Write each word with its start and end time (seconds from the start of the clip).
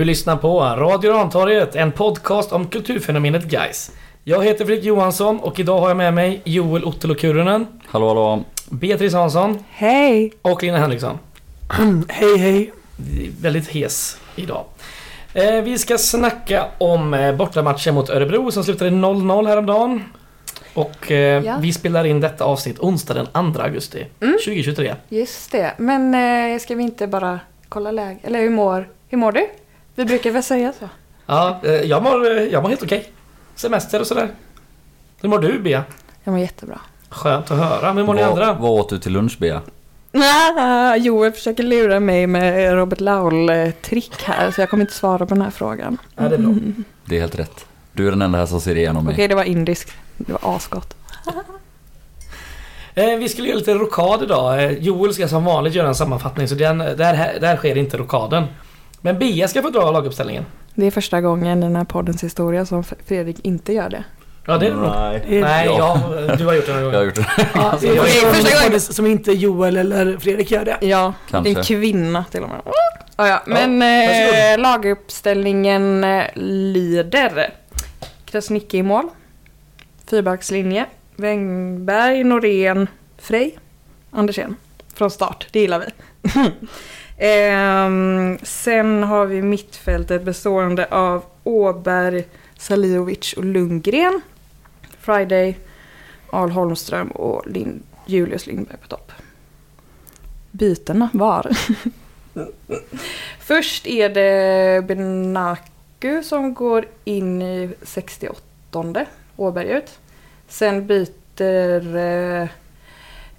Du 0.00 0.04
lyssnar 0.04 0.36
på 0.36 0.60
Radio 0.60 1.12
Rantorget, 1.12 1.76
en 1.76 1.92
podcast 1.92 2.52
om 2.52 2.66
kulturfenomenet 2.66 3.44
Guys. 3.44 3.90
Jag 4.24 4.44
heter 4.44 4.64
Fredrik 4.64 4.84
Johansson 4.84 5.40
och 5.40 5.60
idag 5.60 5.78
har 5.80 5.88
jag 5.88 5.96
med 5.96 6.14
mig 6.14 6.40
Joel 6.44 6.84
Ottolo 6.84 7.14
Kurunen, 7.14 7.66
Hallå 7.86 8.08
hallå. 8.08 8.44
Beatrice 8.70 9.12
Hansson 9.14 9.58
Hej! 9.70 10.32
och 10.42 10.62
Lina 10.62 10.78
Henriksson. 10.78 11.18
hej 12.08 12.36
hej! 12.38 12.72
Väldigt 13.40 13.68
hes 13.68 14.16
idag. 14.36 14.64
Eh, 15.34 15.62
vi 15.62 15.78
ska 15.78 15.98
snacka 15.98 16.66
om 16.78 17.14
eh, 17.14 17.34
bortamatchen 17.34 17.94
mot 17.94 18.10
Örebro 18.10 18.50
som 18.50 18.64
slutade 18.64 18.90
0-0 18.90 19.46
häromdagen. 19.48 20.04
Och 20.74 21.10
eh, 21.10 21.44
Ja. 21.44 21.56
vi 21.60 21.72
spelar 21.72 22.04
in 22.04 22.20
detta 22.20 22.44
avsnitt 22.44 22.78
onsdag 22.78 23.14
den 23.14 23.52
2 23.54 23.60
augusti 23.62 24.06
2023. 24.20 24.94
Just 25.08 25.52
det, 25.52 25.74
men 25.78 26.14
eh, 26.54 26.58
ska 26.58 26.74
vi 26.74 26.82
inte 26.82 27.06
bara 27.06 27.40
kolla 27.68 27.90
läge? 27.90 28.18
Eller 28.22 28.40
hur 28.40 28.50
mår, 28.50 28.88
hur 29.08 29.18
mår 29.18 29.32
du? 29.32 29.46
Vi 29.94 30.04
brukar 30.04 30.30
väl 30.30 30.42
säga 30.42 30.72
så? 30.78 30.88
Ja, 31.26 31.60
eh, 31.64 31.72
jag 31.72 32.02
mår, 32.02 32.30
eh, 32.38 32.42
jag 32.44 32.62
mår 32.62 32.68
helt 32.70 32.82
okej. 32.82 33.12
Semester 33.54 34.00
och 34.00 34.06
sådär. 34.06 34.28
Hur 35.20 35.28
mår 35.28 35.38
du 35.38 35.58
Bea? 35.58 35.84
Jag 36.24 36.32
mår 36.32 36.40
jättebra. 36.40 36.80
Skönt 37.08 37.50
att 37.50 37.58
höra. 37.58 37.92
Hur 37.92 38.04
mår 38.04 38.14
ni 38.14 38.22
Vad, 38.22 38.30
andra? 38.30 38.52
vad 38.52 38.70
åt 38.70 38.88
du 38.90 38.98
till 38.98 39.12
lunch 39.12 39.38
Bea? 39.38 39.60
Ah, 40.58 40.96
Joel 40.96 41.32
försöker 41.32 41.62
lura 41.62 42.00
mig 42.00 42.26
med 42.26 42.72
Robert 42.74 43.00
Laul-trick 43.00 44.22
här, 44.22 44.50
så 44.50 44.60
jag 44.60 44.70
kommer 44.70 44.80
inte 44.80 44.94
svara 44.94 45.26
på 45.26 45.34
den 45.34 45.42
här 45.42 45.50
frågan. 45.50 45.98
Ja, 46.16 46.28
det 46.28 46.34
är 46.34 46.38
bra. 46.38 46.54
Det 47.04 47.16
är 47.16 47.20
helt 47.20 47.38
rätt. 47.38 47.66
Du 47.92 48.06
är 48.06 48.10
den 48.10 48.22
enda 48.22 48.38
här 48.38 48.46
som 48.46 48.60
ser 48.60 48.76
igenom 48.76 49.04
mig. 49.04 49.12
Okej, 49.14 49.28
det 49.28 49.34
var 49.34 49.44
indiskt. 49.44 49.92
Det 50.16 50.32
var 50.32 50.56
asgott. 50.56 50.96
Eh, 52.94 53.16
vi 53.18 53.28
skulle 53.28 53.48
göra 53.48 53.58
lite 53.58 53.74
rokad 53.74 54.22
idag. 54.22 54.72
Joel 54.82 55.14
ska 55.14 55.28
som 55.28 55.44
vanligt 55.44 55.74
göra 55.74 55.88
en 55.88 55.94
sammanfattning 55.94 56.48
så 56.48 56.54
den, 56.54 56.78
där, 56.78 57.38
där 57.40 57.56
sker 57.56 57.76
inte 57.78 57.96
rokaden. 57.96 58.44
Men 59.00 59.18
Bea 59.18 59.48
ska 59.48 59.62
få 59.62 59.70
dra 59.70 59.90
laguppställningen. 59.90 60.44
Det 60.74 60.86
är 60.86 60.90
första 60.90 61.20
gången 61.20 61.58
i 61.58 61.62
den 61.66 61.76
här 61.76 61.84
poddens 61.84 62.24
historia 62.24 62.66
som 62.66 62.84
Fredrik 63.06 63.36
inte 63.42 63.72
gör 63.72 63.90
det. 63.90 64.04
Ja, 64.46 64.58
det 64.58 64.66
är 64.66 64.70
det 64.70 64.76
nog. 64.76 64.90
Nej. 64.90 65.40
Nej, 65.40 65.66
Ja. 65.66 66.00
jag, 66.28 66.38
du 66.38 66.46
har 66.46 66.54
gjort 66.54 66.66
det 66.66 66.72
några 66.80 66.84
Jag 66.84 66.92
har 66.92 66.92
gånger. 66.92 67.06
gjort 67.06 67.14
det. 67.14 67.26
Ja, 67.54 67.74
det 67.80 67.88
är 67.88 67.96
första 67.96 68.30
första 68.32 68.64
gången. 68.64 68.80
som 68.80 69.06
inte 69.06 69.32
Joel 69.32 69.76
eller 69.76 70.18
Fredrik 70.18 70.50
gör 70.50 70.64
det. 70.64 70.76
Ja, 70.80 71.12
Kanske. 71.30 71.50
en 71.58 71.62
kvinna 71.64 72.24
till 72.30 72.42
och 72.42 72.48
med. 72.48 72.60
Ah, 73.16 73.26
ja, 73.28 73.42
men 73.46 73.78
varsågod. 73.80 74.52
eh, 74.54 74.58
laguppställningen 74.58 76.04
eh, 76.04 76.24
lyder. 76.34 77.50
Krasniqi 78.24 78.78
i 78.78 78.82
mål. 78.82 79.04
Fyrbackslinje. 80.10 80.86
Wängberg, 81.16 82.24
Norén, 82.24 82.86
Frej, 83.18 83.58
Andersén. 84.10 84.56
Från 85.00 85.10
start, 85.10 85.46
det 85.50 85.60
gillar 85.60 85.78
vi. 85.80 85.86
Ehm, 87.18 88.38
sen 88.42 89.02
har 89.02 89.26
vi 89.26 89.42
mittfältet 89.42 90.22
bestående 90.22 90.86
av 90.86 91.24
Åberg, 91.44 92.24
Salihovic 92.58 93.32
och 93.32 93.44
Lundgren. 93.44 94.20
Friday, 95.00 95.58
Al 96.30 96.50
Holmström 96.50 97.08
och 97.08 97.46
Lin- 97.46 97.82
Julius 98.06 98.46
Lindberg 98.46 98.76
på 98.82 98.88
topp. 98.88 99.12
Bytena 100.50 101.08
var. 101.12 101.50
Först 103.40 103.86
är 103.86 104.08
det 104.08 104.86
Benaku 104.86 106.22
som 106.22 106.54
går 106.54 106.86
in 107.04 107.42
i 107.42 107.70
68 107.82 109.06
Åberg 109.36 109.68
ut. 109.70 109.98
Sen 110.48 110.86
byter 110.86 112.48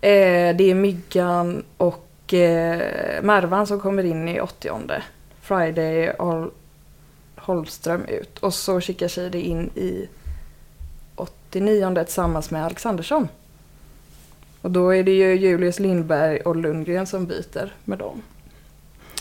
eh, 0.02 0.56
det 0.56 0.64
är 0.64 0.76
Myggan 0.76 1.64
och 1.78 2.34
eh, 2.34 3.22
Mervan 3.24 3.68
som 3.68 3.80
kommer 3.80 4.04
in 4.04 4.28
i 4.30 4.40
80 4.40 4.72
Friday 5.42 6.10
Al 6.20 6.52
Holmström 7.36 8.06
ut. 8.06 8.40
Och 8.40 8.54
så 8.54 8.82
skickar 8.82 9.08
Shady 9.08 9.40
in 9.40 9.70
i 9.76 10.08
89 11.16 12.04
tillsammans 12.06 12.52
med 12.52 12.66
Alexandersson. 12.66 13.28
Och 14.62 14.72
då 14.72 14.96
är 14.96 15.04
det 15.04 15.12
ju 15.12 15.36
Julius 15.36 15.80
Lindberg 15.80 16.40
och 16.40 16.56
Lundgren 16.56 17.08
som 17.08 17.26
byter 17.26 17.74
med 17.86 18.00
dem. 18.00 18.22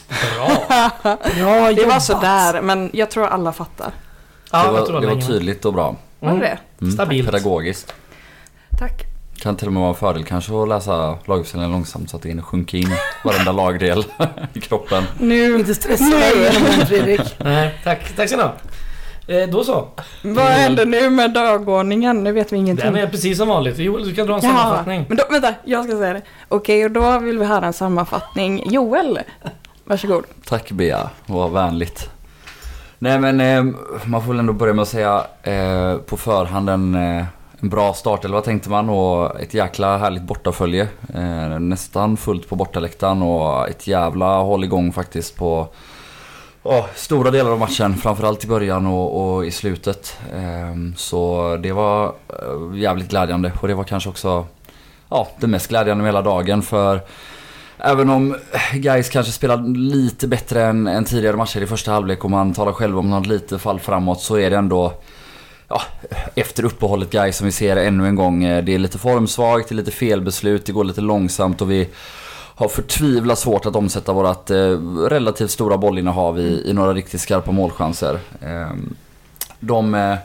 Bra! 0.08 0.50
Ja, 1.38 1.72
Det 1.72 1.84
var 1.84 2.00
sådär, 2.00 2.62
men 2.62 2.90
jag 2.92 3.10
tror 3.10 3.26
alla 3.26 3.52
fattar. 3.52 3.92
Ja, 4.52 4.70
det 4.70 4.76
jag 4.76 4.86
tror 4.86 4.94
var, 4.94 5.00
det 5.00 5.14
var 5.14 5.20
tydligt 5.20 5.64
och 5.64 5.72
bra. 5.72 5.96
Var 6.20 6.32
det 6.32 6.38
det? 6.38 6.58
Mm, 6.80 6.92
Stabilt. 6.92 7.26
Pedagogiskt. 7.30 7.94
Tack. 8.78 9.09
Kan 9.42 9.56
till 9.56 9.66
och 9.66 9.72
med 9.72 9.80
vara 9.80 9.90
en 9.90 9.96
fördel 9.96 10.24
kanske 10.24 10.62
att 10.62 10.68
läsa 10.68 11.18
laguppställningen 11.24 11.72
långsamt 11.72 12.10
så 12.10 12.16
att 12.16 12.22
det 12.22 12.28
hinner 12.28 12.42
sjunka 12.42 12.76
in 12.76 12.88
varenda 13.24 13.52
lagdel 13.52 14.04
i 14.54 14.60
kroppen. 14.60 15.04
Nu, 15.18 15.56
Inte 15.58 15.74
stressa 15.74 16.04
dig 16.04 16.52
Fredrik. 16.86 17.20
Nej, 17.38 17.74
tack. 17.84 18.16
Tack 18.16 18.28
så 18.28 18.36
ni 18.36 18.42
ha. 18.42 18.52
Eh, 19.28 19.48
Då 19.48 19.64
så. 19.64 19.88
vad 20.22 20.44
händer 20.44 20.86
nu 20.86 21.10
med 21.10 21.32
dagordningen? 21.32 22.24
Nu 22.24 22.32
vet 22.32 22.52
vi 22.52 22.56
ingenting. 22.56 22.86
Den 22.92 22.96
är 23.02 23.06
precis 23.06 23.38
som 23.38 23.48
vanligt. 23.48 23.78
Joel, 23.78 24.04
du 24.08 24.14
kan 24.14 24.26
dra 24.26 24.34
en 24.34 24.40
Jaha, 24.42 24.52
sammanfattning. 24.58 25.04
men 25.08 25.16
då, 25.16 25.24
vänta, 25.30 25.54
jag 25.64 25.84
ska 25.84 25.96
säga 25.98 26.12
det. 26.12 26.22
Okej, 26.48 26.84
och 26.84 26.90
då 26.90 27.18
vill 27.18 27.38
vi 27.38 27.44
höra 27.44 27.66
en 27.66 27.72
sammanfattning. 27.72 28.70
Joel, 28.70 29.18
varsågod. 29.84 30.24
Tack 30.44 30.70
Bea, 30.70 31.10
vad 31.26 31.50
vänligt. 31.52 32.10
Nej 32.98 33.18
men 33.18 33.40
eh, 33.40 33.64
man 34.04 34.22
får 34.22 34.28
väl 34.32 34.38
ändå 34.38 34.52
börja 34.52 34.72
med 34.74 34.82
att 34.82 34.88
säga 34.88 35.26
eh, 35.42 35.96
på 35.96 36.16
förhand 36.16 36.70
en, 36.70 36.94
eh, 36.94 37.24
en 37.62 37.68
bra 37.68 37.94
start, 37.94 38.24
eller 38.24 38.34
vad 38.34 38.44
tänkte 38.44 38.70
man? 38.70 38.88
Och 38.88 39.40
ett 39.40 39.54
jäkla 39.54 39.98
härligt 39.98 40.22
bortafölje. 40.22 40.88
Eh, 41.14 41.58
nästan 41.58 42.16
fullt 42.16 42.48
på 42.48 42.56
bortaläktaren 42.56 43.22
och 43.22 43.68
ett 43.68 43.86
jävla 43.86 44.38
håll 44.38 44.64
igång 44.64 44.92
faktiskt 44.92 45.36
på 45.36 45.68
oh, 46.62 46.86
stora 46.94 47.30
delar 47.30 47.50
av 47.50 47.58
matchen. 47.58 47.96
Framförallt 47.96 48.44
i 48.44 48.46
början 48.46 48.86
och, 48.86 49.34
och 49.34 49.46
i 49.46 49.50
slutet. 49.50 50.18
Eh, 50.34 50.96
så 50.96 51.56
det 51.62 51.72
var 51.72 52.06
eh, 52.28 52.78
jävligt 52.78 53.10
glädjande 53.10 53.52
och 53.60 53.68
det 53.68 53.74
var 53.74 53.84
kanske 53.84 54.08
också 54.08 54.46
ja, 55.08 55.28
det 55.40 55.46
mest 55.46 55.68
glädjande 55.68 56.02
med 56.02 56.08
hela 56.08 56.22
dagen 56.22 56.62
för 56.62 57.00
Även 57.82 58.10
om 58.10 58.36
Gais 58.72 59.08
kanske 59.08 59.32
spelade 59.32 59.78
lite 59.78 60.28
bättre 60.28 60.64
än, 60.64 60.86
än 60.86 61.04
tidigare 61.04 61.36
matcher 61.36 61.62
i 61.62 61.66
första 61.66 61.92
halvlek 61.92 62.24
och 62.24 62.30
man 62.30 62.54
talar 62.54 62.72
själv 62.72 62.98
om 62.98 63.10
något 63.10 63.26
lite 63.26 63.58
fall 63.58 63.80
framåt 63.80 64.20
så 64.20 64.38
är 64.38 64.50
det 64.50 64.56
ändå 64.56 64.92
Ja, 65.70 65.82
efter 66.34 66.64
uppehållet 66.64 67.10
Gais 67.10 67.36
som 67.36 67.46
vi 67.46 67.52
ser 67.52 67.76
ännu 67.76 68.06
en 68.06 68.14
gång. 68.14 68.44
Eh, 68.44 68.64
det 68.64 68.74
är 68.74 68.78
lite 68.78 68.98
formsvagt, 68.98 69.68
det 69.68 69.72
är 69.72 69.76
lite 69.76 69.90
felbeslut, 69.90 70.66
det 70.66 70.72
går 70.72 70.84
lite 70.84 71.00
långsamt 71.00 71.62
och 71.62 71.70
vi 71.70 71.88
har 72.54 72.68
förtvivlat 72.68 73.38
svårt 73.38 73.66
att 73.66 73.76
omsätta 73.76 74.12
vårt 74.12 74.50
eh, 74.50 74.56
relativt 75.08 75.50
stora 75.50 75.78
bollinnehav 75.78 76.38
i, 76.38 76.62
i 76.66 76.72
några 76.72 76.94
riktigt 76.94 77.20
skarpa 77.20 77.52
målchanser. 77.52 78.18
Eh, 78.42 78.70
de, 79.60 79.94
eh, 79.94 80.16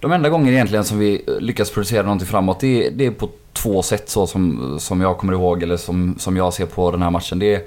de 0.00 0.12
enda 0.12 0.28
gånger 0.28 0.52
egentligen 0.52 0.84
som 0.84 0.98
vi 0.98 1.24
lyckas 1.40 1.70
producera 1.70 2.02
någonting 2.02 2.28
framåt 2.28 2.60
det 2.60 2.86
är, 2.86 2.90
det 2.90 3.06
är 3.06 3.10
på 3.10 3.28
två 3.52 3.82
sätt 3.82 4.08
så 4.08 4.26
som, 4.26 4.76
som 4.80 5.00
jag 5.00 5.18
kommer 5.18 5.32
ihåg 5.32 5.62
eller 5.62 5.76
som, 5.76 6.14
som 6.18 6.36
jag 6.36 6.54
ser 6.54 6.66
på 6.66 6.90
den 6.90 7.02
här 7.02 7.10
matchen. 7.10 7.38
Det 7.38 7.54
är 7.54 7.62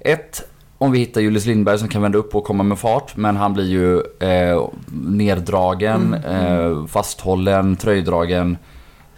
ett, 0.00 0.51
om 0.82 0.92
vi 0.92 0.98
hittar 0.98 1.20
Julius 1.20 1.46
Lindberg 1.46 1.78
som 1.78 1.88
kan 1.88 2.02
vända 2.02 2.18
upp 2.18 2.34
och 2.34 2.44
komma 2.44 2.62
med 2.62 2.78
fart 2.78 3.16
men 3.16 3.36
han 3.36 3.54
blir 3.54 3.64
ju 3.64 3.96
eh, 4.28 4.68
neddragen, 4.92 6.14
eh, 6.14 6.86
fasthållen, 6.86 7.76
tröjdragen. 7.76 8.56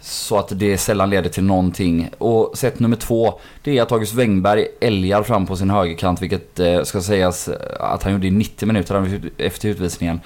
Så 0.01 0.37
att 0.37 0.49
det 0.51 0.77
sällan 0.77 1.09
leder 1.09 1.29
till 1.29 1.43
någonting. 1.43 2.09
Och 2.17 2.57
sätt 2.57 2.79
nummer 2.79 2.95
två, 2.95 3.39
det 3.63 3.77
är 3.77 3.81
att 3.81 3.91
August 3.91 4.13
Wängberg 4.13 4.67
älgar 4.81 5.23
fram 5.23 5.45
på 5.45 5.55
sin 5.55 5.69
högerkant, 5.69 6.21
vilket 6.21 6.59
eh, 6.59 6.83
ska 6.83 7.01
sägas 7.01 7.49
att 7.79 8.03
han 8.03 8.13
gjorde 8.13 8.27
i 8.27 8.31
90 8.31 8.65
minuter 8.65 9.21
efter 9.37 9.69
utvisningen. 9.69 10.19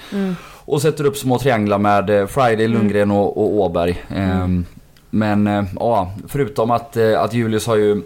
Och 0.66 0.82
sätter 0.82 1.06
upp 1.06 1.18
små 1.18 1.40
trianglar 1.40 1.78
med 1.78 2.10
eh, 2.10 2.28
Friday, 2.28 2.68
Lundgren 2.68 3.12
och, 3.12 3.38
och 3.38 3.54
Åberg. 3.54 4.04
Ehm, 4.16 4.66
Men 5.10 5.48
eh, 5.48 5.64
ja, 5.80 6.12
förutom 6.28 6.72
att, 6.72 6.98
eh, 6.98 7.22
att 7.22 7.34
Julius 7.34 7.68
har 7.68 7.76
ju 7.76 8.02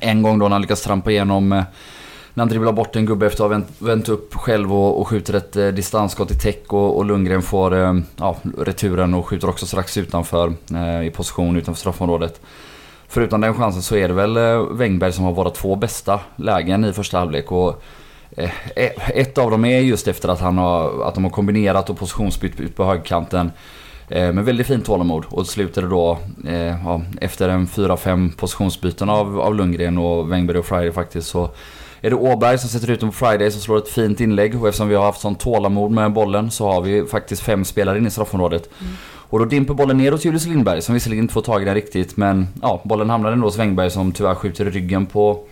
en 0.00 0.22
gång 0.22 0.38
då 0.38 0.44
när 0.48 0.54
han 0.54 0.62
lyckas 0.62 0.82
trampa 0.82 1.10
igenom 1.10 1.52
eh, 1.52 1.62
när 2.38 2.42
han 2.42 2.48
dribblar 2.48 2.72
bort 2.72 2.96
en 2.96 3.06
gubbe 3.06 3.26
efter 3.26 3.44
att 3.44 3.50
ha 3.50 3.58
vänt, 3.58 3.68
vänt 3.78 4.08
upp 4.08 4.34
själv 4.34 4.74
och, 4.74 5.00
och 5.00 5.08
skjuter 5.08 5.34
ett 5.34 5.56
eh, 5.56 5.66
distansskott 5.66 6.30
i 6.30 6.34
täck 6.34 6.72
och, 6.72 6.96
och 6.96 7.04
Lundgren 7.04 7.42
får 7.42 7.74
eh, 7.74 7.94
ja, 8.16 8.36
returen 8.58 9.14
och 9.14 9.26
skjuter 9.26 9.48
också 9.48 9.66
strax 9.66 9.96
utanför 9.96 10.52
eh, 10.74 11.06
i 11.06 11.10
position 11.10 11.56
utanför 11.56 11.80
straffområdet. 11.80 12.40
Förutom 13.08 13.40
den 13.40 13.54
chansen 13.54 13.82
så 13.82 13.96
är 13.96 14.08
det 14.08 14.14
väl 14.14 14.36
eh, 14.36 14.62
Wängberg 14.62 15.12
som 15.12 15.24
har 15.24 15.32
våra 15.32 15.50
två 15.50 15.76
bästa 15.76 16.20
lägen 16.36 16.84
i 16.84 16.92
första 16.92 17.18
halvlek. 17.18 17.52
Och, 17.52 17.82
eh, 18.36 18.50
eh, 18.76 19.10
ett 19.10 19.38
av 19.38 19.50
dem 19.50 19.64
är 19.64 19.80
just 19.80 20.08
efter 20.08 20.28
att, 20.28 20.40
han 20.40 20.58
har, 20.58 21.08
att 21.08 21.14
de 21.14 21.24
har 21.24 21.30
kombinerat 21.30 21.90
och 21.90 21.98
positionsbytt 21.98 22.60
ut 22.60 22.76
på 22.76 22.84
högkanten. 22.84 23.50
Eh, 24.08 24.32
med 24.32 24.44
väldigt 24.44 24.66
fint 24.66 24.86
tålamod 24.86 25.24
och 25.28 25.46
slutade 25.46 25.88
då 25.88 26.18
eh, 26.46 26.84
ja, 26.84 27.02
efter 27.20 27.48
en 27.48 27.66
4-5 27.66 28.36
positionsbyten 28.36 29.10
av, 29.10 29.40
av 29.40 29.54
Lundgren 29.54 29.98
och 29.98 30.32
Wängberg 30.32 30.58
och 30.58 30.66
Friday 30.66 30.92
faktiskt 30.92 31.28
så 31.28 31.50
är 32.00 32.10
det 32.10 32.16
Åberg 32.16 32.58
som 32.58 32.68
sätter 32.70 32.90
ut 32.90 33.00
dem 33.00 33.10
på 33.10 33.16
Friday 33.16 33.50
som 33.50 33.60
slår 33.60 33.78
ett 33.78 33.88
fint 33.88 34.20
inlägg 34.20 34.62
och 34.62 34.68
eftersom 34.68 34.88
vi 34.88 34.94
har 34.94 35.04
haft 35.04 35.20
sån 35.20 35.34
tålamod 35.34 35.90
med 35.90 36.12
bollen 36.12 36.50
så 36.50 36.72
har 36.72 36.80
vi 36.80 37.06
faktiskt 37.06 37.42
fem 37.42 37.64
spelare 37.64 37.98
in 37.98 38.06
i 38.06 38.10
straffområdet. 38.10 38.70
Och 39.30 39.38
då 39.38 39.44
dimper 39.44 39.74
bollen 39.74 39.98
ner 39.98 40.12
hos 40.12 40.24
Julius 40.24 40.46
Lindberg 40.46 40.82
som 40.82 40.94
visserligen 40.94 41.24
inte 41.24 41.34
får 41.34 41.42
tag 41.42 41.62
i 41.62 41.64
den 41.64 41.74
riktigt 41.74 42.16
men 42.16 42.48
ja, 42.62 42.80
bollen 42.84 43.10
hamnar 43.10 43.32
ändå 43.32 43.46
hos 43.46 43.58
Wängberg 43.58 43.90
som 43.90 44.12
tyvärr 44.12 44.34
skjuter 44.34 44.66
i 44.66 44.70
ryggen 44.70 45.06
på 45.06 45.44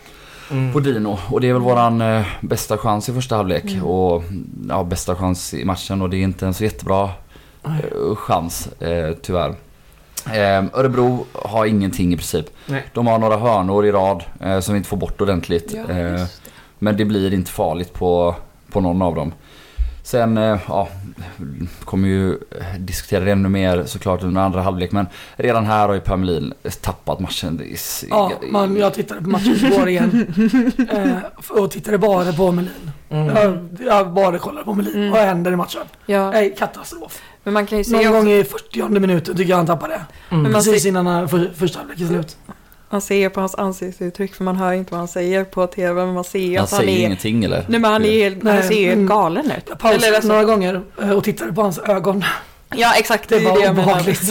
Mm. 0.51 0.73
på 0.73 0.81
Dino. 0.81 1.19
Och 1.31 1.41
det 1.41 1.49
är 1.49 1.53
väl 1.53 1.63
våran 1.63 2.01
eh, 2.01 2.27
bästa 2.41 2.79
chans 2.79 3.09
i 3.09 3.13
första 3.13 3.37
halvlek. 3.37 3.65
Mm. 3.65 3.85
Och 3.85 4.23
ja, 4.69 4.85
bästa 4.85 5.17
chans 5.17 5.55
i 5.55 5.65
matchen 5.65 6.03
och 6.03 6.11
det 6.11 6.17
är 6.17 6.23
inte 6.23 6.47
en 6.47 6.55
så 6.55 6.65
jättebra 6.65 7.11
eh, 7.65 8.17
chans 8.17 8.69
eh, 8.81 9.15
tyvärr. 9.23 9.55
Eh, 10.35 10.65
Örebro 10.81 11.27
har 11.33 11.67
ingenting 11.67 12.13
i 12.13 12.17
princip. 12.17 12.47
Nej. 12.67 12.85
De 12.93 13.07
har 13.07 13.19
några 13.19 13.37
hörnor 13.37 13.87
i 13.87 13.93
rad 13.93 14.25
eh, 14.41 14.61
som 14.61 14.75
vi 14.75 14.79
inte 14.79 14.89
får 14.89 14.97
bort 14.97 15.21
ordentligt. 15.21 15.73
Ja, 15.75 15.81
Eh, 15.81 16.13
det. 16.13 16.27
men 16.79 16.97
det 16.97 17.05
blir 17.05 17.35
inte 17.35 17.51
farligt 17.51 17.93
på, 17.93 18.35
på 18.73 18.81
någon 18.81 19.03
av 19.03 19.15
dem. 19.15 19.33
Sen, 20.07 20.39
eh, 20.39 20.59
ja, 20.69 20.89
kommer 21.85 22.09
ju 22.09 22.39
diskutera 22.79 23.25
det 23.25 23.33
ännu 23.33 23.49
mer 23.49 23.85
såklart 23.87 24.23
under 24.23 24.41
andra 24.41 24.63
halvlek. 24.63 24.93
Men 24.93 25.07
redan 25.37 25.67
här 25.67 25.89
har 25.89 25.95
ju 25.95 26.01
Per 26.01 26.17
Melin 26.17 26.55
tappat 26.81 27.21
matchen. 27.21 27.57
Det 27.57 27.65
är 27.65 27.79
Ja, 28.11 28.33
man, 28.51 28.77
jag 28.77 28.95
tittade 28.95 29.23
på 29.23 29.29
matchen 29.29 29.57
igår 29.73 29.89
igen. 29.89 30.27
eh, 30.93 31.59
och 31.59 31.71
tittade 31.71 31.99
bara 31.99 32.33
på 32.33 32.53
Melin. 32.53 32.91
Mm. 33.11 33.37
Jag, 33.37 33.69
jag 33.87 34.13
bara 34.13 34.39
kollade 34.39 34.65
på 34.65 34.75
Melin. 34.75 34.95
Mm. 34.95 35.11
Vad 35.11 35.21
händer 35.21 35.53
i 35.53 35.57
matchen? 35.57 35.83
Ja, 36.07 36.31
Nej, 36.31 36.55
katastrof. 36.59 37.23
men 37.43 37.55
man 37.55 37.67
kan 37.67 37.79
ju 37.79 37.85
se 37.85 37.93
Någon 37.93 38.07
också, 38.07 38.13
gång 38.13 38.31
i 38.31 38.45
40 38.45 38.89
minuten 38.89 39.37
tycker 39.37 39.51
jag 39.51 39.57
han 39.57 39.67
tappade. 39.67 39.95
Mm. 39.95 40.07
Men 40.29 40.43
man 40.43 40.53
Precis 40.53 40.87
innan 40.87 41.29
för, 41.29 41.53
första 41.55 41.79
halvlek 41.79 42.01
är 42.01 42.07
slut. 42.07 42.37
Man 42.91 43.01
ser 43.01 43.29
på 43.29 43.41
hans 43.41 43.55
ansiktsuttryck 43.55 44.35
för 44.35 44.45
man 44.45 44.57
hör 44.57 44.73
inte 44.73 44.91
vad 44.93 44.99
han 44.99 45.09
säger 45.09 45.45
på 45.45 45.67
tv 45.67 46.05
men 46.05 46.15
man 46.15 46.25
ser 46.25 46.39
ju 46.39 46.57
Han 46.57 46.65
att 46.65 46.71
han 46.71 46.81
säger 46.81 46.93
är... 46.99 47.07
ingenting 47.07 47.45
eller? 47.45 47.65
Nej 47.69 47.81
men 47.81 47.93
han, 47.93 48.05
är 48.05 48.11
helt, 48.11 48.45
han 48.45 48.55
Nej, 48.55 48.69
ser 48.69 48.81
ju 48.81 48.93
mm. 48.93 49.07
galen 49.07 49.47
ut. 49.51 49.65
Jag 49.69 49.79
pausade 49.79 50.07
Eller 50.07 50.17
alltså- 50.17 50.29
några 50.29 50.45
gånger 50.45 50.83
eh, 51.03 51.11
och 51.11 51.25
tittade 51.25 51.53
på 51.53 51.63
hans 51.63 51.79
ögon. 51.79 52.25
Ja 52.77 52.93
exakt, 52.99 53.29
det, 53.29 53.39
Det 53.39 53.45
är 53.45 53.51
var 53.51 53.61
det 53.61 53.71
obehagligt. 53.71 54.21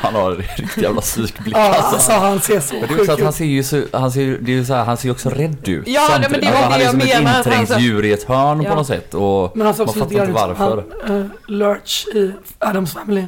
Han 0.00 0.14
har 0.14 0.30
en 0.30 0.36
riktig 0.36 0.82
jävla 0.82 1.00
psykblick 1.00 1.56
Ja, 1.56 1.60
alltså. 1.74 1.94
alltså 1.94 2.12
han 2.12 2.40
ser 2.40 2.60
så 2.60 2.74
Men 2.74 2.82
det 2.88 2.94
är 2.94 2.98
sjuk 2.98 3.08
att 3.08 3.18
han 3.20 3.28
ut. 3.28 3.34
ser 3.34 3.44
ju 3.44 3.62
så, 3.62 3.82
han 3.92 4.12
ser, 4.12 4.20
ju- 4.20 4.38
det 4.40 4.52
är 4.52 4.56
ju 4.56 4.64
så 4.64 4.74
här, 4.74 4.84
han 4.84 4.96
ser 4.96 5.04
ju 5.08 5.12
också 5.12 5.28
rädd 5.30 5.68
ut. 5.68 5.88
Ja, 5.88 6.08
nej, 6.20 6.28
men 6.30 6.40
det 6.40 6.46
var 6.46 6.52
Alltså, 6.56 6.68
det 6.78 6.86
han 6.86 7.00
är 7.00 7.06
jag 7.06 7.16
som 7.16 7.24
menar, 7.24 7.40
ett 7.40 7.46
inträngt 7.46 7.68
så- 7.72 7.78
djur 7.78 8.04
i 8.04 8.12
ett 8.12 8.24
hörn 8.24 8.62
Ja. 8.62 8.70
på 8.70 8.76
något 8.76 8.86
sätt. 8.86 9.14
Och 9.14 9.56
Men 9.56 9.66
han 9.66 9.74
ser 9.74 9.82
man 9.84 9.88
också 9.88 10.00
fattar 10.00 10.12
inte 10.14 10.26
ut 10.26 10.34
varför. 10.34 10.84
han, 11.06 11.20
eh, 11.20 11.26
Lurch 11.46 12.06
i 12.14 12.32
Adams 12.58 12.92
Family. 12.92 13.24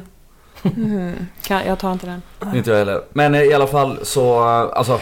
Mm. 0.63 1.13
Kan, 1.43 1.65
jag 1.65 1.79
tar 1.79 1.91
inte 1.91 2.05
den. 2.41 2.55
Inte 2.55 2.69
jag 2.71 2.77
heller. 2.77 3.01
Men 3.13 3.35
eh, 3.35 3.41
i 3.41 3.53
alla 3.53 3.67
fall 3.67 3.99
så, 4.03 4.39
eh, 4.39 4.77
alltså. 4.77 4.99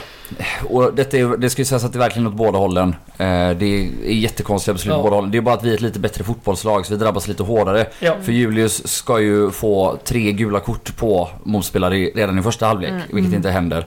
Och 0.69 0.93
detta 0.93 1.17
är, 1.17 1.37
det 1.37 1.49
ska 1.49 1.61
ju 1.61 1.65
sägas 1.65 1.83
att 1.83 1.93
det 1.93 1.97
är 1.97 1.99
verkligen 1.99 2.27
åt 2.27 2.33
båda 2.33 2.57
hållen. 2.59 2.89
Eh, 3.17 3.49
Det 3.49 3.65
är 3.65 4.11
jättekonstiga 4.11 4.73
beslut 4.73 4.91
Ja. 4.93 4.97
åt 4.97 5.03
båda 5.03 5.15
hållen. 5.15 5.31
Det 5.31 5.37
är 5.37 5.41
bara 5.41 5.55
att 5.55 5.63
vi 5.63 5.69
är 5.69 5.73
ett 5.73 5.81
lite 5.81 5.99
bättre 5.99 6.23
fotbollslag 6.23 6.85
så 6.85 6.93
vi 6.93 6.99
drabbas 6.99 7.27
lite 7.27 7.43
hårdare. 7.43 7.85
Ja. 7.99 8.15
För 8.23 8.31
Julius 8.31 8.87
ska 8.87 9.19
ju 9.19 9.51
få 9.51 9.97
tre 10.03 10.31
gula 10.31 10.59
kort 10.59 10.97
på 10.97 11.29
motspelare 11.43 11.95
redan 11.95 12.39
i 12.39 12.41
första 12.41 12.65
halvlek, 12.67 12.89
Mm. 12.91 13.01
vilket 13.11 13.33
inte 13.33 13.49
händer. 13.49 13.85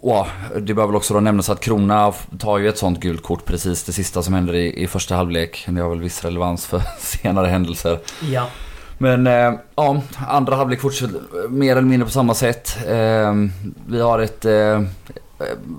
Och 0.00 0.26
det 0.60 0.74
bör 0.74 0.86
väl 0.86 0.96
också 0.96 1.14
då 1.14 1.20
nämnas 1.20 1.50
att 1.50 1.60
Krona 1.60 2.12
tar 2.38 2.58
ju 2.58 2.68
ett 2.68 2.78
sånt 2.78 3.00
gult 3.00 3.22
kort 3.22 3.44
precis 3.44 3.84
det 3.84 3.92
sista 3.92 4.22
som 4.22 4.34
händer 4.34 4.54
i, 4.54 4.82
i 4.82 4.86
första 4.86 5.14
halvlek. 5.16 5.64
Det 5.68 5.80
har 5.80 5.88
väl 5.90 6.00
viss 6.00 6.24
relevans 6.24 6.66
för 6.66 6.82
senare 6.98 7.46
händelser. 7.46 7.98
Ja. 8.32 8.46
Men 9.02 9.26
eh, 9.26 9.60
ja, 9.74 10.02
andra 10.28 10.56
halvlek 10.56 10.80
fortsätter 10.80 11.48
mer 11.48 11.72
eller 11.76 11.88
mindre 11.88 12.06
på 12.06 12.12
samma 12.12 12.34
sätt. 12.34 12.76
Eh, 12.88 13.34
vi 13.86 14.00
har 14.00 14.18
ett... 14.18 14.44
Eh, 14.44 14.82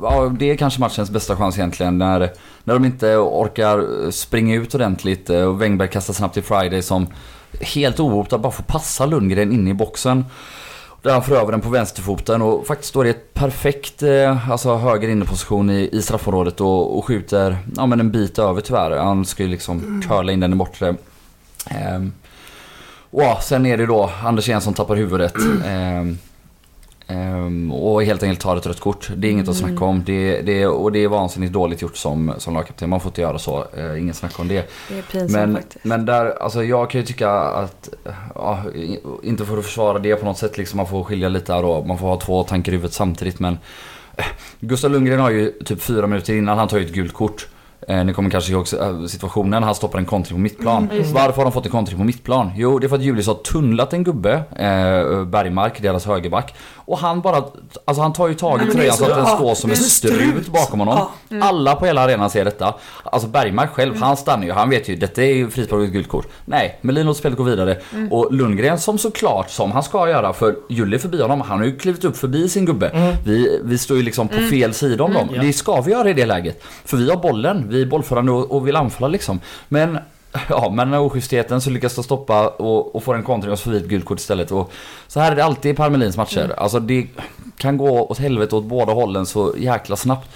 ja, 0.01 0.31
det 0.39 0.51
är 0.51 0.55
kanske 0.55 0.79
matchens 0.79 1.11
bästa 1.11 1.35
chans 1.35 1.57
egentligen. 1.57 1.97
När, 1.97 2.19
när 2.63 2.73
de 2.73 2.85
inte 2.85 3.15
orkar 3.15 4.11
springa 4.11 4.55
ut 4.55 4.75
ordentligt 4.75 5.29
eh, 5.29 5.41
och 5.41 5.61
Wängberg 5.61 5.87
kastar 5.87 6.13
snabbt 6.13 6.33
till 6.33 6.43
Friday 6.43 6.81
som 6.81 7.07
helt 7.61 7.99
ohotad 7.99 8.41
bara 8.41 8.51
får 8.51 8.63
passa 8.63 9.05
Lundgren 9.05 9.51
in 9.51 9.67
i 9.67 9.73
boxen. 9.73 10.25
Där 11.01 11.13
han 11.13 11.23
får 11.23 11.35
över 11.35 11.51
den 11.51 11.61
på 11.61 11.69
vänsterfoten 11.69 12.41
och 12.41 12.67
faktiskt 12.67 12.89
står 12.89 13.07
i 13.07 13.09
ett 13.09 13.33
perfekt 13.33 14.03
eh, 14.03 14.51
alltså 14.51 14.75
höger 14.75 15.09
inneposition 15.09 15.69
i, 15.69 15.89
i 15.91 16.01
straffområdet 16.01 16.61
och, 16.61 16.97
och 16.97 17.05
skjuter 17.05 17.57
ja, 17.75 17.85
men 17.85 17.99
en 17.99 18.11
bit 18.11 18.39
över 18.39 18.61
tyvärr. 18.61 18.97
Han 18.97 19.25
ska 19.25 19.43
ju 19.43 19.49
liksom 19.49 20.03
curla 20.07 20.31
in 20.31 20.39
den 20.39 20.53
i 20.53 20.55
bortre. 20.55 20.95
Ehm, 23.13 23.19
och 23.19 23.23
ja, 23.23 23.39
sen 23.41 23.65
är 23.65 23.77
det 23.77 23.85
då 23.85 24.09
Anders 24.23 24.47
Jensson 24.47 24.73
tappar 24.73 24.95
huvudet. 24.95 25.33
Ehm, 25.65 26.17
ehm, 27.07 27.71
och 27.71 28.03
helt 28.03 28.23
enkelt 28.23 28.39
tar 28.39 28.57
ett 28.57 28.65
rött 28.65 28.79
kort. 28.79 29.09
Det 29.15 29.27
är 29.27 29.31
inget 29.31 29.47
att 29.47 29.55
snacka 29.55 29.85
om. 29.85 30.03
Det, 30.05 30.41
det, 30.41 30.67
och 30.67 30.91
det 30.91 31.03
är 31.03 31.07
vansinnigt 31.07 31.53
dåligt 31.53 31.81
gjort 31.81 31.97
som, 31.97 32.33
som 32.37 32.53
lagkapten. 32.53 32.89
Man 32.89 32.99
får 32.99 33.09
inte 33.09 33.21
göra 33.21 33.39
så. 33.39 33.65
Eh, 33.77 33.99
inget 33.99 34.15
snack 34.15 34.39
om 34.39 34.47
det. 34.47 34.69
Det 34.89 34.97
är 34.97 35.01
pinsamt 35.01 35.31
Men, 35.31 35.55
faktiskt. 35.55 35.85
men 35.85 36.05
där, 36.05 36.43
alltså 36.43 36.63
jag 36.63 36.89
kan 36.89 37.01
ju 37.01 37.07
tycka 37.07 37.31
att, 37.31 37.89
ja, 38.35 38.63
inte 39.23 39.45
för 39.45 39.57
att 39.57 39.65
försvara 39.65 39.99
det 39.99 40.15
på 40.15 40.25
något 40.25 40.37
sätt 40.37 40.57
liksom, 40.57 40.77
man 40.77 40.87
får 40.87 41.03
skilja 41.03 41.29
lite 41.29 41.53
här 41.53 41.65
och 41.65 41.87
man 41.87 41.97
får 41.97 42.07
ha 42.07 42.19
två 42.19 42.43
tankar 42.43 42.71
i 42.71 42.75
huvudet 42.75 42.93
samtidigt 42.93 43.39
men 43.39 43.57
eh, 44.17 44.25
Gustav 44.59 44.91
Lundgren 44.91 45.19
har 45.19 45.29
ju 45.29 45.51
typ 45.51 45.81
fyra 45.81 46.07
minuter 46.07 46.33
innan 46.33 46.57
han 46.57 46.67
tar 46.67 46.77
ju 46.77 46.85
ett 46.85 46.93
gult 46.93 47.13
kort. 47.13 47.47
Eh, 47.87 48.05
ni 48.05 48.13
kommer 48.13 48.29
kanske 48.29 48.51
ihåg 48.51 48.65
eh, 48.81 49.05
situationen, 49.05 49.63
han 49.63 49.75
stoppar 49.75 49.99
en 49.99 50.05
kontring 50.05 50.37
på 50.37 50.41
mittplan. 50.41 50.89
Varför 51.13 51.35
har 51.37 51.43
de 51.43 51.51
fått 51.51 51.65
en 51.65 51.71
kontring 51.71 51.97
på 51.97 52.03
mittplan? 52.03 52.51
Jo, 52.55 52.79
det 52.79 52.85
är 52.85 52.89
för 52.89 52.95
att 52.95 53.01
Julius 53.01 53.27
har 53.27 53.33
tunnlat 53.33 53.93
en 53.93 54.03
gubbe, 54.03 54.33
eh, 54.55 55.23
Bergmark, 55.25 55.81
deras 55.81 56.05
högerback. 56.05 56.53
Och 56.85 56.97
han 56.97 57.21
bara, 57.21 57.43
alltså 57.85 58.01
han 58.01 58.13
tar 58.13 58.27
ju 58.27 58.33
tag 58.33 58.61
i 58.61 58.67
är 58.67 58.71
tröjan 58.71 58.93
så 58.97 59.05
så- 59.05 59.11
att 59.11 59.17
den 59.17 59.25
står 59.35 59.55
som 59.55 59.69
en 59.69 59.75
strut 59.75 60.47
bakom 60.47 60.79
honom. 60.79 60.97
Ja. 61.29 61.37
Alla 61.41 61.75
på 61.75 61.85
hela 61.85 62.01
arenan 62.01 62.29
ser 62.29 62.45
detta. 62.45 62.73
Alltså 63.03 63.27
Bergmark 63.27 63.69
själv, 63.69 63.95
han 64.01 64.17
stannar 64.17 64.45
ju. 64.45 64.51
Han 64.51 64.69
vet 64.69 64.89
ju, 64.89 64.95
detta 64.95 65.23
är 65.23 65.33
ju 65.33 65.49
frispark 65.49 65.79
och 65.79 65.87
gult 65.87 66.07
kort. 66.09 66.27
Nej, 66.45 66.77
Melin 66.81 67.05
låter 67.05 67.19
spelet 67.19 67.37
gå 67.37 67.43
vidare. 67.43 67.77
Och 68.11 68.33
Lundgren 68.33 68.79
som 68.79 68.97
såklart, 68.97 69.49
som 69.49 69.71
han 69.71 69.83
ska 69.83 70.09
göra, 70.09 70.33
för 70.33 70.55
Julle 70.69 70.95
är 70.95 70.99
förbi 70.99 71.21
honom. 71.21 71.41
Han 71.41 71.57
har 71.59 71.65
ju 71.65 71.77
klivit 71.77 72.03
upp 72.03 72.17
förbi 72.17 72.49
sin 72.49 72.65
gubbe. 72.65 73.15
Vi, 73.25 73.59
vi 73.63 73.77
står 73.77 73.97
ju 73.97 74.03
liksom 74.03 74.27
på 74.27 74.37
fel 74.49 74.73
sida 74.73 75.03
om 75.03 75.13
dem. 75.13 75.29
Ja. 75.33 75.41
Det 75.41 75.53
ska 75.53 75.81
vi 75.81 75.91
göra 75.91 76.09
i 76.09 76.13
det 76.13 76.25
läget. 76.25 76.63
För 76.85 76.97
vi 76.97 77.09
har 77.09 77.17
bollen, 77.17 77.67
vi 77.73 77.81
är 77.81 77.85
bollförande 77.85 78.31
och, 78.31 78.67
vill 78.67 78.75
anfalla 78.75 79.07
liksom. 79.07 79.39
Men 79.69 79.97
Ja, 80.49 80.69
men 80.69 80.89
med 80.89 80.99
oschystheten 80.99 81.61
så 81.61 81.69
lyckas 81.69 81.95
de 81.95 82.03
stoppa 82.03 82.47
och, 82.47 82.95
och 82.95 83.03
får 83.03 83.15
en 83.15 83.23
kontring 83.23 83.51
och 83.51 83.59
så 83.59 83.63
får 83.63 83.71
vi 83.71 83.77
ett 83.77 83.87
gult 83.87 84.05
kort 84.05 84.19
istället. 84.19 84.51
Och 84.51 84.71
så 85.07 85.19
här 85.19 85.31
är 85.31 85.35
det 85.35 85.45
alltid 85.45 85.71
i 85.71 85.75
Parmelins 85.75 86.17
matcher. 86.17 86.53
Alltså 86.57 86.79
det 86.79 87.07
kan 87.57 87.77
gå 87.77 88.07
åt 88.09 88.17
helvete 88.17 88.55
åt 88.55 88.65
båda 88.65 88.93
hållen 88.93 89.25
så 89.25 89.53
jäkla 89.57 89.95
snabbt. 89.95 90.29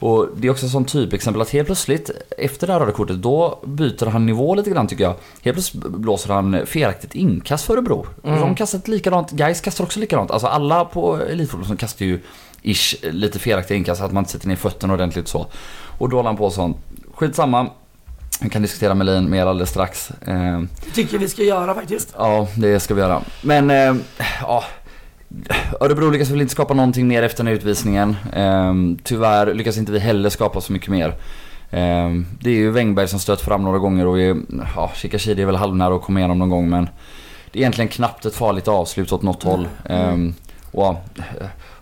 Och 0.00 0.28
det 0.36 0.46
är 0.46 0.50
också 0.50 0.66
ett 0.66 0.72
sånt 0.72 0.88
typexempel 0.88 1.42
att 1.42 1.50
helt 1.50 1.66
plötsligt 1.66 2.10
efter 2.38 2.66
det 2.66 2.72
här 2.72 2.80
röda 2.80 2.92
kortet 2.92 3.22
då 3.22 3.58
byter 3.64 4.06
han 4.06 4.26
nivå 4.26 4.54
lite 4.54 4.70
grann 4.70 4.86
tycker 4.86 5.04
jag. 5.04 5.14
Helt 5.42 5.54
plötsligt 5.56 5.82
blåser 5.82 6.34
han 6.34 6.66
felaktigt 6.66 7.14
inkast 7.14 7.64
för 7.64 7.74
Örebro. 7.74 8.06
Mm. 8.24 8.40
De 8.40 8.54
kastar 8.54 8.78
ett 8.78 8.88
likadant, 8.88 9.30
Gais 9.30 9.60
kastar 9.60 9.84
också 9.84 10.00
likadant. 10.00 10.30
Alltså 10.30 10.46
alla 10.46 10.84
på 10.84 11.16
elitfotboll 11.16 11.66
som 11.66 11.76
kastar 11.76 12.04
ju 12.04 12.20
ish 12.62 12.94
lite 13.02 13.38
felaktiga 13.38 13.76
inkast 13.76 14.02
att 14.02 14.12
man 14.12 14.20
inte 14.20 14.32
sätter 14.32 14.48
ner 14.48 14.56
fötterna 14.56 14.94
ordentligt 14.94 15.28
så. 15.28 15.46
Och 16.00 16.08
då 16.08 16.16
håller 16.16 16.28
han 16.28 16.36
på 16.36 16.50
sånt. 16.50 16.76
Skitsamma. 17.14 17.66
Vi 18.40 18.50
kan 18.50 18.62
diskutera 18.62 18.94
Melin 18.94 19.30
mer 19.30 19.46
alldeles 19.46 19.70
strax. 19.70 20.10
Eh, 20.10 20.62
tycker 20.94 21.18
vi 21.18 21.28
ska 21.28 21.42
göra 21.42 21.74
faktiskt. 21.74 22.14
Ja, 22.18 22.48
det 22.56 22.80
ska 22.80 22.94
vi 22.94 23.00
göra. 23.00 23.22
Men, 23.42 23.70
eh, 23.70 23.94
ja. 24.40 24.64
Örebro 25.80 26.10
lyckas 26.10 26.30
väl 26.30 26.40
inte 26.40 26.52
skapa 26.52 26.74
någonting 26.74 27.08
mer 27.08 27.22
efter 27.22 27.36
den 27.36 27.46
här 27.46 27.54
utvisningen. 27.54 28.16
Eh, 28.32 28.74
tyvärr 29.02 29.54
lyckas 29.54 29.76
inte 29.76 29.92
vi 29.92 29.98
heller 29.98 30.30
skapa 30.30 30.60
så 30.60 30.72
mycket 30.72 30.88
mer. 30.88 31.08
Eh, 31.70 32.10
det 32.40 32.50
är 32.50 32.54
ju 32.54 32.70
Wängberg 32.70 33.08
som 33.08 33.18
stött 33.18 33.40
fram 33.40 33.62
några 33.62 33.78
gånger 33.78 34.06
och 34.06 34.18
vi, 34.18 34.42
ja, 34.76 34.90
Shikashidi 34.94 35.42
är 35.42 35.46
väl 35.46 35.56
halvnära 35.56 35.94
att 35.94 36.02
komma 36.02 36.18
igenom 36.18 36.38
någon 36.38 36.50
gång 36.50 36.70
men 36.70 36.88
det 37.52 37.58
är 37.58 37.60
egentligen 37.60 37.88
knappt 37.88 38.26
ett 38.26 38.34
farligt 38.34 38.68
avslut 38.68 39.12
åt 39.12 39.22
något 39.22 39.42
håll. 39.42 39.68
Eh, 39.84 40.16
och, 40.72 40.96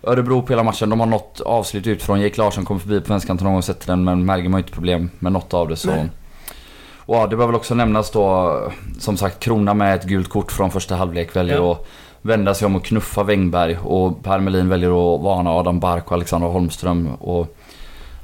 Örebro 0.09 0.43
på 0.43 0.53
hela 0.53 0.62
matchen, 0.62 0.91
de 0.91 1.00
har 1.00 1.07
något 1.07 1.41
avslut 1.41 1.87
ut 1.87 2.03
från 2.03 2.21
Jake 2.21 2.38
Larsson 2.43 2.65
kommer 2.65 2.81
förbi 2.81 3.00
på 3.00 3.12
vänsterkanten 3.12 3.45
någon 3.45 3.53
gång 3.53 3.59
och 3.59 3.65
sätter 3.65 3.87
den 3.87 4.05
men 4.05 4.25
Mergim 4.25 4.53
har 4.53 4.61
inte 4.61 4.73
problem 4.73 5.11
med 5.19 5.33
något 5.33 5.55
av 5.55 5.69
det 5.69 5.77
så. 5.77 5.91
Nej. 5.91 6.09
Och 6.97 7.17
ja, 7.17 7.27
det 7.27 7.37
bör 7.37 7.47
väl 7.47 7.55
också 7.55 7.75
nämnas 7.75 8.11
då, 8.11 8.55
som 8.99 9.17
sagt, 9.17 9.41
Krona 9.41 9.75
med 9.75 9.95
ett 9.95 10.05
gult 10.05 10.29
kort 10.29 10.53
från 10.53 10.71
första 10.71 10.97
halvlek 10.97 11.37
väljer 11.37 11.57
Ja. 11.57 11.73
att 11.73 11.87
vända 12.23 12.55
sig 12.55 12.67
om 12.67 12.77
och 12.77 12.85
knuffa 12.85 13.23
Wängberg 13.23 13.79
och 13.85 14.23
Per 14.23 14.38
Melin 14.38 14.69
väljer 14.69 14.88
att 14.88 15.23
varna 15.23 15.50
Adam 15.50 15.81
Bark 15.81 16.07
och 16.07 16.12
Alexander 16.12 16.49
Holmström. 16.49 17.15
Och, 17.15 17.57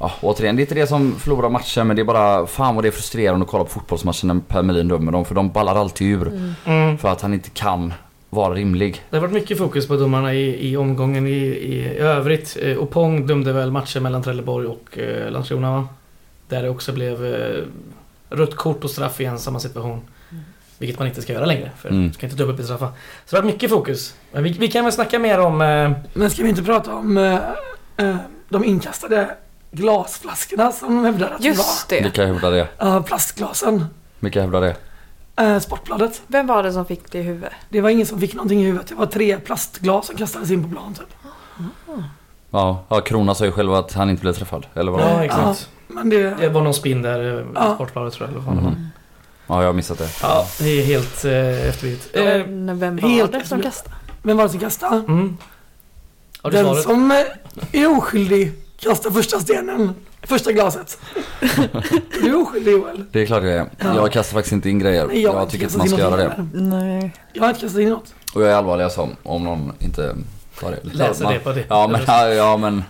ja, 0.00 0.11
återigen, 0.21 0.57
det 0.57 0.61
är 0.61 0.64
inte 0.64 0.75
det 0.75 0.87
som 0.87 1.12
förlorar 1.19 1.49
matchen 1.49 1.87
men 1.87 1.97
det 1.97 2.03
är 2.03 2.07
bara 2.07 2.47
fan 2.47 2.75
vad 2.75 2.85
det 2.85 2.88
är 2.88 2.93
frustrerande 2.93 3.45
att 3.45 3.50
kolla 3.50 3.64
på 3.64 3.71
fotbollsmatchen 3.71 4.29
när 4.29 4.41
Per 4.49 4.62
Melin 4.62 4.88
dömer 4.88 5.12
dem 5.12 5.25
för 5.25 5.35
de 5.35 5.50
ballar 5.50 5.76
alltid 5.76 6.07
ur. 6.07 6.55
Mm. 6.67 6.99
För 6.99 7.09
att 7.09 7.21
han 7.21 7.35
inte 7.35 7.50
kan 7.50 7.93
vara 8.35 8.55
rimlig. 8.55 9.03
Det 9.11 9.17
har 9.17 9.21
varit 9.21 9.35
mycket 9.35 9.59
fokus 9.59 9.88
på 9.88 9.97
domarna 9.97 10.35
i, 10.35 10.71
i 10.71 10.76
omgången 10.76 11.26
i, 11.26 11.31
i, 11.31 11.75
i 11.75 11.99
övrigt. 11.99 12.57
Eh, 12.62 12.79
Opong 12.79 13.26
dömde 13.26 13.53
väl 13.53 13.71
matchen 13.71 14.03
mellan 14.03 14.23
Trelleborg 14.23 14.67
och 14.67 14.99
eh, 14.99 15.31
Landskrona 15.31 15.71
va? 15.73 15.88
Där 16.49 16.62
det 16.62 16.69
också 16.69 16.93
blev 16.93 17.26
eh, 17.35 17.62
rött 18.31 18.55
kort 18.57 18.85
och 18.85 18.91
straff 18.91 19.21
i 19.21 19.25
en 19.25 19.38
samma 19.38 19.61
situation. 19.61 20.00
Vilket 20.79 20.99
man 20.99 21.09
inte 21.09 21.23
ska 21.23 21.33
göra 21.33 21.45
längre. 21.47 21.71
För 21.79 21.88
Mm. 21.88 22.12
ska 22.12 22.26
inte 22.26 22.37
dubbelbestraffa. 22.38 22.87
Så 22.87 22.93
det 23.31 23.37
har 23.37 23.43
varit 23.43 23.55
mycket 23.55 23.71
fokus. 23.71 24.14
Men 24.33 24.43
vi, 24.43 24.50
vi 24.53 24.69
kan 24.69 24.85
väl 24.85 24.93
snacka 24.93 25.19
mer 25.19 25.38
om... 25.41 25.61
Eh, 25.61 25.91
Men 26.14 26.31
ska 26.31 26.43
vi 26.43 26.49
inte 26.49 26.62
prata 26.62 26.95
om 26.95 27.19
eh, 27.19 27.35
eh, 27.97 28.17
de 28.49 28.64
inkastade 28.64 29.29
glasflaskorna 29.71 30.73
som 30.73 30.97
de 30.97 31.05
hävdar 31.05 31.31
att 31.31 31.43
det 31.43 31.49
Just 31.49 31.59
var? 31.91 31.97
det. 31.99 32.03
Vilka 32.03 32.26
hävdar 32.26 32.50
det? 32.50 32.69
Ja, 32.79 33.03
plastglasen. 33.07 33.85
Vilka 34.21 34.41
hävdar 34.41 34.61
det? 34.61 34.76
Eh, 35.37 35.59
Sportbladet. 35.59 36.23
Vem 36.26 36.47
var 36.47 36.62
det 36.62 36.73
som 36.73 36.87
fick 36.87 37.12
det 37.12 37.19
i 37.19 37.23
huvudet? 37.23 37.53
Det 37.69 37.81
var 37.81 37.91
ingen 37.91 38.07
som 38.07 38.21
fick 38.21 38.35
någonting 38.35 38.61
i 38.62 38.64
huvudet. 38.64 38.88
Det 38.88 38.95
var 38.95 39.07
tre 39.07 39.38
plastglas 39.41 40.07
som 40.07 40.17
kastades 40.17 40.50
in 40.50 40.62
på 40.64 40.69
plan 40.71 40.95
typ. 40.95 41.07
Ja, 42.50 42.85
ja 42.88 43.00
Krona 43.00 43.35
sa 43.35 43.45
ju 43.45 43.53
själv 43.53 43.75
att 43.75 43.93
han 43.93 44.11
inte 44.11 44.21
blev 44.21 44.33
träffad. 44.33 44.67
Eller 44.75 44.93
vad? 44.93 45.00
Ja, 45.00 45.25
exakt. 45.25 45.69
Men 45.88 46.11
det... 46.11 46.35
Det 46.41 46.49
var 46.49 46.62
någon 46.62 46.75
spin 46.75 47.03
där 47.03 47.41
i 47.41 47.45
Ja. 47.55 47.75
Sportbladet 47.75 48.14
tror 48.14 48.29
jag. 48.29 48.33
Eller 48.37 48.47
vad 48.47 48.57
det 48.57 48.62
var. 48.62 48.71
Mhm. 48.71 48.88
Ja, 49.47 49.61
jag 49.61 49.69
har 49.69 49.73
missat 49.73 49.99
det. 49.99 50.09
Ja, 50.23 50.47
det 50.59 50.81
är 50.81 50.85
helt 50.85 51.25
eh, 51.25 51.69
efterblivet. 51.69 52.17
Eh, 52.17 52.47
Men 52.47 52.79
vem 52.79 52.97
var 52.97 53.09
helt 53.09 53.33
det 53.33 53.47
som 53.47 53.62
kastade? 53.62 53.95
Vem 54.23 54.37
var 54.37 54.45
det 54.45 54.50
som 54.50 54.61
kastade? 54.61 54.97
mm. 54.97 55.37
Har 56.43 56.50
du 56.50 56.57
Den 56.57 56.67
svaret? 56.67 56.83
som 56.83 57.11
eh, 57.11 57.83
är 57.83 57.99
oskyldig 57.99 58.53
kastar 58.81 59.11
första 59.11 59.40
stenen. 59.40 59.95
Första 60.23 60.52
glaset. 60.52 60.99
du 62.23 62.28
är 62.28 62.43
oskyldig 62.43 62.73
Joel. 62.73 63.04
Det 63.12 63.23
är 63.23 63.26
klart 63.26 63.43
jag 63.43 63.52
är. 63.52 63.66
Ja. 63.78 63.95
Jag 63.95 64.12
kastar 64.12 64.35
faktiskt 64.35 64.52
inte 64.52 64.71
in 64.71 64.78
grejer. 64.78 65.07
Nej, 65.07 65.21
jag, 65.23 65.43
inte 65.43 65.52
tycker 65.52 65.64
inte 65.64 65.78
man 65.78 65.88
ska 65.88 65.99
göra 65.99 66.16
det. 66.16 66.49
Nej. 66.52 67.12
Jag 67.33 67.43
har 67.43 67.49
inte 67.49 67.61
kastat 67.61 67.81
in 67.81 67.88
något. 67.88 68.14
Och 68.35 68.43
jag 68.43 68.50
är 68.50 68.54
allvarlig 68.54 68.93
som 68.93 69.16
om 69.23 69.45
någon 69.45 69.73
inte 69.78 70.16
tar 70.61 70.71
det. 70.71 70.78
Läser 70.97 71.25
man, 71.25 71.33
det 71.33 71.38
på 71.38 71.52
det. 71.52 71.64
Ja 71.69 71.88
men, 71.88 72.37
ja, 72.37 72.57
men 72.57 72.85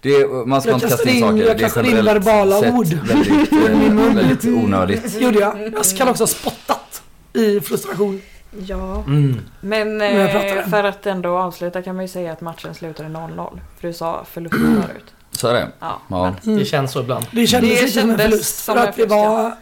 det, 0.00 0.26
man 0.46 0.60
ska 0.60 0.70
Jag 0.70 0.76
inte 0.76 0.88
kasta 0.88 1.08
in 1.10 1.14
in- 1.16 1.20
saker. 1.22 1.36
jag 1.36 1.48
är 1.54 1.58
kastar 1.58 1.84
in 1.98 2.04
verbala 2.04 2.58
ord. 2.58 2.86
Väldigt, 2.86 3.52
i 3.52 3.74
min 3.74 3.94
mun. 3.94 4.08
eh, 4.08 4.14
väldigt 4.14 4.44
onödigt. 4.44 5.20
Gjorde 5.20 5.38
jag. 5.38 5.72
Jag 5.72 5.84
kan 5.96 6.08
också 6.08 6.22
ha 6.22 6.28
spottat 6.28 7.02
i 7.32 7.60
frustration. 7.60 8.22
Ja. 8.66 9.02
Mm. 9.06 9.40
Men 9.60 9.96
Men 9.96 10.16
jag 10.16 10.30
pratar 10.32 10.56
eh, 10.56 10.66
för 10.68 10.84
att 10.84 11.06
ändå 11.06 11.38
avsluta 11.38 11.82
kan 11.82 11.96
man 11.96 12.04
ju 12.04 12.08
säga 12.08 12.32
att 12.32 12.40
matchen 12.40 12.74
slutade 12.74 13.08
0-0. 13.08 13.60
För 13.80 13.88
du 13.88 13.94
sa 13.94 14.24
förlust 14.24 14.54
förut. 14.56 15.04
Så 15.30 15.48
är 15.48 15.54
det. 15.54 15.68
Ja. 15.80 16.00
Ja. 16.08 16.34
men- 16.44 16.56
Det 16.58 16.64
känns 16.64 16.92
så 16.92 17.00
ibland. 17.00 17.24
Det 17.32 17.46
kändes 17.46 17.70
Det 17.70 17.80
lite 17.82 17.92
som 17.92 18.00
en 18.02 18.08
kändes 18.08 18.24
förlust. 18.30 18.64
som 18.64 18.74
För 18.76 18.86
att 18.86 18.96
det 18.96 19.06
var... 19.06 19.52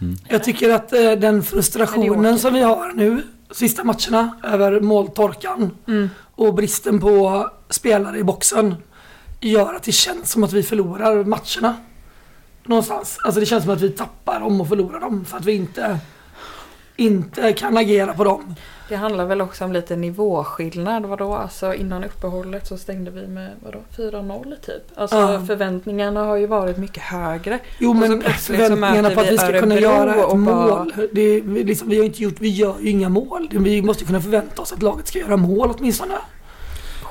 Mm. 0.00 0.16
Jag 0.28 0.44
tycker 0.44 0.70
att 0.74 0.92
eh, 0.92 1.12
den 1.12 1.42
frustrationen 1.42 2.38
som 2.38 2.54
vi 2.54 2.62
har 2.62 2.92
nu, 2.94 3.22
sista 3.50 3.84
matcherna, 3.84 4.36
över 4.44 4.80
måltorkan 4.80 5.70
Mm. 5.88 6.10
och 6.34 6.54
bristen 6.54 7.00
på 7.00 7.50
spelare 7.70 8.18
i 8.18 8.24
boxen 8.24 8.74
gör 9.40 9.74
att 9.74 9.82
det 9.82 9.92
känns 9.92 10.30
som 10.32 10.44
att 10.44 10.52
vi 10.52 10.62
förlorar 10.62 11.24
matcherna. 11.24 11.76
Någonstans. 12.64 13.18
Alltså 13.24 13.40
det 13.40 13.46
känns 13.46 13.64
som 13.64 13.72
att 13.72 13.80
vi 13.80 13.90
tappar 13.90 14.40
dem 14.40 14.60
och 14.60 14.68
förlorar 14.68 15.00
dem 15.00 15.24
för 15.24 15.36
att 15.36 15.44
vi 15.44 15.52
inte, 15.52 15.98
inte 16.96 17.52
kan 17.52 17.76
agera 17.76 18.12
på 18.14 18.24
dem. 18.24 18.54
Det 18.88 18.96
handlar 18.96 19.24
väl 19.26 19.40
också 19.40 19.64
om 19.64 19.72
lite 19.72 19.96
nivåskillnad. 19.96 21.02
Vadå? 21.06 21.34
Alltså 21.34 21.74
innan 21.74 22.04
uppehållet 22.04 22.66
så 22.66 22.76
stängde 22.76 23.10
vi 23.10 23.26
med 23.26 23.50
vadå? 23.64 23.78
4-0 23.96 24.54
typ. 24.66 24.82
Alltså 24.94 25.16
Ja. 25.16 25.42
förväntningarna 25.46 26.24
har 26.24 26.36
ju 26.36 26.46
varit 26.46 26.76
mycket 26.78 27.02
högre. 27.02 27.58
Jo 27.78 27.92
men 27.92 28.22
förväntningarna 28.22 29.10
på 29.10 29.20
att 29.20 29.30
vi 29.32 29.38
ska 29.38 29.60
kunna 29.60 29.74
göra 29.80 30.14
ett 30.14 30.24
och 30.24 30.38
bara- 30.38 30.66
mål. 30.84 30.92
Det 31.12 31.40
liksom, 31.40 31.88
vi 31.88 31.98
har 31.98 32.04
inte 32.04 32.22
gjort, 32.22 32.36
vi 32.40 32.48
gör 32.48 32.74
ju 32.80 32.90
inga 32.90 33.08
mål. 33.08 33.48
Vi 33.52 33.82
måste 33.82 34.04
kunna 34.04 34.20
förvänta 34.20 34.62
oss 34.62 34.72
att 34.72 34.82
laget 34.82 35.06
ska 35.08 35.18
göra 35.18 35.36
mål 35.36 35.74
åtminstone. 35.78 36.14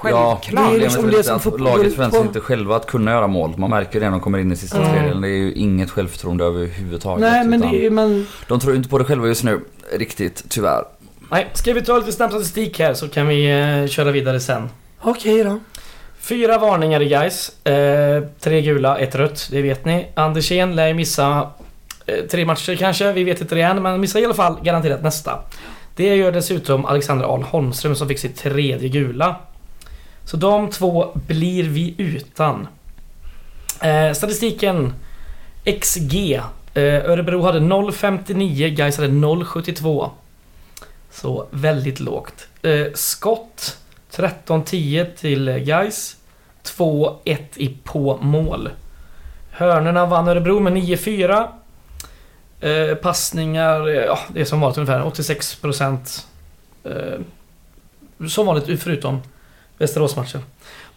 Ja, 0.04 0.40
Självklart. 0.42 0.70
Det 0.72 0.76
är 0.76 0.80
liksom 0.80 1.12
det 1.12 1.24
som 1.24 1.36
att 1.36 1.44
fotboll 1.44 1.62
laget 1.64 1.94
förväntar 1.96 2.18
sig 2.18 2.28
inte 2.28 2.40
själva 2.40 2.76
att 2.76 2.86
kunna 2.88 3.12
göra 3.12 3.28
mål. 3.28 3.54
Man 3.58 3.70
märker 3.70 4.00
det 4.00 4.06
när 4.06 4.12
de 4.12 4.20
kommer 4.20 4.38
in 4.40 4.52
i 4.52 4.56
sista 4.56 4.78
Mm. 4.78 4.90
tredjedelen. 4.90 5.22
Det 5.22 5.28
är 5.28 5.38
ju 5.38 5.54
inget 5.54 5.90
självförtroende 5.92 6.46
överhuvudtaget. 6.46 7.22
Nej 7.22 7.46
men 7.48 7.62
det 7.62 7.86
är, 7.86 7.90
men 7.90 8.28
De 8.48 8.60
tror 8.60 8.76
inte 8.76 8.90
på 8.90 8.98
det 8.98 9.04
själva 9.04 9.28
just 9.28 9.44
nu, 9.44 9.60
riktigt, 9.92 10.44
tyvärr. 10.50 10.84
Nej, 11.32 11.48
ska 11.54 11.74
vi 11.74 11.82
ta 11.82 11.98
lite 11.98 12.12
snabb 12.12 12.32
statistik 12.32 12.80
här 12.80 12.94
så 12.94 13.08
kan 13.08 13.28
vi 13.28 13.52
eh, 13.52 13.88
köra 13.88 14.12
vidare 14.12 14.40
sen. 14.40 14.70
okej 15.02 15.44
då. 15.44 15.60
Fyra 16.20 16.58
varningar 16.58 17.02
i 17.02 17.10
guys. 17.10 17.66
Eh, 17.66 18.24
tre 18.40 18.62
gula, 18.62 18.98
ett 18.98 19.16
rött. 19.16 19.48
Det 19.52 19.62
vet 19.62 19.86
ni. 19.86 20.08
Andersén 20.14 20.76
lär 20.76 20.94
missa 20.94 21.50
eh, 22.06 22.26
tre 22.32 22.46
matcher 22.46 22.76
kanske. 22.76 23.12
Vi 23.12 23.24
vet 23.24 23.42
inte 23.42 23.56
det 23.56 23.62
än, 23.62 23.82
men 23.82 24.02
missar 24.02 24.20
i 24.20 24.26
alla 24.26 24.34
fall 24.34 24.58
garanterat 24.64 25.04
nästa. 25.04 25.40
Det 25.96 26.16
gör 26.16 26.32
dessutom 26.32 26.86
Alexander 26.86 27.26
Ahl 27.26 27.44
Holmström 27.44 27.96
som 27.96 28.08
fick 28.08 28.20
sitt 28.20 28.38
tredje 28.38 28.90
gula. 28.90 29.36
Så 30.24 30.38
de 30.38 30.70
två 30.70 31.12
blir 31.28 31.64
vi 31.64 31.96
utan. 31.98 32.68
Eh, 33.82 34.14
statistiken 34.14 34.94
XG. 35.82 36.42
Eh, 36.76 37.10
Örebro 37.10 37.42
hade 37.42 37.60
0,59, 37.60 38.70
Gais 38.70 38.98
hade 38.98 39.10
0,72. 39.10 40.10
Så 41.12 41.48
väldigt 41.52 42.00
lågt. 42.00 42.48
Eh, 42.62 42.88
Skott 42.94 43.78
13-10 44.12 45.16
till 45.16 45.50
Gais 45.50 46.18
2-1 46.64 47.38
i 47.56 47.78
på 47.84 48.18
mål. 48.22 48.70
Hörnorna 49.52 50.06
vann 50.06 50.28
Örebro 50.28 50.60
med 50.60 50.74
9-4. 50.74 51.48
Eh, 52.60 52.96
passningar, 52.96 53.88
eh, 53.88 53.94
ja 53.94 54.20
det 54.34 54.42
är 54.42 54.46
som 54.46 54.60
vanligt 54.62 54.78
ungefär 54.78 55.04
86%. 55.06 56.26
Eh, 56.84 57.20
som 58.28 58.46
vanligt 58.46 58.82
förutom 58.82 59.22
Västeråsmatchen. 59.78 60.42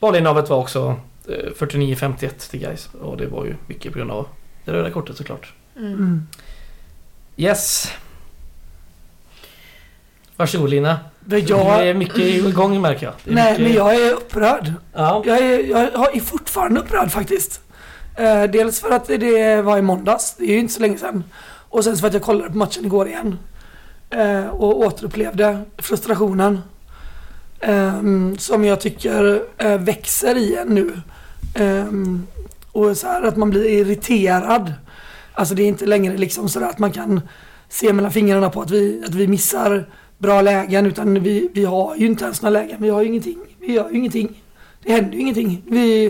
Bollinnehavet 0.01 0.51
var 0.51 0.57
också 0.57 0.97
eh, 1.29 1.53
49-51 1.59 2.51
till 2.51 2.61
Gais 2.61 2.89
och 3.01 3.17
det 3.17 3.27
var 3.27 3.45
ju 3.45 3.55
mycket 3.67 3.93
på 3.93 3.99
grund 3.99 4.11
av 4.11 4.27
det 4.65 4.73
röda 4.73 4.91
kortet 4.91 5.17
såklart. 5.17 5.53
Mm. 5.79 6.27
Yes. 7.37 7.93
Varsågod 10.37 10.71
Lina. 10.71 10.99
Men 11.21 11.45
Det 11.47 11.53
är 11.53 11.87
jag, 11.87 11.97
mycket 11.97 12.19
igång 12.19 12.81
märker 12.81 13.07
jag. 13.07 13.15
Nej 13.25 13.53
mycket... 13.53 13.67
men 13.67 13.73
jag 13.73 13.95
är 13.95 14.13
upprörd. 14.13 14.73
Ja. 14.93 15.23
Jag 15.27 15.39
är, 15.39 15.65
jag 15.93 16.17
är 16.17 16.21
fortfarande 16.21 16.81
upprörd 16.81 17.11
faktiskt. 17.11 17.61
Eh, 18.17 18.43
dels 18.43 18.81
för 18.81 18.91
att 18.91 19.07
det 19.07 19.63
var 19.63 19.79
i 19.79 19.83
måndags, 19.83 20.35
det 20.39 20.45
är 20.45 20.49
ju 20.53 20.59
inte 20.59 20.75
så 20.75 20.81
länge 20.81 20.99
sedan. 20.99 21.25
Och 21.69 21.85
sen 21.85 21.97
så 21.97 22.01
för 22.01 22.09
att 22.09 22.15
jag 22.15 22.23
kollade 22.23 22.51
på 22.51 22.57
matchen 22.57 22.85
igår 22.85 23.09
igen. 23.09 23.39
Eh, 24.11 24.47
och 24.47 24.79
återupplevde 24.79 25.63
frustrationen. 25.79 26.61
ehm, 27.61 28.39
som 28.39 28.65
jag 28.65 28.81
tycker 28.81 29.43
eh, 29.59 29.79
växer 29.79 30.37
i 30.37 30.57
en 30.57 30.69
nu. 30.69 31.01
Och 32.73 32.97
så 32.97 33.07
här 33.07 33.23
att 33.23 33.37
man 33.37 33.51
blir 33.51 33.65
irriterad. 33.65 34.73
Alltså 35.39 35.55
det 35.55 35.63
är 35.63 35.69
inte 35.69 35.87
längre 35.87 36.17
liksom 36.17 36.49
sådär 36.49 36.67
att 36.67 36.79
man 36.79 36.93
kan 36.93 37.21
se 37.69 37.93
mellan 37.93 38.13
fingrarna 38.13 38.51
på 38.51 38.63
att 38.63 38.71
vi, 38.71 39.03
att 39.07 39.15
vi 39.15 39.29
missar 39.29 39.89
bra 40.19 40.43
lägen 40.43 40.87
utan 40.87 41.23
vi, 41.23 41.49
vi 41.53 41.65
har 41.65 41.97
ju 41.97 42.07
inte 42.07 42.25
ens 42.25 42.43
några 42.43 42.51
lägen. 42.51 42.83
Vi 42.83 42.89
har 42.89 43.03
ju 43.03 43.09
ingenting. 43.09 43.39
Vi 43.61 43.73
gör 43.73 43.91
ju 43.91 43.99
ingenting. 43.99 44.43
Det 44.83 44.93
händer 44.93 45.13
ju 45.13 45.21
ingenting. 45.21 45.63
Vi 45.67 46.07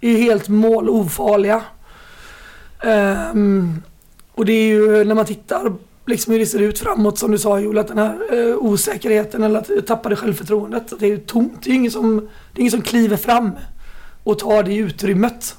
är 0.00 0.08
ju 0.08 0.16
helt 0.16 0.48
målofarliga. 0.48 1.62
Um, 3.32 3.82
och 4.32 4.44
det 4.44 4.52
är 4.52 4.66
ju 4.66 5.04
när 5.04 5.14
man 5.14 5.26
tittar 5.26 5.72
liksom 6.06 6.32
hur 6.32 6.40
det 6.40 6.46
ser 6.46 6.58
ut 6.58 6.78
framåt 6.78 7.18
som 7.18 7.30
du 7.30 7.38
sa 7.38 7.58
Joel, 7.58 7.78
att 7.78 7.88
den 7.88 7.98
här 7.98 8.34
uh, 8.34 8.56
osäkerheten 8.56 9.42
eller 9.42 9.58
att 9.58 9.86
tappade 9.86 10.16
självförtroendet. 10.16 10.92
Att 10.92 11.00
det 11.00 11.06
är 11.06 11.16
tomt. 11.16 11.62
Det 11.62 11.70
är 11.70 11.74
ingen 11.74 11.90
som, 11.90 12.16
det 12.52 12.58
är 12.58 12.60
ingen 12.60 12.70
som 12.70 12.82
kliver 12.82 13.16
fram 13.16 13.50
och 14.24 14.38
tar 14.38 14.62
det 14.62 14.76
utrymmet 14.76 15.56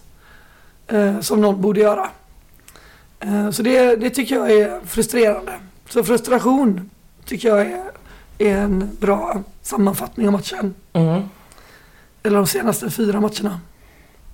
uh, 0.93 1.19
som 1.19 1.41
någon 1.41 1.61
borde 1.61 1.79
göra. 1.79 2.09
Eh, 3.21 3.49
så 3.49 3.63
det, 3.63 3.95
det 3.95 4.09
tycker 4.09 4.35
jag 4.35 4.51
är 4.51 4.79
frustrerande. 4.85 5.51
Så 5.89 6.03
frustration 6.03 6.89
tycker 7.25 7.47
jag 7.47 7.61
är, 7.61 7.83
är 8.37 8.57
en 8.57 8.89
bra 8.99 9.41
sammanfattning 9.61 10.27
av 10.27 10.33
matchen. 10.33 10.73
Mm. 10.93 11.21
Eller 12.23 12.37
de 12.37 12.47
senaste 12.47 12.89
fyra 12.89 13.19
matcherna. 13.21 13.59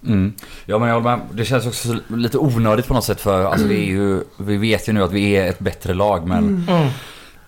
Mm. 0.07 0.33
Ja 0.65 0.79
men 0.79 0.87
jag 0.87 0.95
håller 0.95 1.17
med. 1.17 1.19
Det 1.33 1.45
känns 1.45 1.65
också 1.67 1.95
lite 2.07 2.37
onödigt 2.37 2.87
på 2.87 2.93
något 2.93 3.03
sätt 3.03 3.21
för 3.21 3.45
alltså, 3.45 3.67
det 3.67 3.75
är 3.79 3.85
ju, 3.85 4.21
vi 4.37 4.57
vet 4.57 4.89
ju 4.89 4.93
nu 4.93 5.03
att 5.03 5.11
vi 5.11 5.31
är 5.31 5.45
ett 5.49 5.59
bättre 5.59 5.93
lag 5.93 6.27
men 6.27 6.65
Mm. 6.69 6.87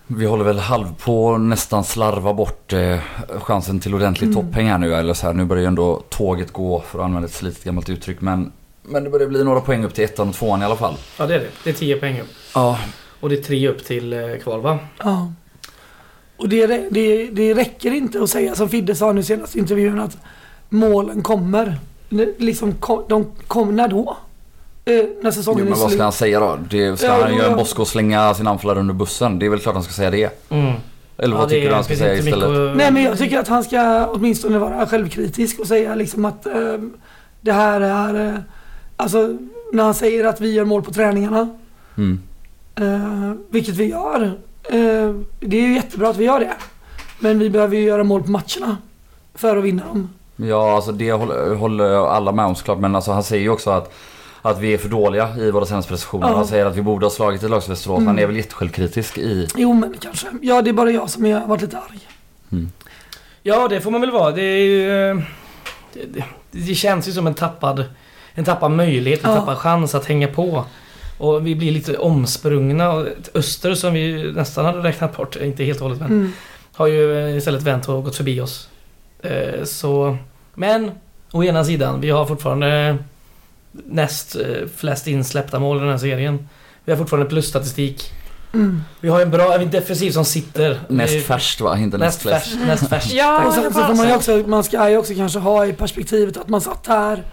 vi 0.07 0.25
håller 0.25 0.43
väl 0.43 0.59
halv 0.59 0.95
på 0.95 1.37
nästan 1.37 1.83
slarva 1.83 2.33
bort 2.33 2.73
eh, 2.73 2.99
chansen 3.39 3.79
till 3.79 3.95
ordentlig 3.95 4.33
topphäng 4.33 4.67
här 4.67 4.77
nu. 4.77 4.93
Eller 4.93 5.13
så 5.13 5.27
här, 5.27 5.33
nu 5.33 5.45
börjar 5.45 5.61
ju 5.61 5.67
ändå 5.67 6.03
tåget 6.09 6.53
gå 6.53 6.79
för 6.87 6.99
att 6.99 7.05
använda 7.05 7.27
ett 7.27 7.33
slitet 7.33 7.63
gammalt 7.63 7.89
uttryck 7.89 8.21
men, 8.21 8.51
men 8.89 9.03
det 9.03 9.09
börjar 9.09 9.27
bli 9.27 9.43
några 9.43 9.61
poäng 9.61 9.83
upp 9.85 9.93
till 9.93 10.03
ettan 10.03 10.29
och 10.29 10.35
tvåan 10.35 10.61
i 10.61 10.65
alla 10.65 10.75
fall. 10.75 10.93
Ja 11.17 11.25
det 11.25 11.35
är 11.35 11.39
det. 11.39 11.47
Det 11.63 11.69
är 11.69 11.73
10 11.73 11.95
poäng 11.97 12.19
upp. 12.21 12.27
Ja. 12.55 12.79
Och 13.19 13.29
det 13.29 13.35
är 13.35 13.41
tre 13.43 13.67
upp 13.69 13.85
till 13.85 14.13
eh, 14.13 14.19
kval 14.43 14.61
va? 14.61 14.77
Ja. 15.03 15.31
Och 16.37 16.49
det, 16.49 16.67
det, 16.91 17.27
det 17.31 17.53
räcker 17.53 17.91
inte 17.91 18.23
att 18.23 18.29
säga 18.29 18.55
som 18.55 18.69
Fidde 18.69 18.95
sa 18.95 19.11
nu 19.11 19.23
senast 19.23 19.55
i 19.55 19.59
intervjun 19.59 19.99
att 19.99 20.17
målen 20.69 21.21
kommer. 21.23 21.75
Liksom, 22.37 22.75
de 23.09 23.25
kom 23.47 23.75
när 23.75 23.87
då? 23.87 24.17
Eh, 24.85 24.93
när 24.95 25.05
Jo, 25.23 25.31
säsongen 25.31 25.63
men 25.63 25.73
är 25.73 25.77
vad 25.77 25.91
ska 25.91 26.03
han 26.03 26.11
säga 26.11 26.39
då? 26.39 26.57
Det, 26.69 26.97
ska 26.97 27.07
Ja, 27.07 27.21
han 27.21 27.35
göra 27.37 27.51
en 27.51 27.57
Bosko 27.57 27.81
och 27.81 27.87
slänga 27.87 28.33
sin 28.33 28.47
anfallare 28.47 28.79
under 28.79 28.93
bussen? 28.93 29.39
Det 29.39 29.45
är 29.45 29.49
väl 29.49 29.59
klart 29.59 29.73
han 29.75 29.83
ska 29.83 29.93
säga 29.93 30.11
det. 30.11 30.41
Mm. 30.49 30.73
Eller 31.17 31.35
vad 31.35 31.45
Ja, 31.45 31.49
tycker 31.49 31.67
du 31.69 31.75
han 31.75 31.83
ska 31.83 31.95
säga 31.95 32.13
istället? 32.15 32.49
att- 32.49 32.77
Nej 32.77 32.91
men 32.91 33.03
jag 33.03 33.17
tycker 33.17 33.39
att 33.39 33.47
han 33.47 33.63
ska 33.63 34.07
åtminstone 34.07 34.59
vara 34.59 34.87
självkritisk 34.87 35.59
och 35.59 35.67
säga 35.67 35.95
liksom 35.95 36.25
att 36.25 36.45
eh, 36.45 36.53
det 37.41 37.51
här 37.51 37.81
är... 37.81 38.43
Alltså 38.99 39.37
när 39.71 39.83
han 39.83 39.93
säger 39.93 40.25
att 40.25 40.41
vi 40.41 40.53
gör 40.53 40.65
mål 40.65 40.81
på 40.81 40.91
träningarna. 40.91 41.49
Mm. 41.97 42.21
Eh, 42.75 43.33
vilket 43.49 43.75
vi 43.75 43.85
gör. 43.85 44.21
Eh, 44.63 45.15
det 45.39 45.57
är 45.57 45.67
ju 45.67 45.73
jättebra 45.73 46.09
att 46.09 46.17
vi 46.17 46.25
gör 46.25 46.39
det. 46.39 46.53
Men 47.19 47.39
vi 47.39 47.49
behöver 47.49 47.75
ju 47.75 47.83
göra 47.83 48.03
mål 48.03 48.23
på 48.23 48.31
matcherna. 48.31 48.77
För 49.33 49.57
att 49.57 49.63
vinna 49.63 49.85
dem. 49.85 50.09
Ja, 50.35 50.75
alltså 50.75 50.91
det 50.91 51.11
håller, 51.11 51.55
håller 51.55 52.07
alla 52.07 52.31
med 52.31 52.45
om 52.45 52.55
såklart. 52.55 52.79
Men 52.79 52.95
alltså 52.95 53.11
han 53.11 53.23
säger 53.23 53.43
ju 53.43 53.49
också 53.49 53.69
att, 53.69 53.93
att 54.41 54.59
vi 54.59 54.73
är 54.73 54.77
för 54.77 54.89
dåliga 54.89 55.37
i 55.37 55.51
våra 55.51 55.65
senaste 55.65 55.89
prestationer. 55.89 56.27
Ja. 56.27 56.35
Han 56.35 56.47
säger 56.47 56.65
att 56.65 56.75
vi 56.75 56.81
borde 56.81 57.05
ha 57.05 57.11
slagit 57.11 57.43
ett 57.43 57.49
lag 57.49 57.63
som 57.63 57.71
Västerås. 57.71 57.97
Mm. 57.97 58.07
Han 58.07 58.19
är 58.19 58.27
väl 58.27 58.37
jättesjälvkritisk 58.37 59.17
i... 59.17 59.47
Jo 59.55 59.73
men 59.73 59.95
kanske. 59.99 60.27
Ja 60.41 60.61
det 60.61 60.69
är 60.69 60.73
bara 60.73 60.91
jag 60.91 61.09
som 61.09 61.25
har 61.25 61.47
varit 61.47 61.61
lite 61.61 61.77
arg. 61.77 61.99
Ja 63.43 63.67
det 63.67 63.81
får 63.81 63.91
man 63.91 64.01
väl 64.01 64.11
vara. 64.11 64.31
Det 64.31 64.41
är 64.41 64.65
ju... 64.65 65.09
eh, 65.09 65.17
det, 65.93 66.05
det, 66.05 66.23
det 66.51 66.75
känns 66.75 67.07
ju 67.07 67.11
som 67.11 67.27
en 67.27 67.33
tappad, 67.33 67.85
en 68.33 68.45
tappad 68.45 68.71
möjlighet, 68.71 69.23
en 69.23 69.29
Ja. 69.31 69.35
tappad 69.39 69.57
chans 69.57 69.95
att 69.95 70.05
hänga 70.05 70.27
på. 70.27 70.65
Och 71.17 71.47
vi 71.47 71.55
blir 71.55 71.71
lite 71.71 71.97
omsprungna. 71.97 72.89
Och 72.91 73.05
Öster 73.33 73.73
som 73.75 73.93
vi 73.93 74.31
nästan 74.31 74.65
hade 74.65 74.79
räknat 74.79 75.17
bort, 75.17 75.35
inte 75.35 75.63
helt 75.63 75.77
och 75.81 75.83
hållet 75.83 75.99
men, 75.99 76.11
Mm. 76.11 76.31
har 76.75 76.87
ju 76.87 77.29
eh, 77.29 77.37
istället 77.37 77.61
vänt 77.61 77.89
och 77.89 78.03
gått 78.03 78.15
förbi 78.15 78.41
oss. 78.41 78.69
Eh, 79.21 79.63
så, 79.63 80.17
men 80.55 80.91
å 81.31 81.43
ena 81.43 81.63
sidan, 81.63 82.01
vi 82.01 82.09
har 82.09 82.25
fortfarande 82.25 82.97
näst 83.71 84.35
eh, 84.35 84.67
flest 84.75 85.07
insläppta 85.07 85.59
mål 85.59 85.77
i 85.77 85.79
den 85.79 85.89
här 85.89 85.97
serien. 85.97 86.49
Vi 86.85 86.91
har 86.91 86.97
fortfarande 86.97 87.29
plusstatistik. 87.29 88.11
Mm. 88.53 88.81
Vi 88.99 89.09
har 89.09 89.21
en 89.21 89.31
bra, 89.31 89.55
en 89.55 89.69
defensiv 89.69 90.11
som 90.11 90.25
sitter. 90.25 90.79
Näst 90.89 91.25
färskt 91.25 91.61
va? 91.61 91.77
Inte 91.77 91.97
näst, 91.97 92.25
Näst 92.25 92.43
flest. 92.47 92.57
Näst 92.67 92.89
färskt. 92.89 93.13
Ja, 93.13 93.45
Och 93.47 93.53
sen 93.53 93.63
så 93.63 93.71
får 93.71 93.93
man 93.95 94.05
ju 94.05 94.11
så. 94.11 94.15
också, 94.17 94.43
man 94.49 94.63
ska 94.63 94.89
ju 94.89 94.97
också 94.97 95.13
kanske 95.15 95.39
ha 95.39 95.65
i 95.65 95.73
perspektivet 95.73 96.37
att 96.37 96.49
man 96.49 96.61
satt 96.61 96.87
här 96.87 97.23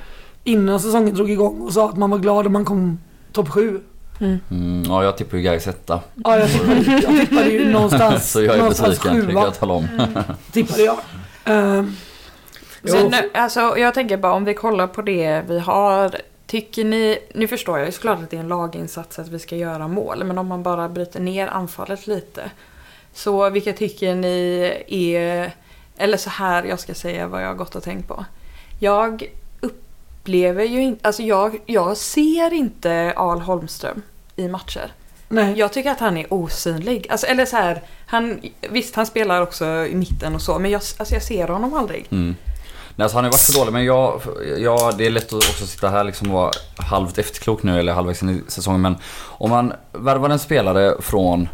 innan 0.47 0.81
säsongen 0.81 1.15
drog 1.15 1.31
igång 1.31 1.61
och 1.61 1.73
sa 1.73 1.89
att 1.89 1.97
man 1.97 2.11
var 2.11 2.19
glad 2.19 2.47
om 2.47 2.53
man 2.53 2.65
kom 2.65 2.99
topp 3.33 3.49
sju. 3.49 3.81
Mm, 4.21 4.83
ja, 4.87 5.05
jag 5.05 5.17
tippar 5.17 5.37
ju 5.37 5.43
Gais 5.43 5.67
etta. 5.67 6.01
Ja, 6.25 6.39
jag 6.39 6.51
tippade, 6.51 7.01
jag 7.03 7.21
tippade 7.21 7.51
ju 7.51 7.73
någonstans, 7.73 8.31
Så 8.33 8.43
jag 8.43 8.55
är 8.55 8.59
någonstans 8.59 8.89
besviken, 8.89 9.27
det 9.27 9.33
kan 9.33 9.43
jag 9.43 9.59
tala 9.59 9.75
om. 9.75 9.89
Tippade 10.53 10.83
jag. 10.83 10.99
Så 12.85 13.09
nu, 13.09 13.31
alltså, 13.35 13.79
jag 13.79 13.95
tänker 13.95 14.17
bara 14.17 14.33
om 14.33 14.45
vi 14.45 14.55
kollar 14.55 14.87
på 14.87 15.03
det 15.03 15.43
vi 15.49 15.59
har. 15.59 16.17
Tycker 16.47 16.85
ni, 16.85 17.19
nu 17.35 17.49
förstår 17.49 17.79
jag 17.79 17.87
ju 17.87 17.93
såklart 17.93 18.19
att 18.19 18.31
det 18.31 18.37
är 18.37 18.41
en 18.41 18.49
laginsats 18.49 19.19
att 19.19 19.29
vi 19.29 19.39
ska 19.39 19.57
göra 19.57 19.89
mål. 19.89 20.25
Men 20.25 20.39
om 20.39 20.47
man 20.47 20.63
bara 20.63 20.89
bryter 20.89 21.21
ner 21.21 21.47
anfallet 21.47 22.07
lite. 22.07 22.51
Så 23.15 23.51
vilka 23.51 23.73
tycker 23.73 24.15
ni 24.15 24.73
är, 24.87 25.53
eller 25.97 26.17
så 26.17 26.31
här 26.31 26.65
jag 26.65 26.81
ska 26.81 26.95
säga 26.95 27.27
vad 27.27 27.43
jag 27.43 27.49
har 27.49 27.55
gått 27.55 27.75
och 27.75 27.83
tänkt 27.83 28.09
på. 28.09 28.25
Jag 28.79 29.31
upplever 30.27 30.65
ju 30.65 30.83
inte, 30.83 31.07
alltså 31.07 31.23
jag, 31.23 31.59
jag 31.67 31.97
ser 31.97 32.53
inte 32.53 33.13
Al 33.17 33.41
Holmström 33.41 34.03
i 34.37 34.49
matcher. 34.49 34.93
nej. 35.29 35.59
Jag 35.59 35.73
tycker 35.73 35.91
att 35.91 36.01
han 36.01 36.17
är 36.17 36.33
osynlig. 36.33 37.07
Alltså, 37.11 37.27
eller 37.27 37.47
så 37.47 37.57
här, 37.57 37.83
han, 38.07 38.41
visst 38.71 38.97
han 38.97 39.07
spelar 39.07 39.43
också 39.43 39.65
i 39.65 39.95
mitten 39.95 40.35
och 40.35 40.43
så 40.43 40.59
men 40.59 40.71
jag, 40.71 40.83
alltså, 40.99 41.15
jag 41.15 41.23
ser 41.23 41.49
honom 41.49 41.75
aldrig. 41.75 42.07
Mm. 42.11 42.37
Nej, 42.97 43.05
alltså 43.05 43.17
han 43.17 43.25
har 43.25 43.31
varit 43.31 43.41
så 43.41 43.59
dålig 43.59 43.73
men 43.73 43.85
jag, 43.85 44.21
jag, 44.59 44.99
det 44.99 45.07
är 45.07 45.11
lätt 45.11 45.33
att 45.33 45.51
också 45.51 45.67
sitta 45.67 45.89
här 45.89 46.05
liksom 46.05 46.29
och 46.31 46.35
vara 46.35 46.51
halvt 46.77 47.19
efterklok 47.19 47.63
nu 47.63 47.79
eller 47.79 47.93
halvvägs 47.93 48.23
in 48.23 48.31
i 48.31 48.51
säsongen 48.51 48.81
men 48.81 48.97
om 49.39 49.51
man 49.51 49.73
värvar 49.93 50.31
en 50.31 50.39
spelare 50.39 51.03
från 51.03 51.49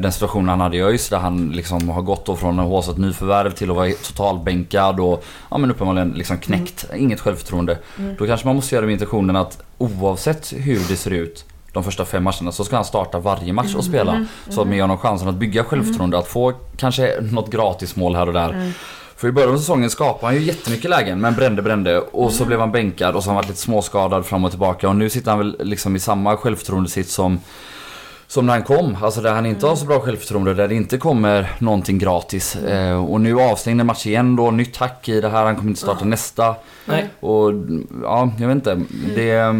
den 0.00 0.12
situationen 0.12 0.48
han 0.48 0.60
hade 0.60 0.76
i 0.76 0.82
ÖIS 0.82 1.08
där 1.08 1.18
han 1.18 1.48
liksom 1.48 1.88
har 1.88 2.02
gått 2.02 2.26
då 2.26 2.36
från 2.36 2.58
att 2.58 2.66
ha 2.66 2.80
ett 2.80 2.98
nyförvärv 2.98 3.50
till 3.50 3.70
att 3.70 3.76
vara 3.76 3.90
totalbänkad 3.90 5.00
och 5.00 5.24
ja 5.50 5.58
men 5.58 5.70
uppenbarligen 5.70 6.10
liksom 6.10 6.38
knäckt, 6.38 6.86
inget 6.96 7.20
självförtroende. 7.20 7.78
Då 8.18 8.26
kanske 8.26 8.46
man 8.46 8.56
måste 8.56 8.74
göra 8.74 8.86
med 8.86 8.92
intentionen 8.92 9.36
att 9.36 9.62
oavsett 9.78 10.52
hur 10.56 10.80
det 10.88 10.96
ser 10.96 11.10
ut 11.10 11.44
de 11.72 11.84
första 11.84 12.04
fem 12.04 12.24
matcherna 12.24 12.52
så 12.52 12.64
ska 12.64 12.76
han 12.76 12.84
starta 12.84 13.18
varje 13.18 13.52
match 13.52 13.74
och 13.74 13.84
spela. 13.84 14.26
Så 14.48 14.60
att 14.60 14.66
man 14.66 14.76
ger 14.76 14.82
honom 14.82 14.98
chansen 14.98 15.28
att 15.28 15.34
bygga 15.34 15.64
självförtroende, 15.64 16.18
att 16.18 16.28
få 16.28 16.52
kanske 16.76 17.14
något 17.20 17.50
gratismål 17.50 18.16
här 18.16 18.26
och 18.26 18.32
där. 18.32 18.72
För 19.16 19.28
i 19.28 19.32
början 19.32 19.54
av 19.54 19.58
säsongen 19.58 19.90
skapade 19.90 20.26
han 20.26 20.34
ju 20.34 20.42
jättemycket 20.42 20.90
lägen 20.90 21.20
men 21.20 21.34
brände 21.34 21.62
brände. 21.62 21.98
Och 21.98 22.32
så 22.32 22.44
blev 22.44 22.60
han 22.60 22.72
bänkad 22.72 23.16
och 23.16 23.22
så 23.22 23.30
har 23.30 23.34
han 23.34 23.36
varit 23.36 23.48
lite 23.48 23.60
småskadad 23.60 24.26
fram 24.26 24.44
och 24.44 24.50
tillbaka. 24.50 24.88
Och 24.88 24.96
nu 24.96 25.10
sitter 25.10 25.30
han 25.30 25.38
väl 25.38 25.56
liksom 25.60 25.96
i 25.96 25.98
samma 25.98 26.36
självförtroendesitt 26.36 27.08
som 27.08 27.40
som 28.30 28.46
när 28.46 28.52
han 28.52 28.62
kom, 28.62 28.96
alltså 29.02 29.20
där 29.20 29.32
han 29.32 29.46
inte 29.46 29.66
har 29.66 29.76
så 29.76 29.86
bra 29.86 30.00
självförtroende, 30.00 30.54
där 30.54 30.68
det 30.68 30.74
inte 30.74 30.98
kommer 30.98 31.50
någonting 31.58 31.98
gratis. 31.98 32.56
Eh, 32.56 33.04
och 33.04 33.20
nu 33.20 33.40
avstängd 33.40 33.84
match 33.84 34.06
igen 34.06 34.36
då, 34.36 34.50
nytt 34.50 34.76
hack 34.76 35.08
i 35.08 35.20
det 35.20 35.28
här, 35.28 35.44
han 35.44 35.56
kommer 35.56 35.68
inte 35.68 35.80
starta 35.80 36.04
nästa. 36.04 36.54
Nej. 36.84 37.06
Och 37.20 37.52
ja, 38.02 38.30
jag 38.38 38.48
vet 38.48 38.54
inte. 38.54 38.80
Det... 39.16 39.54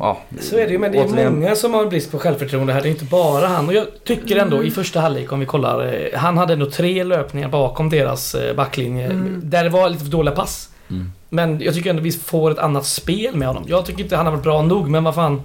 Ja, 0.00 0.18
Så 0.40 0.56
är 0.58 0.66
det 0.66 0.72
ju, 0.72 0.78
men 0.78 0.92
det 0.92 0.98
är 0.98 1.04
återigen- 1.06 1.34
många 1.34 1.54
som 1.56 1.74
har 1.74 1.86
brist 1.86 2.10
på 2.12 2.18
självförtroende 2.18 2.72
här. 2.72 2.82
Det 2.82 2.88
är 2.88 2.90
inte 2.90 3.04
bara 3.04 3.46
han. 3.46 3.66
Och 3.68 3.74
jag 3.74 3.86
tycker 4.04 4.36
ändå 4.36 4.64
i 4.64 4.70
första 4.70 5.00
halvlek 5.00 5.32
om 5.32 5.40
vi 5.40 5.46
kollar. 5.46 5.86
eh, 6.12 6.18
Han 6.18 6.38
hade 6.38 6.52
ändå 6.52 6.70
tre 6.70 7.04
löpningar 7.04 7.48
bakom 7.48 7.90
deras 7.90 8.34
eh, 8.34 8.56
backlinje. 8.56 9.08
Där 9.42 9.64
det 9.64 9.70
var 9.70 9.88
lite 9.88 10.04
för 10.04 10.10
dåliga 10.10 10.34
pass. 10.34 10.68
Mm. 10.90 11.12
Men 11.28 11.60
jag 11.60 11.74
tycker 11.74 11.90
ändå 11.90 12.02
vi 12.02 12.12
får 12.12 12.50
ett 12.50 12.58
annat 12.58 12.86
spel 12.86 13.36
med 13.36 13.48
honom. 13.48 13.64
Jag 13.66 13.86
tycker 13.86 14.02
inte 14.02 14.16
han 14.16 14.26
har 14.26 14.32
varit 14.32 14.44
bra 14.44 14.62
nog, 14.62 14.88
men 14.88 15.04
vad 15.04 15.14
fan. 15.14 15.42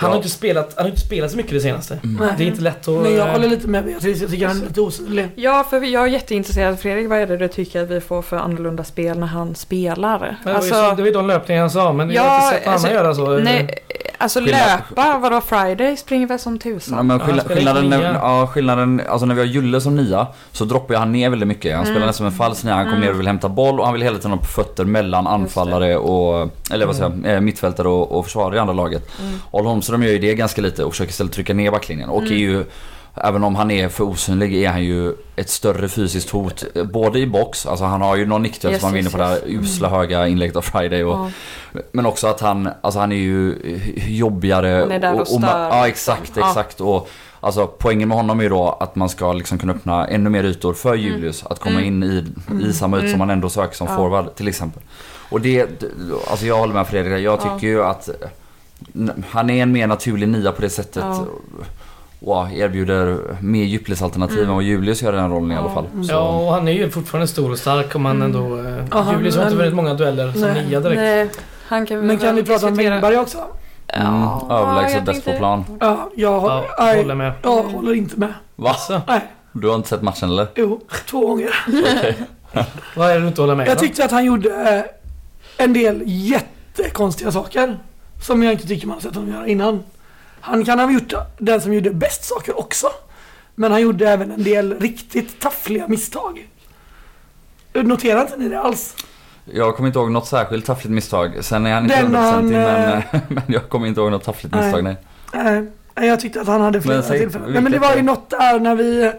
Han 0.00 0.08
Ja. 0.08 0.12
har 0.12 0.16
inte 0.16 0.28
spelat, 0.28 0.72
han 0.76 0.84
har 0.84 0.90
inte 0.90 1.00
spelat 1.00 1.30
så 1.30 1.36
mycket 1.36 1.52
det 1.52 1.60
senaste. 1.60 1.98
Nej. 2.02 2.28
Det 2.38 2.44
är 2.44 2.46
inte 2.46 2.62
lätt 2.62 2.88
att... 2.88 3.02
Men 3.02 3.14
jag 3.14 3.26
håller 3.26 3.48
lite 3.48 3.68
med 3.68 3.84
Beatrice, 3.84 4.20
jag 4.20 4.30
tycker 4.30 4.46
han 4.46 4.62
är 4.62 4.66
lite 4.66 4.80
osynlig. 4.80 5.28
Ja, 5.34 5.66
för 5.70 5.80
jag 5.80 6.02
är 6.02 6.06
jätteintresserad. 6.06 6.80
Fredrik, 6.80 7.08
vad 7.08 7.18
är 7.18 7.26
det 7.26 7.36
du 7.36 7.48
tycker 7.48 7.82
att 7.82 7.90
vi 7.90 8.00
får 8.00 8.22
för 8.22 8.36
annorlunda 8.36 8.84
spel 8.84 9.18
när 9.18 9.26
han 9.26 9.54
spelar? 9.54 10.36
men 10.44 10.54
det, 10.54 10.70
var 10.96 11.06
ju, 11.06 11.12
de 11.12 11.26
löpningar 11.26 11.62
jag 11.62 11.72
sa, 11.72 11.92
men 11.92 12.10
jag 12.10 12.22
har 12.22 12.46
inte 12.46 12.58
sett 12.58 12.66
alltså, 12.66 12.86
annan 12.86 12.96
göra 13.04 13.14
så. 13.14 13.38
Nej, 13.38 13.74
alltså 14.18 14.40
Skillnad- 14.40 14.80
löpa, 14.90 15.18
vadå 15.18 15.40
Friday 15.40 15.96
springer 15.96 16.26
väl 16.26 16.38
som 16.38 16.52
Ja, 16.54 16.58
tusan? 16.60 17.06
men 17.06 17.18
Ja, 17.18 17.24
skill- 17.26 17.34
han 17.34 17.44
spelar 17.44 17.74
skillnaden, 17.74 17.90
när, 18.02 18.14
ja, 18.14 18.46
skillnaden, 18.46 19.02
alltså 19.08 19.26
när 19.26 19.34
vi 19.34 19.40
har 19.40 19.46
Julle 19.48 19.80
som 19.80 19.96
nia 19.96 20.26
så 20.52 20.64
droppar 20.64 20.94
han 20.94 21.12
ner 21.12 21.30
väldigt 21.30 21.48
mycket. 21.48 21.76
Han 21.76 21.84
spelar 21.86 22.00
nästan 22.06 22.14
som 22.14 22.26
en 22.26 22.32
falsk 22.32 22.64
nia. 22.64 22.74
Han 22.74 22.84
kommer 22.84 22.98
ner 23.00 23.10
och 23.10 23.18
vill 23.20 23.26
hämta 23.26 23.48
boll 23.48 23.78
och 23.80 23.84
han 23.84 23.94
vill 23.94 24.02
hela 24.02 24.16
tiden 24.16 24.30
ha 24.30 24.38
på 24.38 24.44
fötter 24.44 24.84
mellan 24.84 25.26
anfallare 25.26 25.96
och, 25.96 26.50
eller 26.70 26.86
vad 26.86 26.96
säger 26.96 27.12
jag, 27.24 27.34
eh, 27.34 27.40
mittfältare 27.40 27.88
och, 27.88 28.12
och 28.18 28.24
försvarare 28.24 28.56
i 28.56 28.58
andra 28.58 28.74
laget. 28.74 29.10
Al 29.50 29.66
Holmström 29.66 30.02
gör 30.02 30.10
ju 30.12 30.18
det 30.18 30.34
ganska 30.34 30.60
lite 30.62 30.84
och 30.84 30.92
försöker 30.92 31.10
istället 31.10 31.32
trycka 31.32 31.54
ner 31.54 31.70
backlinjen 31.70 32.08
och 32.08 32.22
är 32.22 32.26
ju 32.26 32.64
Även 33.14 33.44
om 33.44 33.54
han 33.56 33.70
är 33.70 33.88
för 33.88 34.04
osynlig 34.04 34.62
är 34.64 34.68
han 34.68 34.84
ju 34.84 35.12
ett 35.36 35.48
större 35.50 35.88
fysiskt 35.88 36.30
hot. 36.30 36.64
eh, 36.74 36.84
Både 36.84 37.18
i 37.18 37.26
box, 37.26 37.66
alltså 37.66 37.84
han 37.84 38.00
har 38.00 38.16
ju 38.16 38.26
någon 38.26 38.42
nickduell 38.42 38.72
Yes, 38.72 38.80
som 38.80 38.86
han 38.86 38.94
vinner 38.94 39.06
yes, 39.06 39.12
på 39.12 39.18
det 39.18 39.24
här 39.24 39.40
usla 39.46 39.88
höga 39.88 40.28
inlägget 40.28 40.56
av 40.56 40.62
Friday. 40.62 41.04
Och, 41.04 41.30
Ja. 41.72 41.80
Men 41.92 42.06
också 42.06 42.26
att 42.26 42.40
han, 42.40 42.68
alltså 42.80 43.00
han 43.00 43.12
är 43.12 43.16
ju 43.16 43.54
jobbigare. 44.06 44.68
Han 44.80 44.92
är 44.92 44.98
där 44.98 45.12
och 45.14 45.20
ma- 45.26 45.38
stör, 45.38 45.68
Ja 45.68 45.88
exakt, 45.88 46.20
liksom. 46.20 46.40
Ja. 46.42 46.48
exakt. 46.48 46.80
Och, 46.80 47.08
alltså 47.40 47.66
poängen 47.66 48.08
med 48.08 48.16
honom 48.16 48.38
är 48.38 48.42
ju 48.42 48.48
då 48.48 48.76
att 48.80 48.96
man 48.96 49.08
ska 49.08 49.32
liksom 49.32 49.58
kunna 49.58 49.72
öppna 49.72 50.06
ännu 50.08 50.30
mer 50.30 50.44
ytor 50.44 50.74
för 50.74 50.94
Julius. 50.94 51.44
Att 51.46 51.58
komma 51.60 51.82
in 51.82 52.02
i, 52.02 52.24
i 52.68 52.72
samma 52.72 52.98
ytor 52.98 53.08
som 53.08 53.18
man 53.18 53.30
ändå 53.30 53.48
söker 53.48 53.74
som 53.76 53.86
Ja. 53.90 53.96
forward 53.96 54.34
till 54.34 54.48
exempel. 54.48 54.82
Och 55.30 55.40
det, 55.40 55.82
alltså 56.30 56.46
jag 56.46 56.58
håller 56.58 56.74
med 56.74 56.86
Fredrik, 56.86 57.24
jag 57.24 57.38
tycker 57.40 57.52
Ja. 57.52 57.72
ju 57.72 57.84
att 57.84 58.08
n- 58.94 59.24
han 59.30 59.50
är 59.50 59.62
en 59.62 59.72
mer 59.72 59.86
naturlig 59.86 60.28
nia 60.28 60.52
på 60.52 60.60
det 60.62 60.70
sättet. 60.70 61.04
Ja. 61.06 61.26
Och 62.20 62.52
erbjuder 62.52 63.18
mer 63.40 63.64
djupledsalternativ 63.64 64.42
än 64.42 64.54
vad 64.54 64.62
Julius 64.62 65.02
gör 65.02 65.12
i 65.12 65.16
den 65.16 65.30
rollen 65.30 65.52
i 65.52 65.56
alla 65.56 65.66
Ja. 65.68 65.74
fall. 65.74 66.04
Så. 66.04 66.12
Ja, 66.12 66.28
och 66.46 66.52
han 66.52 66.68
är 66.68 66.72
ju 66.72 66.90
fortfarande 66.90 67.26
stor 67.28 67.50
och 67.50 67.58
stark 67.58 67.94
om 67.94 68.04
han 68.04 68.22
ändå... 68.22 68.58
Eh, 68.58 68.84
Ja, 68.90 69.00
han- 69.00 69.14
Julius 69.14 69.36
har 69.36 69.42
inte 69.44 69.56
vunnit 69.56 69.74
många 69.74 69.94
dueller 69.94 70.32
som 70.32 70.40
Nej. 70.40 70.66
nia 70.66 70.80
direkt. 70.80 71.00
Nej, 71.00 71.30
han 71.68 71.86
kan 71.86 72.06
Men 72.06 72.18
kan 72.18 72.34
vi 72.36 72.42
prata 72.44 72.66
om 72.68 72.78
Engberg 72.78 73.16
också? 73.16 73.38
Mm, 73.38 74.12
Ja, 74.12 74.46
överlägset 74.50 75.04
bäst 75.04 75.24
på 75.24 75.32
plan. 75.32 75.64
Ja, 75.80 76.10
jag, 76.16 76.44
Ja, 76.78 76.94
håller 76.96 77.14
med. 77.14 77.32
jag 77.42 77.62
håller 77.62 77.94
inte 77.94 78.16
med. 78.20 78.34
Va? 78.56 78.74
Så, 78.74 79.00
Nej, 79.06 79.20
Du 79.52 79.68
har 79.68 79.74
inte 79.74 79.88
sett 79.88 80.02
matchen 80.02 80.28
eller? 80.30 80.46
jo, 80.54 80.80
två 81.10 81.26
gånger. 81.26 81.50
vad 82.96 83.10
är 83.10 83.14
det 83.14 83.20
du 83.20 83.28
inte 83.28 83.40
håller 83.40 83.54
med 83.54 83.68
Jag 83.68 83.76
då? 83.76 83.80
tyckte 83.80 84.04
att 84.04 84.10
han 84.10 84.24
gjorde 84.24 84.48
eh, 85.58 85.64
en 85.64 85.72
del 85.72 86.02
jättekonstiga 86.06 87.32
saker. 87.32 87.78
Som 88.22 88.42
jag 88.42 88.52
inte 88.52 88.66
tycker 88.66 88.86
man 88.86 88.94
har 88.94 89.00
sett 89.00 89.14
honom 89.14 89.30
göra 89.34 89.46
innan. 89.46 89.82
Han 90.48 90.64
kan 90.64 90.78
ha 90.78 90.90
gjort 90.90 91.12
den 91.38 91.60
som 91.60 91.74
gjorde 91.74 91.90
bäst 91.90 92.24
saker 92.24 92.58
också. 92.58 92.86
Men 93.54 93.72
han 93.72 93.80
gjorde 93.80 94.08
även 94.08 94.30
en 94.30 94.42
del 94.42 94.80
riktigt 94.80 95.40
taffliga 95.40 95.88
misstag. 95.88 96.48
Noterar 97.74 98.20
inte 98.20 98.36
ni 98.36 98.48
det 98.48 98.60
alls? 98.60 98.96
Jag 99.44 99.76
kommer 99.76 99.86
inte 99.86 99.98
ihåg 99.98 100.10
något 100.10 100.26
särskilt 100.26 100.66
taffligt 100.66 100.94
misstag. 100.94 101.44
Sen 101.44 101.66
är 101.66 101.74
han 101.74 101.82
inte 101.82 101.96
Den 101.96 102.04
hundraprocentig 102.04 102.56
han, 102.56 103.02
men, 103.12 103.20
men 103.28 103.42
jag 103.46 103.68
kommer 103.68 103.86
inte 103.86 104.00
ihåg 104.00 104.10
något 104.10 104.24
taffligt 104.24 104.54
Nej. 104.54 104.64
misstag 104.64 104.84
nej. 104.84 104.96
Nej, 105.94 106.08
jag 106.08 106.20
tyckte 106.20 106.40
att 106.40 106.46
han 106.46 106.60
hade 106.60 106.82
flera 106.82 106.96
Men 106.96 107.04
säg, 107.04 107.18
tillfällen. 107.18 107.52
Nej, 107.52 107.62
men 107.62 107.72
det 107.72 107.78
var 107.78 107.96
ju 107.96 108.02
något 108.02 108.30
där 108.30 108.60
när 108.60 108.74
vi... 108.74 109.12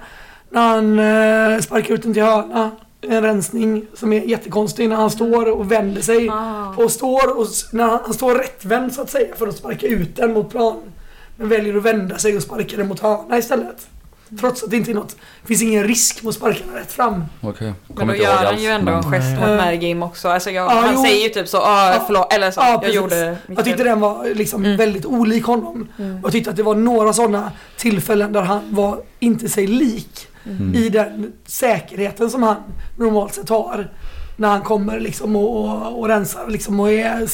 När 0.49 0.61
han 0.61 0.99
eh, 0.99 1.61
sparkade 1.61 1.93
ut 1.93 2.03
den 2.03 2.13
till 2.13 2.23
hörna. 2.23 2.71
En 3.01 3.21
rensning 3.21 3.85
som 3.93 4.13
är 4.13 4.21
jättekonstig 4.21 4.89
när 4.89 4.95
han 4.95 5.09
står 5.09 5.49
och 5.49 5.71
vänder 5.71 6.01
sig. 6.01 6.29
Ah. 6.29 6.73
Och 6.77 6.91
står 6.91 7.39
och, 7.39 7.47
när 7.71 7.83
han, 7.83 7.99
han 8.03 8.13
står 8.13 8.35
rättvänd 8.35 8.93
så 8.93 9.01
att 9.01 9.09
säga 9.09 9.35
för 9.35 9.47
att 9.47 9.55
sparka 9.55 9.87
ut 9.87 10.15
den 10.15 10.33
mot 10.33 10.49
plan. 10.49 10.81
Men 11.39 11.49
väljer 11.49 11.77
att 11.77 11.83
vända 11.83 12.17
sig 12.17 12.35
och 12.37 12.43
sparka 12.43 12.77
den 12.77 12.87
mot 12.87 12.99
hörna 12.99 13.37
istället. 13.37 13.87
Trots 14.39 14.63
att 14.63 14.69
det 14.69 14.77
inte 14.77 14.91
är 14.91 14.95
något, 14.95 15.15
det 15.41 15.47
finns 15.47 15.61
ingen 15.61 15.83
risk 15.83 16.23
med 16.23 16.29
att 16.29 16.35
sparka 16.35 16.59
den 16.65 16.75
rätt 16.75 16.91
fram. 16.91 17.23
Okej. 17.41 17.73
Men 17.87 18.07
då 18.07 18.15
gör 18.15 18.33
han 18.35 18.45
alls, 18.45 18.61
ju 18.61 18.67
ändå 18.67 18.91
en 18.91 19.03
gest 19.03 19.29
mot 19.29 19.39
Nej. 19.47 19.57
Mergim 19.57 20.03
också. 20.03 20.27
Alltså 20.29 20.51
jag, 20.51 20.65
Ja, 20.71 20.79
han 20.79 20.93
jo. 20.95 21.03
säger 21.03 21.23
ju 21.23 21.29
typ 21.29 21.47
så, 21.47 21.57
ah, 21.57 22.03
förlåt, 22.07 22.33
eller 22.33 22.51
så, 22.51 22.59
Ja, 22.61 22.69
jag 22.71 22.81
precis. 22.81 22.95
gjorde 22.95 23.37
Jag 23.47 23.65
tyckte 23.65 23.83
den 23.83 23.99
var 23.99 24.35
liksom 24.35 24.65
Mm. 24.65 24.77
väldigt 24.77 25.05
olik 25.05 25.43
honom. 25.45 25.87
Och 25.97 26.03
jag 26.23 26.31
tyckte 26.31 26.49
att 26.49 26.55
det 26.55 26.63
var 26.63 26.75
några 26.75 27.13
sådana 27.13 27.51
tillfällen 27.77 28.33
där 28.33 28.41
han 28.41 28.61
var 28.75 29.01
inte 29.19 29.49
sig 29.49 29.67
lik. 29.67 30.27
Mm. 30.45 30.75
I 30.75 30.89
den 30.89 31.33
säkerheten 31.45 32.29
som 32.29 32.43
han 32.43 32.55
normalt 32.97 33.33
sett 33.33 33.49
har. 33.49 33.89
När 34.39 34.49
han 34.49 34.61
kommer 34.61 34.99
liksom 34.99 35.35
och, 35.35 35.65
och, 35.65 35.99
och 35.99 36.07
rensar 36.07 36.47
liksom 36.47 36.79
och 36.79 36.91
är, 36.91 37.27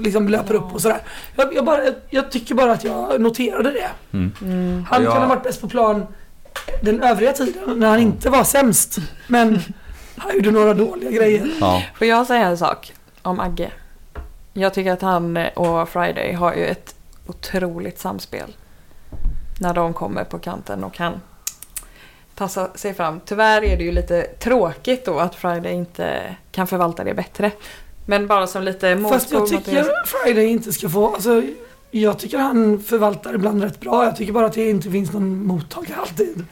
liksom 0.00 0.28
löper 0.28 0.54
upp 0.54 0.74
och 0.74 0.80
sådär. 0.82 1.00
Jag, 1.36 1.54
jag, 1.54 1.64
bara, 1.64 1.80
jag, 2.10 2.30
tycker 2.30 2.54
bara 2.54 2.72
att 2.72 2.84
jag 2.84 3.20
noterade 3.20 3.70
det. 3.70 3.90
Mm. 4.12 4.84
Han 4.90 5.04
Ja. 5.04 5.12
kan 5.12 5.22
ha 5.22 5.28
varit 5.28 5.42
bäst 5.42 5.60
på 5.60 5.68
plan 5.68 6.06
den 6.82 7.02
övriga 7.02 7.32
tiden 7.32 7.78
när 7.80 7.88
han 7.88 7.98
inte 8.00 8.30
var 8.30 8.44
sämst. 8.44 8.98
Men 9.28 9.60
Han 10.16 10.34
gjorde 10.36 10.50
några 10.50 10.74
dåliga 10.74 11.10
grejer. 11.10 11.50
Ja. 11.60 11.82
Får 11.98 12.06
jag 12.06 12.26
säga 12.26 12.46
en 12.46 12.58
sak 12.58 12.92
om 13.22 13.40
Agge? 13.40 13.70
Jag 14.52 14.74
tycker 14.74 14.92
att 14.92 15.02
han 15.02 15.36
och 15.56 15.88
Friday 15.88 16.32
har 16.32 16.54
ju 16.54 16.64
ett 16.66 16.94
otroligt 17.26 17.98
samspel. 17.98 18.56
När 19.60 19.74
de 19.74 19.92
kommer 19.94 20.24
på 20.24 20.38
kanten 20.38 20.84
och 20.84 20.94
kan 20.94 21.20
tassa 22.36 22.70
sig 22.74 22.94
fram. 22.94 23.20
Tyvärr 23.24 23.64
är 23.64 23.76
det 23.76 23.84
ju 23.84 23.92
lite 23.92 24.22
tråkigt 24.22 25.04
då 25.04 25.18
att 25.18 25.34
Friday 25.34 25.72
inte 25.72 26.36
kan 26.52 26.66
förvalta 26.66 27.04
det 27.04 27.14
bättre. 27.14 27.50
Men 28.06 28.26
bara 28.26 28.46
som 28.46 28.62
lite 28.62 28.98
Fast 29.10 29.32
jag 29.32 29.40
motpol 29.40 29.58
tycker 29.58 29.82
det. 29.82 30.02
Friday 30.04 30.46
inte 30.46 30.72
ska 30.72 30.88
få, 30.88 31.14
alltså 31.14 31.42
jag 31.90 32.18
tycker 32.18 32.38
han 32.38 32.82
förvaltar 32.82 33.34
ibland 33.34 33.62
rätt 33.62 33.80
bra. 33.80 34.04
Jag 34.04 34.16
tycker 34.16 34.32
bara 34.32 34.46
att 34.46 34.52
det 34.52 34.70
inte 34.70 34.90
finns 34.90 35.12
någon 35.12 35.46
mottagare 35.46 36.00
alltid. 36.00 36.44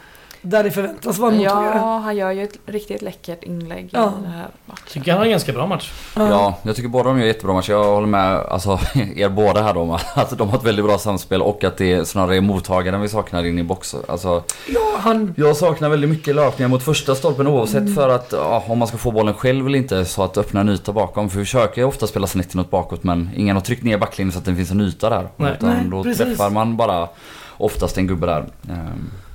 Där 0.46 0.64
det 0.64 0.70
förväntas 0.70 1.18
vara 1.18 1.30
en 1.32 1.36
mottagare. 1.38 1.76
Ja, 1.76 1.98
han 1.98 2.16
gör 2.16 2.30
ju 2.30 2.42
ett 2.42 2.58
riktigt 2.66 3.02
läckert 3.02 3.42
inlägg 3.44 3.88
Ja. 3.92 4.08
i 4.18 4.22
den 4.22 4.32
här 4.32 4.46
matchen. 4.66 4.84
Tycker 4.92 5.10
han 5.12 5.18
har 5.18 5.24
en 5.24 5.30
ganska 5.30 5.52
bra 5.52 5.66
match. 5.66 5.92
Ja, 6.16 6.58
jag 6.62 6.76
tycker 6.76 6.88
båda 6.88 7.08
de 7.08 7.18
gör 7.20 7.26
jättebra 7.26 7.54
matcher. 7.54 7.72
Jag 7.72 7.84
håller 7.84 8.06
med 8.06 8.36
alltså, 8.36 8.78
er 9.16 9.28
båda 9.28 9.62
här 9.62 9.74
då 9.74 9.80
om 9.80 9.90
att 10.14 10.38
de 10.38 10.48
har 10.48 10.58
ett 10.58 10.64
väldigt 10.64 10.84
bra 10.84 10.98
samspel 10.98 11.42
och 11.42 11.64
att 11.64 11.76
det 11.76 11.92
är 11.92 12.04
snarare 12.04 12.36
är 12.36 12.40
mottagaren 12.40 13.00
vi 13.00 13.08
saknar 13.08 13.44
in 13.46 13.58
i 13.58 13.62
box. 13.62 13.94
Alltså, 14.08 14.42
ja 14.68 14.80
han, 14.98 15.34
jag 15.36 15.56
saknar 15.56 15.88
väldigt 15.88 16.10
mycket 16.10 16.34
löpningar 16.34 16.68
mot 16.68 16.82
första 16.82 17.14
stolpen 17.14 17.46
oavsett 17.46 17.94
för 17.94 18.08
att 18.08 18.32
ja, 18.32 18.64
om 18.66 18.78
man 18.78 18.88
ska 18.88 18.96
få 18.96 19.10
bollen 19.10 19.34
själv 19.34 19.66
eller 19.66 19.78
inte 19.78 20.04
så 20.04 20.22
att 20.22 20.38
öppna 20.38 20.60
en 20.60 20.68
yta 20.68 20.92
bakom. 20.92 21.30
För 21.30 21.38
vi 21.38 21.44
försöker 21.44 21.80
ju 21.80 21.86
ofta 21.86 22.06
spela 22.06 22.26
snett 22.26 22.54
inåt 22.54 22.70
bakåt 22.70 23.04
men 23.04 23.30
ingen 23.36 23.56
har 23.56 23.60
tryckt 23.60 23.82
ner 23.82 23.98
backlinjen 23.98 24.32
så 24.32 24.38
att 24.38 24.44
det 24.44 24.54
finns 24.54 24.70
en 24.70 24.80
yta 24.80 25.10
där. 25.10 25.28
Nej. 25.36 25.52
Utan 25.58 25.68
Nej, 25.70 25.84
då 25.90 26.02
precis. 26.02 26.18
träffar 26.26 26.50
man 26.50 26.76
bara 26.76 27.08
oftast 27.56 27.98
en 27.98 28.06
gubbe 28.06 28.26
där. 28.26 28.44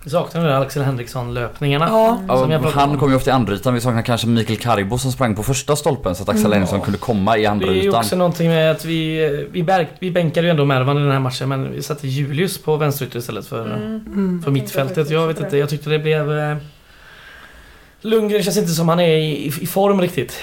Vi 0.10 0.14
saknar 0.14 0.42
de 0.42 0.48
där 0.48 0.62
Axel 0.62 0.84
Henriksson-löpningarna. 0.84 1.86
ja. 2.28 2.38
Som 2.38 2.52
jag 2.52 2.62
pratade 2.62 2.82
han 2.82 2.90
om. 2.90 2.98
kom 3.00 3.10
ju 3.10 3.16
ofta 3.16 3.30
i 3.30 3.34
andra 3.34 3.54
ytan. 3.54 3.74
Vi 3.74 3.82
saknar 3.82 4.02
kanske 4.02 4.28
Mikael 4.28 4.60
Karibo 4.60 4.98
som 4.98 5.12
sprang 5.12 5.36
på 5.36 5.44
första 5.44 5.76
stolpen 5.76 6.16
så 6.16 6.24
att 6.24 6.30
Axel 6.30 6.46
Mm. 6.46 6.52
Henriksson 6.54 6.82
kunde 6.82 6.98
komma 7.00 7.38
i 7.38 7.46
andra 7.46 7.66
Det 7.66 7.72
är 7.72 7.76
ju 7.76 7.82
ytan. 7.88 8.00
också 8.00 8.16
någonting 8.16 8.50
med 8.50 8.72
att 8.72 8.86
vi, 8.86 9.48
vi, 9.52 9.64
bär, 9.64 9.88
vi 10.00 10.12
bänkade 10.12 10.48
ju 10.48 10.52
ändå 10.52 10.66
Mervan 10.66 10.98
i 10.98 11.02
den 11.02 11.12
här 11.12 11.20
matchen 11.20 11.50
men 11.50 11.72
vi 11.72 11.82
satte 11.82 12.08
Julius 12.08 12.58
på 12.58 12.78
vänsterytter 12.78 13.20
istället 13.20 13.48
för, 13.48 13.66
Mm. 13.66 13.82
Mm. 14.08 14.42
för 14.44 14.52
mittfältet. 14.52 15.10
Jag 15.10 15.28
vet 15.28 15.40
inte, 15.40 15.58
jag 15.58 15.70
tyckte 15.70 15.90
det 15.90 16.00
blev... 16.00 16.38
Eh, 16.40 16.58
Lundgren 18.02 18.44
känns 18.44 18.58
inte 18.58 18.72
som 18.72 18.90
han 18.90 19.00
är 19.00 19.18
i, 19.18 19.46
i 19.62 19.66
form 19.68 20.02
riktigt. 20.02 20.40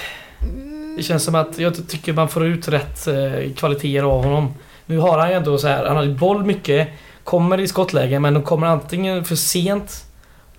Det 0.97 1.03
känns 1.03 1.23
som 1.23 1.35
att 1.35 1.59
jag 1.59 1.87
tycker 1.87 2.13
man 2.13 2.29
får 2.29 2.45
ut 2.45 2.67
rätt 2.67 3.07
eh, 3.07 3.53
kvaliteter 3.55 4.03
av 4.03 4.23
honom. 4.23 4.53
Nu 4.85 4.97
har 4.97 5.17
han 5.19 5.29
ju 5.29 5.35
ändå 5.35 5.57
så 5.57 5.67
här, 5.67 5.85
han 5.85 5.95
har 5.95 6.03
ju 6.03 6.13
boll 6.13 6.45
mycket, 6.45 6.87
kommer 7.27 7.59
i 7.59 7.67
skottläge 7.67 8.19
men 8.19 8.33
de 8.33 8.43
kommer 8.43 8.67
antingen 8.67 9.23
för 9.25 9.35
sent 9.35 10.03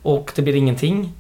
och 0.03 0.33
det 0.35 0.43
blir 0.43 0.55
ingenting. 0.57 1.13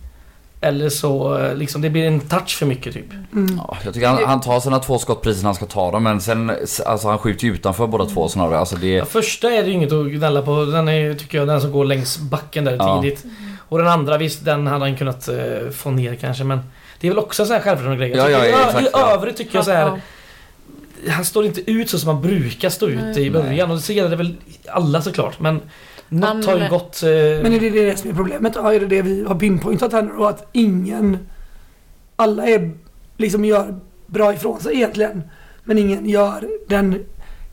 Eller 0.60 0.88
så 0.88 1.38
eh, 1.38 1.54
liksom 1.54 1.80
det 1.82 1.90
blir 1.90 2.04
en 2.06 2.20
touch 2.20 2.56
för 2.58 2.66
mycket 2.66 2.94
typ. 2.94 3.12
Mm. 3.32 3.60
Ja, 3.68 3.76
jag 3.84 3.94
tycker 3.94 4.08
han, 4.08 4.24
han 4.24 4.40
tar 4.40 4.60
sina 4.60 4.78
två 4.78 4.98
skott 4.98 5.22
precis 5.22 5.42
när 5.42 5.48
han 5.48 5.54
ska 5.54 5.66
ta 5.66 5.90
dem 5.90 6.02
men 6.02 6.20
sen 6.20 6.52
alltså 6.86 7.08
han 7.08 7.18
skjuter 7.18 7.44
ju 7.46 7.54
utanför 7.54 7.86
båda 7.86 8.04
två 8.06 8.28
snarare. 8.28 8.58
Alltså 8.58 8.76
det, 8.76 8.88
Ja, 8.92 9.04
första 9.04 9.50
är 9.50 9.62
det 9.62 9.68
ju 9.68 9.74
inget 9.74 9.92
att 9.92 10.06
gnälla 10.06 10.42
på. 10.42 10.64
Den 10.64 10.88
är 10.88 11.14
tycker 11.14 11.38
jag, 11.38 11.48
den 11.48 11.60
som 11.60 11.72
går 11.72 11.84
längs 11.84 12.18
backen 12.18 12.64
där 12.64 12.76
Ja. 12.78 13.02
tidigt. 13.02 13.24
Och 13.68 13.78
den 13.78 13.88
andra, 13.88 14.18
visst, 14.18 14.44
den 14.44 14.66
hade 14.66 14.84
han 14.84 14.96
kunnat 14.96 15.28
eh, 15.28 15.70
få 15.74 15.90
ner 15.90 16.14
kanske 16.14 16.44
men 16.44 16.60
Det 17.00 17.06
är 17.06 17.10
väl 17.10 17.18
också 17.18 17.42
en 17.42 17.46
sån 17.46 17.56
här 17.56 17.62
självförtroende 17.62 18.08
grej. 18.08 18.18
Ja, 18.18 18.24
tycker 18.26 18.48
ja, 18.48 18.80
i- 18.80 18.88
ja. 18.92 19.10
övrigt 19.14 19.36
tycker 19.36 19.58
jag 19.58 19.64
så 19.64 19.70
här. 19.70 20.00
Han 21.08 21.24
står 21.24 21.44
inte 21.46 21.70
ut 21.70 21.90
så 21.90 21.98
som 21.98 22.08
han 22.08 22.22
brukar 22.22 22.70
stå 22.70 22.88
ut 22.88 23.00
Nej. 23.00 23.26
i 23.26 23.30
början. 23.30 23.68
Nej. 23.68 23.76
Och 23.76 23.80
så 23.82 23.92
gäller 23.92 24.10
det 24.10 24.16
väl 24.16 24.36
alla 24.68 25.02
såklart. 25.02 25.40
Men 25.40 25.60
något 26.08 26.28
Han- 26.28 26.44
har 26.44 26.56
ju 26.58 26.68
gått... 26.68 27.02
Eh, 27.02 27.08
Men 27.42 27.52
är 27.52 27.60
det 27.60 27.70
det 27.70 27.98
som 27.98 28.10
är 28.10 28.14
problemet? 28.14 28.52
Ja, 28.56 28.74
är 28.74 28.80
det 28.80 28.86
det 28.86 29.02
vi 29.02 29.24
har 29.24 29.34
pinpointat 29.34 29.92
här 29.92 30.02
nu 30.02 30.10
då? 30.18 30.26
Att 30.26 30.48
ingen... 30.52 31.18
Alla 32.16 32.46
är, 32.46 32.72
liksom 33.16 33.44
gör 33.44 33.78
bra 34.06 34.32
ifrån 34.34 34.60
sig 34.60 34.74
egentligen. 34.74 35.22
Men 35.64 35.78
ingen 35.78 36.08
gör 36.08 36.48
den 36.68 37.04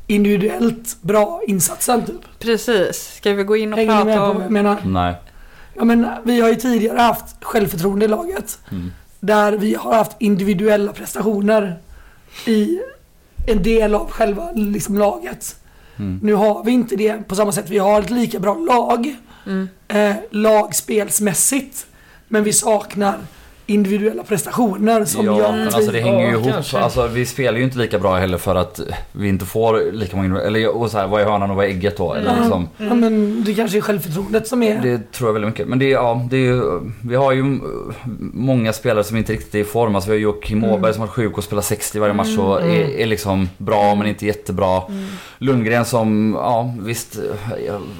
individuellt 0.07 0.97
bra 1.01 1.41
insatsen 1.47 2.05
typ. 2.05 2.39
Precis. 2.39 3.15
Ska 3.17 3.33
vi 3.33 3.43
gå 3.43 3.55
in 3.57 3.73
och 3.73 3.79
Hänger 3.79 3.99
ni 3.99 4.05
med 4.05 4.15
prata 4.17 4.33
på 4.33 4.39
jag 4.41 4.47
om... 4.47 4.53
menar? 4.53 4.77
nej. 4.85 5.15
Ja, 5.77 5.83
men 5.83 6.07
vi 6.23 6.41
har 6.41 6.49
ju 6.49 6.55
tidigare 6.55 6.99
haft 6.99 7.43
självförtroende 7.43 8.05
i 8.05 8.07
laget. 8.07 8.59
Mm. 8.71 8.91
Där 9.19 9.51
vi 9.53 9.73
har 9.75 9.93
haft 9.93 10.11
individuella 10.19 10.93
prestationer 10.93 11.79
i 12.45 12.79
en 13.47 13.63
del 13.63 13.95
av 13.95 14.11
själva 14.11 14.51
liksom, 14.51 14.97
laget. 14.97 15.55
Mm. 15.99 16.19
Nu 16.23 16.33
har 16.33 16.63
vi 16.63 16.71
inte 16.71 16.95
det 16.95 17.27
på 17.27 17.35
samma 17.35 17.51
sätt. 17.51 17.69
Vi 17.69 17.77
har 17.77 18.01
ett 18.01 18.09
lika 18.09 18.39
bra 18.39 18.53
lag, 18.55 19.15
Mm. 19.47 19.67
eh, 19.87 20.15
lagspelsmässigt. 20.31 21.85
Men 22.27 22.43
vi 22.43 22.53
saknar 22.53 23.17
individuella 23.67 24.23
prestationer 24.23 25.05
som 25.05 25.25
ja, 25.25 25.37
gör 25.37 25.51
men 25.51 25.67
alltså 25.67 25.91
vi... 25.91 25.97
det 25.97 26.03
hänger 26.03 26.19
ju 26.19 26.25
Ja, 26.25 26.31
ihop. 26.39 26.51
kanske. 26.53 26.77
Alltså 26.77 27.07
vi 27.07 27.25
spelar 27.25 27.57
ju 27.57 27.63
inte 27.63 27.77
lika 27.77 27.99
bra 27.99 28.15
heller 28.15 28.37
för 28.37 28.55
att 28.55 28.79
vi 29.11 29.27
inte 29.27 29.45
får 29.45 29.91
lika 29.91 30.17
många... 30.17 30.41
Eller 30.41 30.77
och 30.77 30.91
så 30.91 30.97
här, 30.97 31.07
vad 31.07 31.21
är 31.21 31.25
hönan 31.25 31.49
och 31.49 31.55
vad 31.55 31.65
är 31.65 31.69
ägget 31.69 31.97
då? 31.97 32.13
Eller 32.13 32.31
Ja, 32.35 32.39
liksom, 32.41 32.67
ja, 32.77 32.93
men 32.95 33.43
det 33.43 33.53
kanske 33.53 33.77
är 33.77 33.81
självförtroendet 33.81 34.47
som 34.47 34.63
är... 34.63 34.81
det 34.81 35.11
tror 35.11 35.27
jag 35.29 35.33
väldigt 35.33 35.49
mycket. 35.51 35.67
Men 35.67 35.79
det 35.79 35.89
ja, 35.89 36.21
det 36.29 36.37
är 36.37 36.41
ju, 36.41 36.61
vi 37.03 37.15
har 37.15 37.31
ju 37.31 37.59
många 38.33 38.73
spelare 38.73 39.03
som 39.03 39.17
inte 39.17 39.33
riktigt 39.33 39.55
är 39.55 39.59
i 39.59 39.63
form. 39.63 39.95
Alltså 39.95 40.09
vi 40.11 40.15
har 40.17 40.21
Joakim 40.21 40.55
Mm. 40.55 40.71
Åberg 40.71 40.93
som 40.93 40.99
har 41.01 41.07
varit 41.07 41.15
sjuk 41.15 41.37
och 41.37 41.43
spelar 41.43 41.61
60 41.61 41.99
varje 41.99 42.13
match 42.13 42.37
och 42.37 42.61
är, 42.61 42.99
är 42.99 43.05
liksom 43.05 43.49
bra 43.57 43.95
men 43.95 44.07
inte 44.07 44.25
jättebra. 44.25 44.81
Lundgren 45.37 45.85
som, 45.85 46.37
ja 46.39 46.73
visst, 46.79 47.19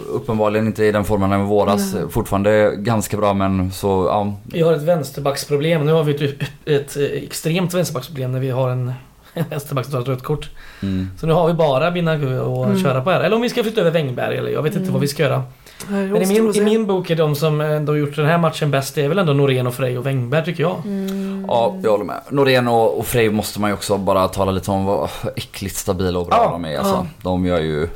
uppenbarligen 0.09 0.67
inte 0.67 0.85
i 0.85 0.91
den 0.91 1.03
formen 1.03 1.31
han 1.31 1.39
var 1.39 1.47
i 1.47 1.49
våras. 1.49 1.95
Fortfarande 2.09 2.73
ganska 2.77 3.17
bra 3.17 3.33
men 3.33 3.71
så, 3.71 3.87
ja. 4.09 4.33
Vi 4.43 4.61
har 4.61 4.73
ett 4.73 4.81
vänsterbacksproblem. 4.81 5.54
Nu 5.85 5.91
har 5.91 6.03
vi 6.03 6.25
ett, 6.25 6.43
ett, 6.65 6.97
extremt 6.97 7.73
vänsterbacksproblem 7.73 8.31
när 8.31 8.39
vi 8.39 8.49
har 8.49 8.69
en, 8.69 8.93
en 9.43 9.45
vänsterback 9.49 9.85
som 9.85 9.91
tar 9.93 10.01
ett 10.01 10.07
rött 10.07 10.23
kort. 10.23 10.49
Mm. 10.81 11.09
Så 11.19 11.27
nu 11.27 11.33
har 11.33 11.47
vi 11.47 11.53
bara 11.53 11.91
Binagu 11.91 12.39
att 12.39 12.65
Mm. 12.65 12.83
köra 12.83 13.01
på 13.01 13.11
här. 13.11 13.21
Eller 13.21 13.35
om 13.35 13.41
vi 13.41 13.49
ska 13.49 13.63
flytta 13.63 13.81
över 13.81 13.91
Wängberg 13.91 14.37
eller 14.37 14.49
jag 14.51 14.61
vet 14.63 14.75
inte 14.75 14.91
vad 14.91 15.01
vi 15.01 15.07
ska 15.07 15.23
göra. 15.23 15.43
Nej, 15.87 16.07
Men 16.07 16.21
i 16.21 16.25
min, 16.41 16.55
i 16.55 16.61
min 16.61 16.85
bok 16.85 17.09
är 17.09 17.15
de 17.15 17.35
som 17.35 17.61
ändå 17.61 17.97
gjort 17.97 18.15
den 18.15 18.25
här 18.25 18.37
matchen 18.37 18.71
bäst, 18.71 18.95
det 18.95 19.01
är 19.05 19.09
väl 19.09 19.19
ändå 19.19 19.33
Norén 19.33 19.67
och 19.67 19.73
Frej 19.73 19.97
och 19.97 20.05
Wängberg 20.05 20.45
tycker 20.45 20.63
jag. 20.63 20.75
Mm. 20.85 21.45
Ja, 21.47 21.75
jag 21.83 21.91
håller 21.91 22.05
med. 22.05 22.15
Norén 22.29 22.67
och, 22.67 22.99
och 22.99 23.05
Frej 23.05 23.29
måste 23.29 23.61
man 23.61 23.69
ju 23.69 23.73
också 23.73 23.97
bara 23.97 24.27
tala 24.27 24.51
lite 24.51 24.71
om 24.71 24.85
vad 24.85 25.09
äckligt 25.35 25.75
stabila 25.75 26.19
och 26.19 26.25
bra 26.27 26.37
Ja, 26.37 26.51
de 26.51 26.65
är. 26.65 26.77
Alltså. 26.77 26.93
ja. 26.93 27.05
De 27.21 27.45
gör 27.45 27.59
ju... 27.59 27.87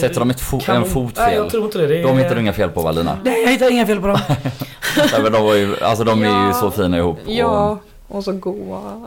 Sätter 0.00 0.20
de 0.20 0.30
ett 0.30 0.40
fo- 0.40 0.60
kanon. 0.64 0.82
en 0.82 0.88
fot 0.88 1.12
Nej, 1.16 1.30
fel? 1.30 1.36
jag 1.42 1.50
tror 1.50 1.64
inte 1.64 1.78
det. 1.78 1.86
det 1.86 1.98
är, 2.00 2.02
De 2.06 2.18
hittar 2.18 2.34
du 2.34 2.40
inga 2.40 2.52
fel 2.52 2.68
på 2.70 2.82
va 2.82 2.90
Lina? 2.92 3.18
Nej, 3.24 3.42
jag 3.42 3.50
hittar 3.50 3.70
inga 3.72 3.86
fel 3.86 4.00
på 4.00 4.06
dem. 4.06 4.18
Nej, 4.96 5.22
men 5.22 5.32
de, 5.32 5.42
var 5.44 5.54
ju, 5.54 5.76
alltså, 5.82 6.04
de 6.04 6.22
är 6.22 6.26
ju 6.26 6.32
Ja. 6.46 6.52
så 6.52 6.70
fina 6.70 6.98
ihop. 6.98 7.18
Och, 7.26 7.32
Ja, 7.32 7.78
och 8.08 8.24
så 8.24 8.32
goa. 8.32 9.02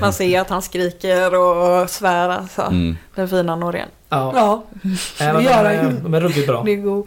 Man 0.00 0.12
ser 0.12 0.40
att 0.40 0.50
han 0.50 0.62
skriker 0.62 1.34
och 1.34 1.90
svär 1.90 2.28
alltså. 2.28 2.62
mm. 2.62 2.96
Den 3.14 3.28
fina 3.28 3.56
Norén. 3.56 3.88
Ja, 4.08 4.32
Ja, 4.34 4.62
Nej, 4.82 4.96
men 5.18 5.34
det 5.34 5.40
de, 5.40 5.44
gör 5.44 5.82
han 5.82 6.02
de 6.02 6.14
är 6.14 6.20
ruggigt 6.20 6.46
bra. 6.46 6.62
Det 6.62 6.70
är 6.72 6.76
god. 6.76 7.06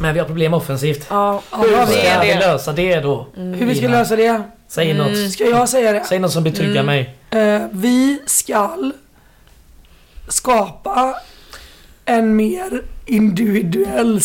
Men 0.00 0.14
vi 0.14 0.20
har 0.20 0.26
problem 0.26 0.54
offensivt. 0.54 1.06
Ja, 1.10 1.42
Hur 1.52 1.70
det 1.76 1.86
ska 1.86 2.00
är 2.00 2.20
vi 2.20 2.28
det. 2.28 2.38
lösa 2.38 2.72
det 2.72 3.00
då? 3.00 3.26
hur 3.34 3.66
vi 3.66 3.74
ska 3.74 3.88
lösa 3.88 4.16
det? 4.16 4.42
Säg 4.68 4.90
Mm. 4.90 5.06
något. 5.06 5.32
Ska 5.32 5.44
jag 5.44 5.68
säga 5.68 5.92
det? 5.92 6.04
Säg 6.04 6.18
något 6.18 6.32
som 6.32 6.44
betryggar 6.44 6.82
Mm. 6.82 6.86
mig. 6.86 7.16
Eh, 7.30 7.62
vi 7.72 8.22
ska 8.26 8.76
skapa 10.28 11.14
en 12.04 12.36
mer 12.36 12.82
individuell 13.06 14.20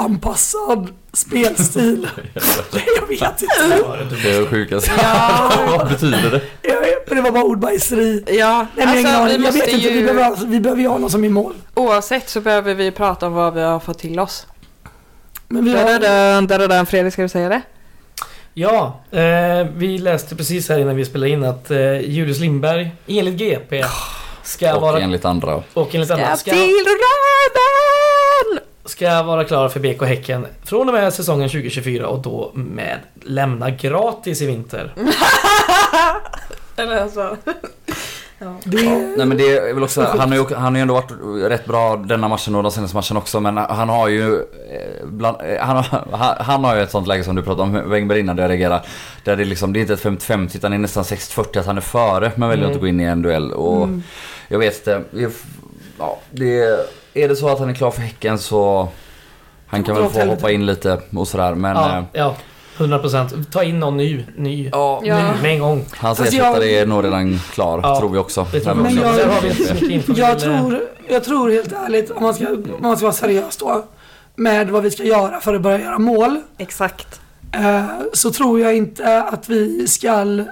anpassad 0.00 0.88
spelstil. 1.12 2.08
Jag 2.72 3.06
vet 3.08 3.42
inte. 3.42 4.16
Det 4.22 4.36
är 4.36 4.46
sjukaste. 4.46 4.90
Ja. 5.02 5.52
Vad 5.78 5.88
betyder 5.88 6.30
det? 6.30 6.40
Jag 6.62 6.80
vet, 6.80 7.08
men 7.08 7.16
det 7.16 7.22
var 7.22 7.30
bara 7.30 7.44
ordbajseri. 7.44 8.24
ja. 8.38 8.66
Nej, 8.76 8.86
men 8.86 8.88
alltså 8.88 9.12
jag, 9.12 9.24
vi 9.24 9.32
jag 9.32 9.40
måste 9.40 9.58
vet 9.60 9.68
inte, 9.68 9.88
vi 9.88 9.94
ju... 9.98 10.02
behöver, 10.04 10.22
alltså, 10.24 10.46
vi 10.46 10.60
behöver 10.60 10.82
ju 10.82 10.88
ha 10.88 10.98
någon 10.98 11.10
som 11.10 11.24
är 11.24 11.28
mål. 11.28 11.54
Oavsett 11.74 12.28
så 12.28 12.40
behöver 12.40 12.74
vi 12.74 12.90
prata 12.90 13.26
om 13.26 13.32
vad 13.32 13.54
vi 13.54 13.60
har 13.60 13.80
fått 13.80 13.98
till 13.98 14.20
oss. 14.20 14.46
Men 15.48 15.64
vi 15.64 15.70
har, 15.76 15.84
Dadadun, 15.84 16.46
dadadun. 16.46 16.86
Fredrik, 16.86 17.12
ska 17.12 17.22
du 17.22 17.28
säga 17.28 17.48
det? 17.48 17.60
Ja, 18.54 19.00
eh, 19.10 19.66
vi 19.76 19.98
läste 19.98 20.36
precis 20.36 20.68
här 20.68 20.78
innan 20.78 20.96
vi 20.96 21.04
spelade 21.04 21.30
in 21.32 21.44
att 21.44 21.70
eh, 21.70 22.00
Julius 22.00 22.38
Lindberg, 22.38 22.90
enligt 23.06 23.34
GP, 23.34 23.84
ska 24.42 24.74
Och 24.74 24.82
vara... 24.82 25.00
enligt 25.00 25.24
andra. 25.24 25.62
Och 25.74 25.94
enligt 25.94 26.10
andra, 26.10 26.36
ska, 26.36 26.50
till 26.50 26.60
Röven! 26.86 28.64
Ska 28.90 29.22
vara 29.22 29.44
klar 29.44 29.68
för 29.68 29.80
BK 29.80 30.02
Häcken 30.02 30.46
från 30.64 30.88
och 30.88 30.94
med 30.94 31.12
säsongen 31.12 31.48
2024 31.48 32.08
och 32.08 32.22
då 32.22 32.50
med 32.54 32.98
lämna 33.22 33.70
gratis 33.70 34.42
i 34.42 34.46
vinter. 34.46 34.94
Eller 36.76 37.02
alltså. 37.02 37.36
det, 38.64 38.82
Nej 39.16 39.26
men 39.26 39.36
det 39.36 39.56
är 39.58 39.74
väl 39.74 39.82
också, 39.82 40.02
han 40.18 40.32
har 40.32 40.36
ju, 40.36 40.54
han 40.54 40.62
har 40.72 40.76
ju 40.76 40.82
ändå 40.82 40.94
varit 40.94 41.10
rätt 41.50 41.64
bra 41.66 41.96
denna 41.96 42.28
matchen 42.28 42.54
och 42.54 42.62
den 42.62 42.72
senaste 42.72 42.96
matchen 42.96 43.16
också 43.16 43.40
men 43.40 43.56
han 43.56 43.88
har 43.88 44.08
ju 44.08 44.34
eh, 44.36 45.06
bland, 45.06 45.36
eh, 45.40 45.60
han, 45.60 45.76
har, 45.76 46.36
han, 46.42 46.64
har 46.64 46.76
ju 46.76 46.82
ett 46.82 46.90
sånt 46.90 47.06
läge 47.08 47.24
som 47.24 47.36
du 47.36 47.42
pratade 47.42 47.62
om 47.62 47.90
Wängberg 47.90 48.20
innan 48.20 48.36
där 48.36 48.42
jag 48.42 48.50
reagerade. 48.50 48.82
Där 49.24 49.36
det 49.36 49.44
liksom, 49.44 49.72
det 49.72 49.78
är 49.78 49.80
inte 49.80 49.92
ett 49.92 50.04
50-50 50.04 50.56
utan 50.56 50.70
det 50.70 50.76
är 50.76 50.78
nästan 50.78 51.04
60-40 51.04 51.58
att 51.58 51.66
han 51.66 51.76
är 51.76 51.80
före 51.80 52.32
men 52.36 52.48
väljer 52.48 52.64
Mm. 52.64 52.70
inte 52.70 52.76
att 52.76 52.80
gå 52.80 52.86
in 52.88 53.00
i 53.00 53.04
en 53.04 53.22
duell 53.22 53.52
och 53.52 53.84
Mm. 53.84 54.02
jag 54.48 54.58
vet 54.58 54.86
inte. 54.86 55.02
Ja, 55.98 56.18
det, 56.30 56.86
är 57.14 57.28
det 57.28 57.36
så 57.36 57.48
att 57.48 57.58
han 57.58 57.70
är 57.70 57.74
klar 57.74 57.90
för 57.90 58.00
Häcken 58.02 58.38
så 58.38 58.88
han 59.66 59.84
kan 59.84 59.94
väl 59.96 60.10
få 60.10 60.20
hoppa 60.20 60.50
in 60.50 60.66
lite 60.66 61.00
och 61.16 61.28
sådär 61.28 61.54
men 61.54 61.76
ja, 61.76 61.98
eh, 61.98 62.04
ja. 62.12 62.36
100%. 62.78 63.44
Ta 63.52 63.62
in 63.64 63.80
någon 63.80 63.96
ny. 63.96 64.24
Ny. 64.36 64.68
Ja. 64.72 65.00
Nu, 65.02 65.08
med 65.42 65.44
en 65.52 65.58
gång. 65.58 65.84
hans 65.96 66.18
Fast 66.18 66.32
ersättare 66.32 66.64
jag- 66.64 66.82
är 66.82 66.86
nog 66.86 67.04
redan 67.04 67.38
klar, 67.52 67.80
Ja, 67.82 67.98
tror 67.98 68.08
vi 68.08 68.18
också. 68.18 68.46
Det 68.52 68.60
tror 68.60 68.76
jag 68.76 68.82
Men 68.82 68.96
jag-. 68.96 70.18
Jag 70.18 70.30
eh, 70.30 70.36
tror, 70.38 70.80
jag 71.08 71.24
tror 71.24 71.50
helt 71.50 71.72
ärligt, 71.72 72.10
om 72.10 72.22
man, 72.22 72.34
ska, 72.34 72.48
om 72.48 72.64
man 72.80 72.96
ska 72.96 73.06
vara 73.06 73.12
seriös 73.14 73.56
då, 73.56 73.84
med 74.34 74.70
vad 74.70 74.82
vi 74.82 74.90
ska 74.90 75.02
göra 75.04 75.40
för 75.40 75.54
att 75.54 75.60
börja 75.62 75.80
göra 75.80 75.98
mål, 75.98 76.40
Exakt. 76.58 77.20
eh, 77.52 77.84
så 78.12 78.30
tror 78.32 78.60
jag 78.60 78.76
inte 78.76 79.22
att 79.22 79.48
vi 79.48 79.88
ska... 79.88 80.44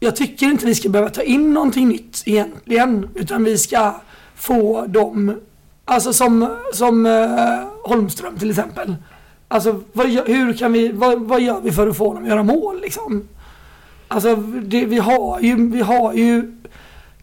Jag 0.00 0.16
tycker 0.16 0.46
inte 0.46 0.66
vi 0.66 0.74
ska 0.74 0.88
behöva 0.88 1.10
ta 1.10 1.22
in 1.22 1.52
någonting 1.54 1.88
nytt 1.88 2.22
egentligen, 2.26 3.08
utan 3.14 3.44
vi 3.44 3.58
ska 3.58 4.00
få 4.36 4.84
dem, 4.88 5.40
alltså 5.88 6.12
som, 6.12 6.56
som 6.72 7.06
eh, 7.06 7.66
Holmström 7.84 8.38
till 8.38 8.50
exempel. 8.50 8.96
Alltså 9.48 9.80
vad, 9.92 10.06
hur 10.06 10.52
kan 10.52 10.72
vi, 10.72 10.92
vad, 10.92 11.20
vad 11.20 11.40
gör 11.40 11.60
vi 11.60 11.72
för 11.72 11.86
att 11.88 11.96
få 11.96 12.14
dem 12.14 12.22
att 12.22 12.28
göra 12.28 12.42
mål 12.42 12.80
liksom? 12.80 13.28
Alltså 14.08 14.36
det, 14.36 14.84
vi 14.84 14.98
har 14.98 15.40
ju, 15.40 15.70
vi 15.70 15.80
har 15.80 16.12
ju 16.12 16.54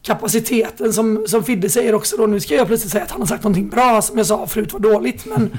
kapaciteten 0.02 0.94
som, 0.94 1.26
som 1.28 1.44
Fidde 1.44 1.70
säger 1.70 1.96
också 1.96 2.18
då. 2.18 2.28
Nu 2.28 2.40
ska 2.40 2.56
jag 2.56 2.68
plötsligt 2.68 2.92
säga 2.92 3.04
att 3.04 3.12
han 3.12 3.22
har 3.22 3.28
sagt 3.28 3.44
någonting 3.44 3.70
bra 3.70 4.02
som 4.02 4.18
jag 4.18 4.28
sa 4.28 4.48
förut 4.48 4.74
var 4.74 4.80
dåligt. 4.80 5.26
Men 5.26 5.52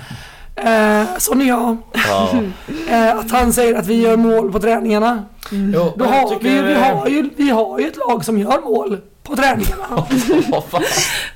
eh, 0.57 1.09
sån 1.19 1.41
är 1.41 1.47
jag. 1.47 1.77
Ja. 2.09 2.35
Eh, 2.91 3.19
att 3.19 3.31
han 3.31 3.53
säger 3.53 3.75
att 3.75 3.87
vi 3.87 4.01
gör 4.01 4.17
mål 4.17 4.53
på 4.53 4.59
träningarna. 4.59 5.25
Jo, 5.51 5.93
Då 5.97 6.05
har 6.05 6.29
vi, 6.29 6.35
tycker, 6.37 6.63
vi, 6.63 6.75
har 6.75 7.09
ju, 7.09 7.31
vi 7.37 7.51
har 7.51 7.79
ju 7.79 7.87
ett 7.87 7.97
lag 7.97 8.25
som 8.25 8.39
gör 8.39 8.61
mål 8.61 9.01
på 9.27 9.37
träningarna. 9.37 10.07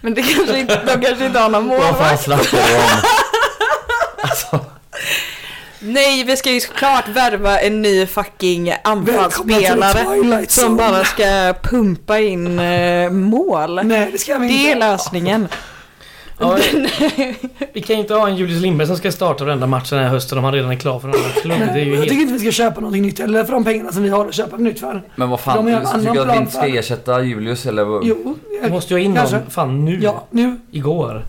Men 0.00 0.14
det 0.14 0.22
kanske 0.22 0.58
inte, 0.58 0.80
de 0.84 1.00
kanske 1.00 1.26
inte 1.26 1.38
har 1.38 1.48
någon 1.48 1.68
vad 1.68 1.80
fan 1.80 1.92
målvakt. 1.92 2.22
snackar 2.22 2.68
du 2.68 2.74
om? 4.56 4.60
Nej, 5.82 6.24
vi 6.24 6.36
ska 6.36 6.50
ju 6.50 6.60
såklart 6.60 7.08
värva 7.08 7.60
en 7.60 7.82
ny 7.82 8.06
fucking 8.06 8.74
anfallsspelare 8.84 10.46
som 10.48 10.76
bara 10.76 11.04
ska 11.04 11.54
pumpa 11.62 12.18
in 12.18 12.58
eh, 12.58 13.10
mål. 13.10 13.80
Nej 13.84 14.08
det 14.12 14.18
ska 14.18 14.38
vi 14.38 14.46
inte. 14.46 14.56
Det 14.56 14.72
är 14.72 14.76
lösningen. 14.76 15.48
Ja, 16.40 16.58
vi 17.72 17.82
kan 17.82 17.96
ju 17.96 18.02
inte 18.02 18.14
ha 18.14 18.28
en 18.28 18.36
Julius 18.36 18.60
Lindberg 18.62 18.86
som 18.88 18.96
ska 18.96 19.12
starta 19.12 19.44
varenda 19.44 19.66
match 19.66 19.90
den 19.90 19.98
här 19.98 20.08
hösten 20.08 20.38
om 20.38 20.44
han 20.44 20.52
redan 20.54 20.70
är 20.70 20.76
klar 20.76 20.98
för 21.00 21.08
en 21.08 21.14
annan 21.14 21.30
klubb. 21.42 21.58
Det 21.74 21.80
är 21.80 21.84
ju 21.84 21.94
jag 21.94 22.02
tycker 22.02 22.14
inte 22.20 22.32
vi 22.32 22.38
ska 22.38 22.50
köpa 22.50 22.80
någonting 22.80 23.02
nytt 23.02 23.18
heller 23.18 23.44
för 23.44 23.52
de 23.52 23.64
pengarna 23.64 23.92
som 23.92 24.02
vi 24.02 24.08
har 24.08 24.26
att 24.26 24.34
köpa 24.34 24.56
nytt 24.56 24.80
för. 24.80 25.02
Men 25.16 25.30
vad 25.30 25.40
fan, 25.40 25.64
De 25.64 25.72
har 25.72 25.80
en 25.80 25.86
tycker 26.00 26.14
du 26.14 26.20
att 26.20 26.26
vi 26.26 26.30
plan 26.30 26.38
inte 26.42 26.52
ska 26.52 26.60
för- 26.62 26.76
ersätta 26.78 27.22
Julius 27.22 27.66
eller? 27.66 27.84
vad? 27.84 28.04
Jo, 28.04 28.36
Vi 28.62 28.70
måste 28.70 28.94
ju 28.94 29.00
ha 29.00 29.04
in 29.04 29.14
Kanske. 29.14 29.36
någon 29.36 29.50
fan 29.50 29.84
nu. 29.84 30.00
ja 30.02 30.26
nu. 30.30 30.56
Igår. 30.70 31.24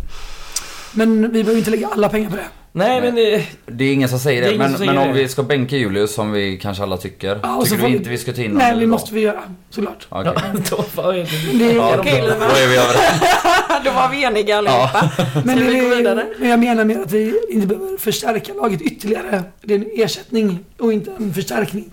Men 0.94 1.22
vi 1.22 1.44
behöver 1.44 1.58
inte 1.58 1.72
lägga 1.72 1.88
alla 1.88 2.10
pengar 2.10 2.30
på 2.30 2.36
det. 2.36 2.44
Nej, 2.74 3.02
Nej. 3.02 3.12
men... 3.12 3.34
eh, 3.40 3.46
Det 3.66 3.84
är 3.86 3.94
ingen 3.94 4.10
som 4.10 4.20
säger 4.20 4.42
Det 4.42 4.48
är 4.48 4.50
det, 4.50 4.56
ingen 4.56 4.68
men, 4.72 4.78
som 4.78 4.86
men 4.86 4.96
säger 4.96 5.08
om 5.10 5.16
det. 5.16 5.22
vi 5.22 5.28
ska 5.30 5.44
bänka 5.44 5.76
Julius 5.78 6.14
som 6.14 6.32
vi 6.32 6.58
kanske 6.58 6.84
alla 6.84 6.98
tycker. 6.98 7.40
Ja, 7.44 7.56
och 7.56 7.64
så 7.68 7.70
tycker 7.70 7.78
får 7.82 7.88
du 7.88 7.92
vi- 7.92 7.98
inte 7.98 8.10
vi 8.10 8.18
ska 8.18 8.34
ta 8.34 8.42
in 8.42 8.52
någon 8.52 8.58
Nej, 8.58 8.70
eller 8.70 8.80
det 8.80 8.86
vad? 8.86 8.90
måste 8.92 9.14
vi 9.16 9.22
göra. 9.22 9.40
Såklart. 9.70 10.08
Okej. 10.10 10.32
Ja, 10.36 10.42
då, 10.70 10.84
vad 10.96 11.16
är 11.16 11.20
det? 11.20 11.58
Det 11.58 11.72
är 11.72 11.76
Ja, 11.76 11.96
Okej, 12.00 12.22
då, 12.22 12.28
Lina. 12.28 12.40
då 12.40 12.56
är 12.56 12.68
vi 12.68 12.76
överens. 12.78 13.22
Då 13.86 13.92
var 13.92 14.10
vi 14.10 14.24
eniga 14.24 14.58
allihopa. 14.58 15.10
Men, 15.46 15.58
Ska 15.58 15.66
vi 15.68 15.74
det 15.74 15.80
gå 15.90 15.96
vidare? 15.96 16.26
men 16.40 16.50
jag 16.50 16.60
menar 16.60 16.86
med 16.86 17.02
att 17.02 17.12
vi 17.12 17.42
inte 17.50 17.68
behöver 17.68 17.98
förstärka 17.98 18.54
laget 18.54 18.82
ytterligare. 18.82 19.44
Det 19.62 19.74
är 19.74 19.80
en 19.80 19.86
ersättning 20.04 20.60
och 20.80 20.94
inte 20.94 21.12
en 21.20 21.34
förstärkning. 21.34 21.92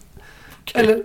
Eller, 0.75 1.03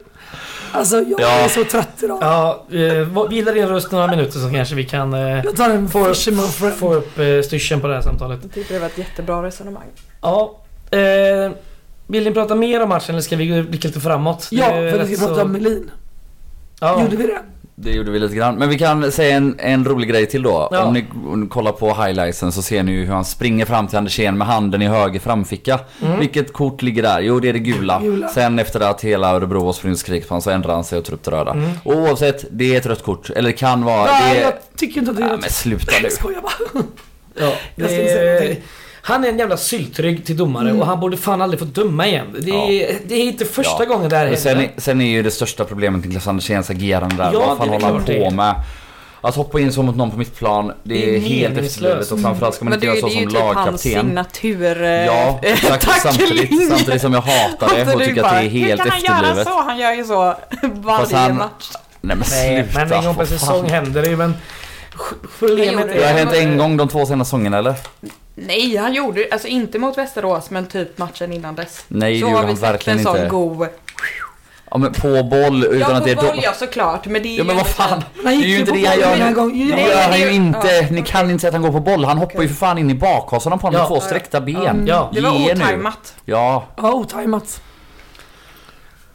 alltså 0.71 0.95
jag 1.01 1.21
Ja. 1.21 1.27
är 1.29 1.47
så 1.47 1.63
trött 1.63 2.03
idag. 2.03 2.17
Ja, 2.21 2.65
eh, 2.71 3.27
vila 3.29 3.51
din 3.51 3.67
röst 3.67 3.91
några 3.91 4.07
minuter 4.07 4.39
så 4.39 4.49
kanske 4.53 4.75
vi 4.75 4.83
kan 4.83 5.13
eh, 5.13 5.19
Jag 5.43 5.55
tar 5.55 5.69
en 5.69 5.89
fisherman 5.89 6.47
friend. 6.47 6.75
få 6.75 6.93
upp 6.93 7.19
eh, 7.19 7.41
styrseln 7.43 7.81
på 7.81 7.87
det 7.87 7.93
här 7.93 8.01
samtalet. 8.01 8.39
Jag 8.43 8.51
tycker 8.53 8.73
det 8.73 8.79
var 8.79 8.87
ett 8.87 8.97
jättebra 8.97 9.43
resonemang. 9.43 9.87
Ja. 10.21 10.59
Eh, 10.91 11.51
vill 12.07 12.23
ni 12.23 12.31
prata 12.31 12.55
mer 12.55 12.83
om 12.83 12.89
matchen 12.89 13.15
eller 13.15 13.21
ska 13.21 13.35
vi 13.35 13.63
blicka 13.63 13.87
lite 13.87 13.99
framåt? 13.99 14.47
Ja, 14.51 14.65
för 14.69 15.03
vi 15.05 15.15
ska 15.15 15.25
prata 15.25 15.39
så- 15.39 15.45
om 15.45 15.51
Melin. 15.51 15.91
Ja. 16.79 17.01
Gjorde 17.01 17.15
vi 17.15 17.27
det? 17.27 17.39
Det 17.75 17.91
gjorde 17.91 18.11
vi 18.11 18.19
lite 18.19 18.35
grann. 18.35 18.55
Men 18.55 18.69
vi 18.69 18.77
kan 18.79 19.11
säga 19.11 19.37
en, 19.37 19.55
en 19.59 19.85
rolig 19.85 20.09
grej 20.09 20.25
till 20.25 20.43
då. 20.43 20.67
Ja. 20.71 20.83
Om, 20.83 20.93
ni, 20.93 21.05
om 21.25 21.41
ni 21.41 21.47
kollar 21.47 21.71
på 21.71 21.93
highlightsen 21.93 22.51
så 22.51 22.61
ser 22.61 22.83
ni 22.83 22.91
ju 22.91 23.05
hur 23.05 23.13
han 23.13 23.25
springer 23.25 23.65
fram 23.65 23.87
till 23.87 23.97
Andersén 23.97 24.37
med 24.37 24.47
handen 24.47 24.81
i 24.81 24.87
höger 24.87 25.19
framficka. 25.19 25.79
Mm. 26.01 26.19
Vilket 26.19 26.53
kort 26.53 26.81
ligger 26.81 27.03
där? 27.03 27.19
Jo, 27.21 27.39
det 27.39 27.49
är 27.49 27.53
det 27.53 27.59
gula. 27.59 27.99
Gula. 27.99 28.27
Sen 28.27 28.59
efter 28.59 28.79
att 28.79 29.01
hela 29.01 29.35
Örebro 29.35 29.67
och 29.67 29.81
på 29.81 29.87
honom 30.29 30.41
så 30.41 30.49
ändrar 30.49 30.73
han 30.73 30.83
sig 30.83 30.97
och 30.97 31.05
tar 31.05 31.13
upp 31.13 31.23
det 31.23 31.31
röda. 31.31 31.51
Mm. 31.51 31.69
Och 31.83 31.95
oavsett, 31.95 32.45
det 32.51 32.73
är 32.73 32.77
ett 32.77 32.85
rött 32.85 33.03
kort. 33.03 33.29
Eller 33.29 33.49
det 33.49 33.57
kan 33.57 33.83
vara... 33.85 34.05
Nej, 34.05 34.35
det 34.35 34.41
jag 34.41 34.53
tycker 34.77 34.99
inte 34.99 35.11
att 35.11 35.17
det 35.17 35.23
är 35.23 35.27
Nej, 35.27 35.35
rätt. 35.35 35.41
men 35.41 35.49
sluta 35.49 35.91
nu. 35.97 36.03
Jag 36.03 36.11
skojar 36.11 36.41
bara. 36.41 36.83
Ja, 37.39 37.53
Jag 37.75 37.89
ska 37.89 37.99
inte 37.99 38.13
säga 38.13 38.23
det, 38.33 38.39
någonting. 38.39 38.63
Han 39.05 39.23
är 39.25 39.29
en 39.29 39.39
jävla 39.39 39.57
syltrygg 39.57 40.25
till 40.25 40.37
domare 40.37 40.69
Mm. 40.69 40.81
och 40.81 40.87
han 40.87 40.99
borde 40.99 41.17
fan 41.17 41.41
aldrig 41.41 41.59
få 41.59 41.65
döma 41.65 42.07
igen. 42.07 42.25
Det 42.39 42.51
är, 42.51 42.97
det 43.07 43.15
är 43.15 43.23
inte 43.23 43.45
första 43.45 43.75
Ja. 43.83 43.85
gången 43.85 44.09
det 44.09 44.17
här 44.17 44.27
Men 44.27 44.37
sen, 44.37 44.57
händer. 44.57 44.73
är- 44.77 44.81
sen 44.81 45.01
är 45.01 45.05
ju 45.05 45.23
det 45.23 45.31
största 45.31 45.65
problemet 45.65 46.05
Niklas 46.05 46.27
Anderséns 46.27 46.69
agerande 46.69 47.15
där. 47.15 47.29
Ja, 47.33 47.39
Vad 47.39 47.57
fan 47.57 47.67
det 47.67 47.75
är 47.75 47.79
håller 47.81 47.93
han 47.93 48.03
det 48.05 48.17
är. 48.17 48.29
på 48.29 48.35
med? 48.35 48.55
Att 49.21 49.35
hoppa 49.35 49.59
in 49.59 49.71
så 49.73 49.83
mot 49.83 49.95
någon 49.95 50.11
på 50.11 50.17
mittplan, 50.17 50.67
det, 50.67 50.73
Det 50.83 51.09
är 51.09 51.15
är 51.15 51.19
helt 51.19 51.57
efterblivet 51.57 52.11
och 52.11 52.19
framförallt 52.21 52.55
ska 52.55 52.65
man 52.65 52.69
Men 52.69 52.77
inte 52.77 52.87
det, 52.87 52.99
göra 52.99 53.07
det 53.07 53.13
så 53.13 53.17
är 53.17 53.21
ju 53.21 53.25
som 53.25 53.31
typ 53.33 53.41
hans 53.41 53.55
lagkapten. 53.55 53.77
signatur 53.77 54.83
eh, 54.83 54.89
Ja, 55.05 55.39
exakt. 55.41 55.87
Samtidigt, 56.03 56.67
samtidigt 56.69 57.01
som 57.01 57.13
jag 57.13 57.21
hatar 57.21 57.75
det 57.85 57.93
och 57.93 57.99
tycker 58.01 58.23
att 58.23 58.29
bara, 58.31 58.39
det 58.41 58.45
är 58.45 58.49
helt 58.49 58.71
Hur 58.71 58.77
kan 58.77 58.89
han 58.89 59.01
göra 59.01 59.15
efterblivet. 59.17 59.47
så? 59.47 59.61
Han 59.61 59.77
gör 59.77 59.93
ju 59.93 60.03
så 60.03 60.35
varje 60.73 61.15
han- 61.17 61.37
match. 61.37 61.71
Nej 62.01 62.15
men 62.17 62.25
Nej, 62.31 62.63
sluta. 62.63 62.79
men 62.85 62.93
en 62.99 63.05
gång 63.05 63.15
per 63.15 63.25
säsong 63.25 63.69
händer 63.69 64.01
det 64.01 64.09
ju 64.09 64.15
men... 64.17 64.33
Problemet 65.39 65.71
gjorde 65.81 65.93
Det 65.93 66.05
har 66.05 66.13
är... 66.13 66.17
hänt 66.17 66.33
en 66.33 66.57
gång 66.57 66.77
de 66.77 66.87
två 66.87 67.05
senaste 67.05 67.29
säsongerna 67.29 67.57
eller? 67.57 67.73
Nej, 68.35 68.75
han 68.77 68.93
gjorde 68.93 69.27
alltså 69.31 69.47
inte 69.47 69.79
mot 69.79 69.97
Västerås 69.97 70.49
men 70.49 70.65
typ 70.65 70.97
matchen 70.97 71.33
innan 71.33 71.55
dess. 71.55 71.85
Nej 71.87 72.13
det 72.13 72.19
så 72.19 72.21
gjorde 72.21 72.35
har 72.35 72.41
vi 72.41 72.47
han 72.47 72.55
sett 72.57 72.63
verkligen 72.73 72.97
en 72.99 73.03
sån 73.05 73.17
inte. 73.17 73.29
god... 73.29 73.67
Ja 74.71 74.77
men 74.77 74.93
på 74.93 75.23
boll 75.23 75.63
utan 75.65 75.79
Ja, 75.79 75.85
att 75.97 75.99
på 75.99 76.05
det 76.05 76.11
är 76.11 76.15
boll 76.15 76.25
dom- 76.25 76.39
ja 76.43 76.53
såklart 76.53 77.05
men 77.05 77.23
det 77.23 77.29
är 77.29 77.37
Ja 77.37 77.43
men 77.43 77.55
ju 77.55 77.61
vad 77.61 77.67
fan. 77.71 78.03
Han 78.23 78.39
Det 78.39 78.45
är 78.45 78.47
ju 78.47 78.59
inte 78.59 78.71
på 78.71 78.77
det 78.77 78.85
han 78.85 78.99
gör. 78.99 79.45
Nej, 79.75 79.89
gör 79.89 80.09
han 80.09 80.19
ju 80.19 80.31
inte. 80.31 80.67
ja, 80.67 80.87
Ni 80.91 81.01
kan 81.01 81.29
inte 81.29 81.41
säga 81.41 81.49
att 81.49 81.53
han 81.53 81.61
går 81.61 81.71
på 81.71 81.79
boll. 81.79 82.05
Han 82.05 82.17
hoppar 82.17 82.41
ju 82.41 82.47
för 82.47 82.55
fan 82.55 82.77
in 82.77 82.89
i 82.89 82.93
bakhasorna 82.95 83.57
på 83.57 83.67
honom 83.67 83.73
med 83.79 83.83
Ja. 83.83 83.87
två 83.87 83.99
sträckta 83.99 84.41
ben. 84.41 84.83
Ja. 84.87 85.09
Det 85.13 85.21
var 85.21 85.51
otajmat. 85.51 86.15
Ja, 86.25 86.63
Ja, 86.77 86.93
otajmat. 86.93 87.61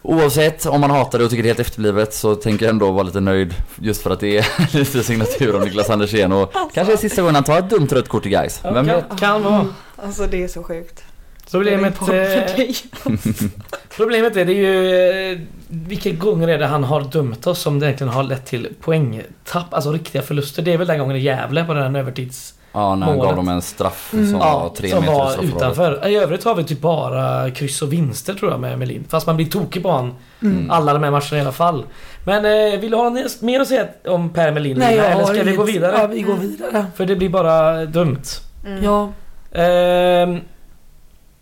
Oavsett 0.08 0.66
om 0.66 0.80
man 0.80 0.90
hatar 0.90 1.18
det 1.18 1.24
och 1.24 1.30
tycker 1.30 1.42
det 1.42 1.46
är 1.46 1.50
helt 1.50 1.60
efterblivet 1.60 2.14
så 2.14 2.34
tänker 2.34 2.64
jag 2.64 2.72
ändå 2.72 2.90
vara 2.90 3.02
lite 3.02 3.20
nöjd 3.20 3.54
just 3.80 4.02
för 4.02 4.10
att 4.10 4.20
det 4.20 4.38
är 4.38 4.76
lite 4.78 5.02
signatur 5.02 5.54
av 5.54 5.60
Niklas 5.60 5.90
Andersén 5.90 6.32
och 6.32 6.52
kanske 6.74 6.92
är 6.92 6.96
sista 6.96 7.22
gången 7.22 7.34
han 7.34 7.44
tar 7.44 7.58
ett 7.58 7.70
dumt 7.70 7.88
rött 7.90 8.08
kort 8.08 8.26
i 8.26 8.28
guys. 8.28 8.60
Vem 8.62 8.74
kan, 8.74 8.86
vet? 8.86 9.18
kan 9.18 9.42
vara. 9.42 9.66
Alltså 9.96 10.26
det 10.26 10.44
är 10.44 10.48
så 10.48 10.62
sjukt. 10.62 11.04
Problemet, 11.50 12.08
eh, 12.08 12.74
problemet 13.96 14.36
är 14.36 14.44
det 14.44 14.52
ju 14.52 14.92
eh, 15.32 15.38
vilka 15.68 16.10
gånger 16.10 16.48
är 16.48 16.58
det 16.58 16.66
han 16.66 16.84
har 16.84 17.00
dömt 17.00 17.46
oss 17.46 17.60
som 17.60 17.78
det 17.78 17.86
egentligen 17.86 18.12
har 18.12 18.22
lett 18.22 18.46
till 18.46 18.68
poängtapp, 18.80 19.74
alltså 19.74 19.92
riktiga 19.92 20.22
förluster. 20.22 20.62
Det 20.62 20.72
är 20.72 20.78
väl 20.78 20.86
den 20.86 20.98
gången 20.98 21.16
i 21.16 21.20
Gävle 21.20 21.64
på 21.64 21.74
den 21.74 21.94
här 21.94 22.00
övertids... 22.00 22.54
Ja, 22.72 22.94
när 22.94 23.06
han 23.06 23.16
Målet. 23.16 23.28
gav 23.30 23.36
dem 23.36 23.48
en 23.48 23.62
straff 23.62 24.10
Mm. 24.12 24.30
som 24.30 24.38
Ja, 24.40 24.58
var 24.58 24.68
tre 24.68 24.88
som 24.90 25.00
meter 25.00 25.14
var 25.14 25.44
utanför. 25.44 26.08
I 26.08 26.16
övrigt 26.16 26.44
har 26.44 26.54
vi 26.54 26.64
typ 26.64 26.80
bara 26.80 27.50
kryss 27.50 27.82
och 27.82 27.92
vinster 27.92 28.34
tror 28.34 28.50
jag 28.50 28.60
med 28.60 28.78
Melin. 28.78 29.04
Fast 29.08 29.26
man 29.26 29.36
blir 29.36 29.46
tokig 29.46 29.82
på 29.82 29.90
han 29.90 30.14
Mm. 30.42 30.70
alla 30.70 30.92
de 30.92 31.02
här 31.02 31.10
matcherna 31.10 31.36
i 31.36 31.40
alla 31.40 31.52
fall. 31.52 31.84
Men 32.24 32.44
eh, 32.44 32.80
vill 32.80 32.90
du 32.90 32.96
ha 32.96 33.08
något 33.10 33.42
mer 33.42 33.60
att 33.60 33.68
säga 33.68 33.86
om 34.06 34.30
Per 34.30 34.52
Melin? 34.52 34.78
Nej, 34.78 34.96
jag 34.96 35.06
eller 35.12 35.24
ska 35.24 35.42
vi 35.42 35.56
gå 35.56 35.62
vidare? 35.62 35.96
Ja, 35.98 36.06
vi 36.06 36.22
går 36.22 36.34
vidare. 36.36 36.86
För 36.96 37.06
det 37.06 37.16
blir 37.16 37.28
bara 37.28 37.84
dumt. 37.86 38.22
Mm. 38.66 38.84
Ja, 38.84 39.12
Ehm, 39.52 40.40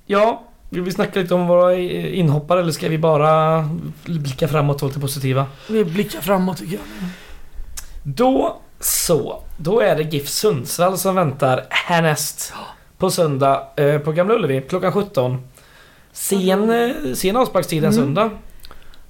ja, 0.06 0.42
vill 0.70 0.82
vi 0.82 0.90
snacka 0.92 1.20
lite 1.20 1.34
om 1.34 1.46
våra 1.46 1.72
eh, 1.74 2.18
inhoppare 2.18 2.60
eller 2.60 2.72
ska 2.72 2.88
vi 2.88 2.98
bara 2.98 3.68
blicka 4.04 4.48
framåt 4.48 4.76
och 4.76 4.82
vara 4.82 4.88
lite 4.88 5.00
positiva? 5.00 5.46
vi 5.68 5.84
blickar 5.84 6.20
framåt 6.20 6.56
tycker 6.58 6.72
jag. 6.72 6.82
Då 8.02 8.56
så. 8.80 9.42
Då 9.56 9.80
är 9.80 9.96
det 9.96 10.02
GIF 10.02 10.28
Sundsvall 10.28 10.98
som 10.98 11.14
väntar 11.14 11.66
härnäst. 11.70 12.52
På 12.98 13.10
söndag 13.10 13.62
eh, 13.76 13.98
på 13.98 14.12
Gamla 14.12 14.34
Ullevi 14.34 14.62
klockan 14.68 14.92
17. 14.92 15.38
Sen, 16.12 16.70
eh, 16.70 17.12
sen 17.14 17.36
avsparkstid 17.36 17.84
en 17.84 17.92
Mm. 17.92 18.04
söndag. 18.04 18.30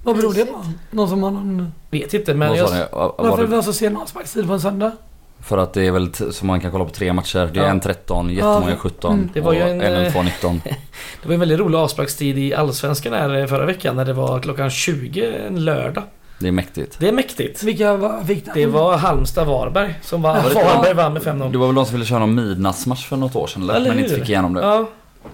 Vad 0.03 0.15
beror 0.15 0.33
det 0.33 0.45
på? 0.45 0.65
Någon 0.91 1.09
som 1.09 1.23
har 1.23 1.31
någon... 1.31 1.71
Vet 1.89 2.13
inte 2.13 2.33
men 2.33 2.49
Vad 2.49 2.57
jag... 2.57 2.71
ni? 2.71 2.83
Varför 3.17 3.45
var 3.47 3.57
det 3.57 3.63
så 3.63 3.73
sen 3.73 3.97
avsparkstid 3.97 4.47
på 4.47 4.53
en 4.53 4.61
söndag? 4.61 4.91
För 5.39 5.57
att 5.57 5.73
det 5.73 5.87
är 5.87 5.91
väl 5.91 6.13
så 6.31 6.45
man 6.45 6.59
kan 6.61 6.71
kolla 6.71 6.85
på 6.85 6.91
tre 6.91 7.13
matcher. 7.13 7.49
Det 7.53 7.59
är 7.59 7.63
Ja. 7.63 7.69
en 7.69 7.79
13, 7.79 8.29
jättemånga 8.29 8.69
Ja. 8.69 8.75
17 8.77 9.13
Mm. 9.13 9.29
Det 9.33 9.41
var 9.41 9.53
ju 9.53 9.61
och 9.63 9.67
en, 9.69 9.81
en, 9.81 10.05
eh, 10.05 10.11
2 10.13 10.21
19. 10.23 10.61
Det 11.21 11.27
var 11.27 11.33
en 11.33 11.39
väldigt 11.39 11.59
rolig 11.59 11.77
avsparkstid 11.77 12.37
i 12.37 12.53
Allsvenskan 12.53 13.13
här 13.13 13.35
eh, 13.35 13.47
förra 13.47 13.65
veckan 13.65 13.95
när 13.95 14.05
det 14.05 14.13
var 14.13 14.39
klockan 14.39 14.69
20 14.69 15.25
en 15.47 15.65
lördag. 15.65 16.03
Det 16.39 16.47
är 16.47 16.51
mäktigt. 16.51 16.99
Det 16.99 17.07
är 17.07 17.11
mäktigt. 17.11 17.63
Vilka 17.63 17.93
var, 17.95 18.09
den? 18.27 18.41
Det 18.53 18.65
var 18.65 18.97
Halmstad-Varberg 18.97 19.93
som 20.03 20.21
var... 20.21 20.33
Var 20.41 20.49
det 20.49 20.55
Varberg 20.55 20.93
vann 20.93 21.13
med 21.13 21.21
5-0. 21.21 21.51
Det 21.51 21.57
var 21.57 21.65
väl 21.67 21.75
de 21.75 21.85
som 21.85 21.93
ville 21.93 22.05
köra 22.05 22.19
någon 22.19 22.35
midnattsmatch 22.35 23.05
för 23.07 23.15
något 23.17 23.35
år 23.35 23.47
sedan 23.47 23.63
eller? 23.63 23.73
Eller 23.75 23.89
men 23.89 23.99
inte 23.99 24.15
fick 24.15 24.29
igenom 24.29 24.53
det. 24.53 24.61
Ja, 24.61 24.85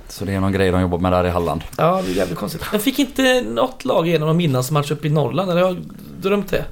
Så 0.07 0.25
det 0.25 0.33
är 0.33 0.39
någon 0.39 0.51
grej 0.51 0.71
de 0.71 0.81
jobbar 0.81 0.97
med 0.97 1.11
där 1.11 1.25
i 1.25 1.29
Halland. 1.29 1.61
ja, 1.77 2.01
det 2.05 2.11
är 2.11 2.15
jävligt 2.15 2.37
konstigt. 2.37 2.61
Men 2.71 2.79
fick 2.81 2.99
inte 2.99 3.41
något 3.41 3.85
lag 3.85 4.07
igenom 4.07 4.27
någon 4.27 4.37
midnattsmatch 4.37 4.91
uppe 4.91 5.07
i 5.07 5.09
Norrland? 5.09 5.51
Eller 5.51 5.61
har 5.61 5.67
jag 5.69 5.77
drömt 6.21 6.49
det? 6.51 6.65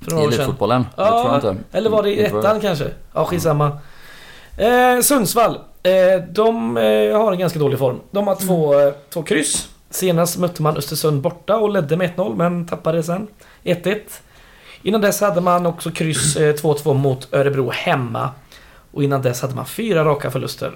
För 0.00 0.10
några 0.10 0.24
I 0.24 0.26
år 0.26 0.30
sedan. 0.30 0.40
elitfotbollen? 0.40 0.86
Ja, 0.96 1.04
det 1.04 1.10
tror 1.10 1.24
jag 1.26 1.36
inte. 1.54 1.78
Eller 1.78 1.90
var 1.90 2.02
det 2.02 2.10
i 2.10 2.24
ettan 2.24 2.60
kanske? 2.60 2.84
Ja, 3.12 3.24
skitsamma. 3.24 3.78
Eh, 4.58 5.00
Sundsvall. 5.02 5.58
Eh, 5.82 6.22
de 6.30 6.76
eh, 6.76 7.18
har 7.18 7.32
en 7.32 7.38
ganska 7.38 7.58
dålig 7.58 7.78
form. 7.78 8.00
De 8.10 8.26
har 8.26 8.34
två, 8.34 8.74
Mm. 8.74 8.88
eh, 8.88 8.94
två 9.12 9.22
kryss. 9.22 9.68
Senast 9.90 10.38
mötte 10.38 10.62
man 10.62 10.76
Östersund 10.76 11.22
borta 11.22 11.56
och 11.56 11.70
ledde 11.70 11.96
med 11.96 12.10
1-0 12.16 12.36
men 12.36 12.66
tappade 12.66 13.02
sen 13.02 13.26
1-1. 13.66 14.00
Innan 14.82 15.00
dess 15.00 15.20
hade 15.20 15.40
man 15.40 15.66
också 15.66 15.90
kryss 15.90 16.36
eh, 16.36 16.54
2-2 16.54 16.94
mot 16.94 17.34
Örebro 17.34 17.70
hemma. 17.70 18.30
Och 18.92 19.04
innan 19.04 19.22
dess 19.22 19.42
hade 19.42 19.54
man 19.54 19.66
fyra 19.66 20.04
raka 20.04 20.30
förluster. 20.30 20.72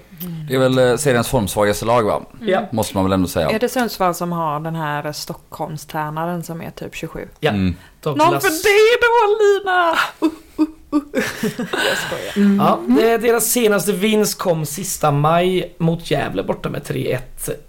Det 0.49 0.55
är 0.55 0.59
väl 0.59 0.79
eh, 0.79 0.97
seriens 0.97 1.29
formsvagaste 1.29 1.85
lag 1.85 2.03
va? 2.03 2.23
Ja. 2.41 2.69
Måste 2.73 2.97
man 2.97 3.05
väl 3.05 3.13
ändå 3.13 3.27
Är 3.27 3.29
säga. 3.29 3.59
det 3.59 3.69
Sundsvall 3.69 4.15
som 4.15 4.33
har 4.33 4.61
den 4.61 4.75
här 4.75 5.13
Stockholmstränaren 5.13 6.43
som 6.43 6.63
är 6.63 6.71
typ 6.71 6.95
27? 6.95 7.29
Ja. 7.41 7.51
Mm. 7.51 7.75
Någon 8.05 8.19
Douglas. 8.19 8.43
för 8.43 8.51
dig 8.51 8.99
då 9.01 9.37
Lina! 9.41 9.91
Uh, 10.23 10.29
uh, 10.59 10.67
uh. 10.93 11.03
Jag 11.71 11.99
skojar. 11.99 12.57
Ja, 12.59 13.19
deras 13.19 13.45
senaste 13.45 13.93
vinst 13.93 14.39
kom 14.39 14.67
sista 14.67 15.11
maj 15.11 15.75
mot 15.79 16.11
Gävle 16.11 16.43
borta 16.43 16.69
med 16.69 16.83
3-1. 16.83 17.19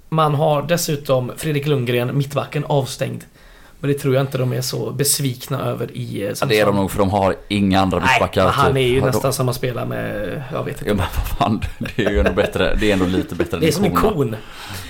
Man 0.10 0.36
har 0.36 0.62
dessutom 0.62 1.32
Fredrik 1.38 1.68
Lundgren, 1.68 2.18
mittbacken, 2.18 2.66
avstängd. 2.66 3.24
Men 3.84 3.92
det 3.92 3.98
tror 4.00 4.14
jag 4.16 4.22
inte 4.24 4.38
de 4.38 4.54
är 4.54 4.62
så 4.62 4.92
besvikna 4.92 5.62
över 5.62 5.92
i 5.98 6.22
eh, 6.26 6.34
Ja, 6.42 6.46
det 6.46 6.60
är 6.60 6.66
de 6.66 6.76
nog 6.76 6.92
för 6.92 7.00
de 7.00 7.10
har 7.10 7.36
inga 7.48 7.82
andra 7.82 8.00
Nej, 8.00 8.08
mittbackar. 8.14 8.44
men 8.44 8.54
han 8.54 8.68
typ. 8.68 8.76
är 8.76 8.82
ju 8.82 9.00
de- 9.00 9.06
nästan 9.06 9.34
som 9.34 9.50
att 9.50 9.56
spela 9.56 9.86
med, 9.86 10.44
jag 10.54 10.64
vet 10.64 10.82
Ja 10.86 10.92
inte. 10.92 10.94
men 10.94 10.98
vad 10.98 11.38
fan, 11.38 11.62
det 11.96 12.06
är 12.06 12.10
ju 12.10 12.20
ändå 12.20 12.32
bättre. 12.34 12.76
Det 12.80 12.90
är 12.90 12.94
ändå 12.94 13.06
lite 13.06 13.36
bättre 13.36 13.60
Det 13.60 13.68
är 13.68 13.72
som 13.72 13.84
en 13.86 13.96
kon. 13.96 14.36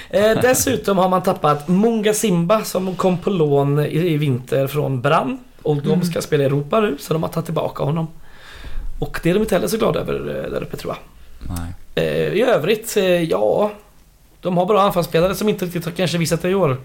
Eh, 0.10 0.32
dessutom 0.41 0.97
har 0.97 1.10
man 1.10 1.23
tappat 1.23 1.67
Munga 1.67 2.13
Simba 2.13 2.63
som 2.63 2.95
kom 2.95 3.17
på 3.17 3.30
lån 3.30 3.80
i, 3.80 4.17
vinter 4.17 4.67
från 4.67 5.01
Brann. 5.01 5.39
Och 5.62 5.77
de 5.82 6.01
ska 6.04 6.21
spela 6.21 6.43
i 6.43 6.45
Europa 6.45 6.80
nu, 6.80 6.95
så 6.99 7.13
de 7.13 7.23
har 7.23 7.30
tagit 7.30 7.45
tillbaka 7.45 7.84
honom. 7.84 8.08
Och 8.99 9.19
det 9.23 9.30
är 9.30 9.34
de 9.34 9.39
inte 9.39 9.56
heller 9.56 9.67
så 9.67 9.77
glada 9.77 9.99
över 9.99 10.13
eh, 10.45 10.51
där 10.51 10.62
uppe 10.63 10.77
tror 10.77 10.95
jag. 10.95 10.99
Nej. 11.58 11.73
Eh, 12.08 12.34
I 12.34 12.41
övrigt, 12.41 12.97
eh, 12.97 13.04
ja. 13.06 13.71
De 14.41 14.58
har 14.58 14.65
bra 14.65 14.82
anfallsspelare 14.82 15.36
som 15.36 15.49
inte 15.49 15.65
riktigt 15.65 15.86
har 15.86 15.91
kanske 15.91 16.17
visat 16.17 16.41
det 16.41 16.49
i 16.49 16.56
år. 16.56 16.77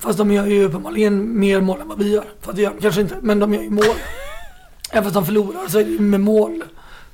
Fast 0.00 0.18
de 0.18 0.32
gör 0.32 0.46
ju 0.46 0.64
uppenbarligen 0.64 1.40
mer 1.40 1.60
mål 1.60 1.80
än 1.80 1.88
vad 1.88 1.98
vi 1.98 2.12
gör. 2.14 2.24
För 2.40 2.50
att 2.50 2.56
det 2.56 2.62
gör 2.62 2.70
de 2.70 2.80
kanske 2.80 3.00
inte, 3.00 3.16
men 3.22 3.38
de 3.38 3.54
gör 3.54 3.62
ju 3.62 3.70
mål. 3.70 3.84
Även 4.92 5.04
fast 5.04 5.14
de 5.14 5.26
förlorar 5.26 5.68
så 5.68 5.78
är 5.78 5.84
det 5.84 5.90
ju 5.90 6.00
med 6.00 6.20
mål, 6.20 6.62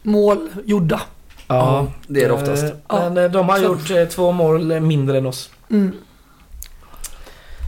mål 0.03 0.49
gjorda. 0.65 1.01
Ja, 1.49 1.87
det 2.07 2.23
är 2.25 2.29
det 2.29 2.35
oftast. 2.35 2.65
Eh, 2.65 2.71
Men 2.89 3.19
eh, 3.19 3.31
de 3.31 3.49
har 3.49 3.57
Så- 3.59 3.65
gjort 3.65 3.91
eh, 3.91 4.05
två 4.05 4.33
mål 4.33 4.81
mindre 4.81 5.19
än 5.19 5.27
oss. 5.27 5.51
Mm. 5.71 5.93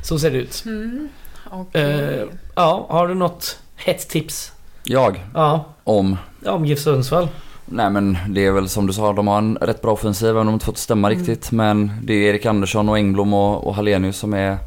Så 0.05 0.19
ser 0.19 0.31
det 0.31 0.39
ut. 0.39 0.63
Mm. 0.67 1.09
okej. 1.51 1.83
Eh, 2.21 2.25
ja, 2.55 2.87
har 2.91 3.09
du 3.09 3.15
något 3.15 3.59
hett 3.77 4.09
tips? 4.09 4.53
Jag, 4.85 5.25
Ja, 5.35 5.65
om 5.85 6.17
ja, 6.45 6.53
om 6.53 6.65
GIF 6.67 6.79
Sundsvall. 6.79 7.29
Nej 7.65 7.91
men 7.91 8.19
det 8.29 8.47
är 8.47 8.53
väl 8.53 8.69
som 8.69 8.87
du 8.87 8.93
sa, 8.93 9.13
de 9.13 9.29
har 9.29 9.39
en 9.39 9.57
rätt 9.61 9.83
bra 9.83 9.93
offensiv 9.93 10.29
även 10.29 10.41
om 10.41 10.47
de 10.47 10.53
inte 10.53 10.67
fått 10.67 10.79
stämma 10.79 11.09
Mm. 11.09 11.19
riktigt. 11.19 11.51
Men 11.53 11.93
det 12.03 12.13
är 12.13 12.31
Erik 12.31 12.47
Andersson 12.47 12.89
och 12.89 12.97
Engblom 12.97 13.35
och, 13.35 13.67
och 13.67 13.75
Hallenius 13.75 14.17
som 14.17 14.35
är 14.35 14.59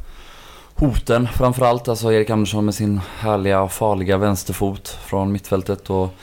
hoten 0.82 1.28
framförallt. 1.28 1.88
Alltså 1.88 2.13
Erik 2.13 2.30
Andersson 2.30 2.65
med 2.65 2.76
sin 2.76 3.02
härliga 3.20 3.62
och 3.62 3.72
farliga 3.72 4.17
vänsterfot 4.17 4.88
från 5.06 5.32
mittfältet. 5.32 5.89
Och 5.89 6.13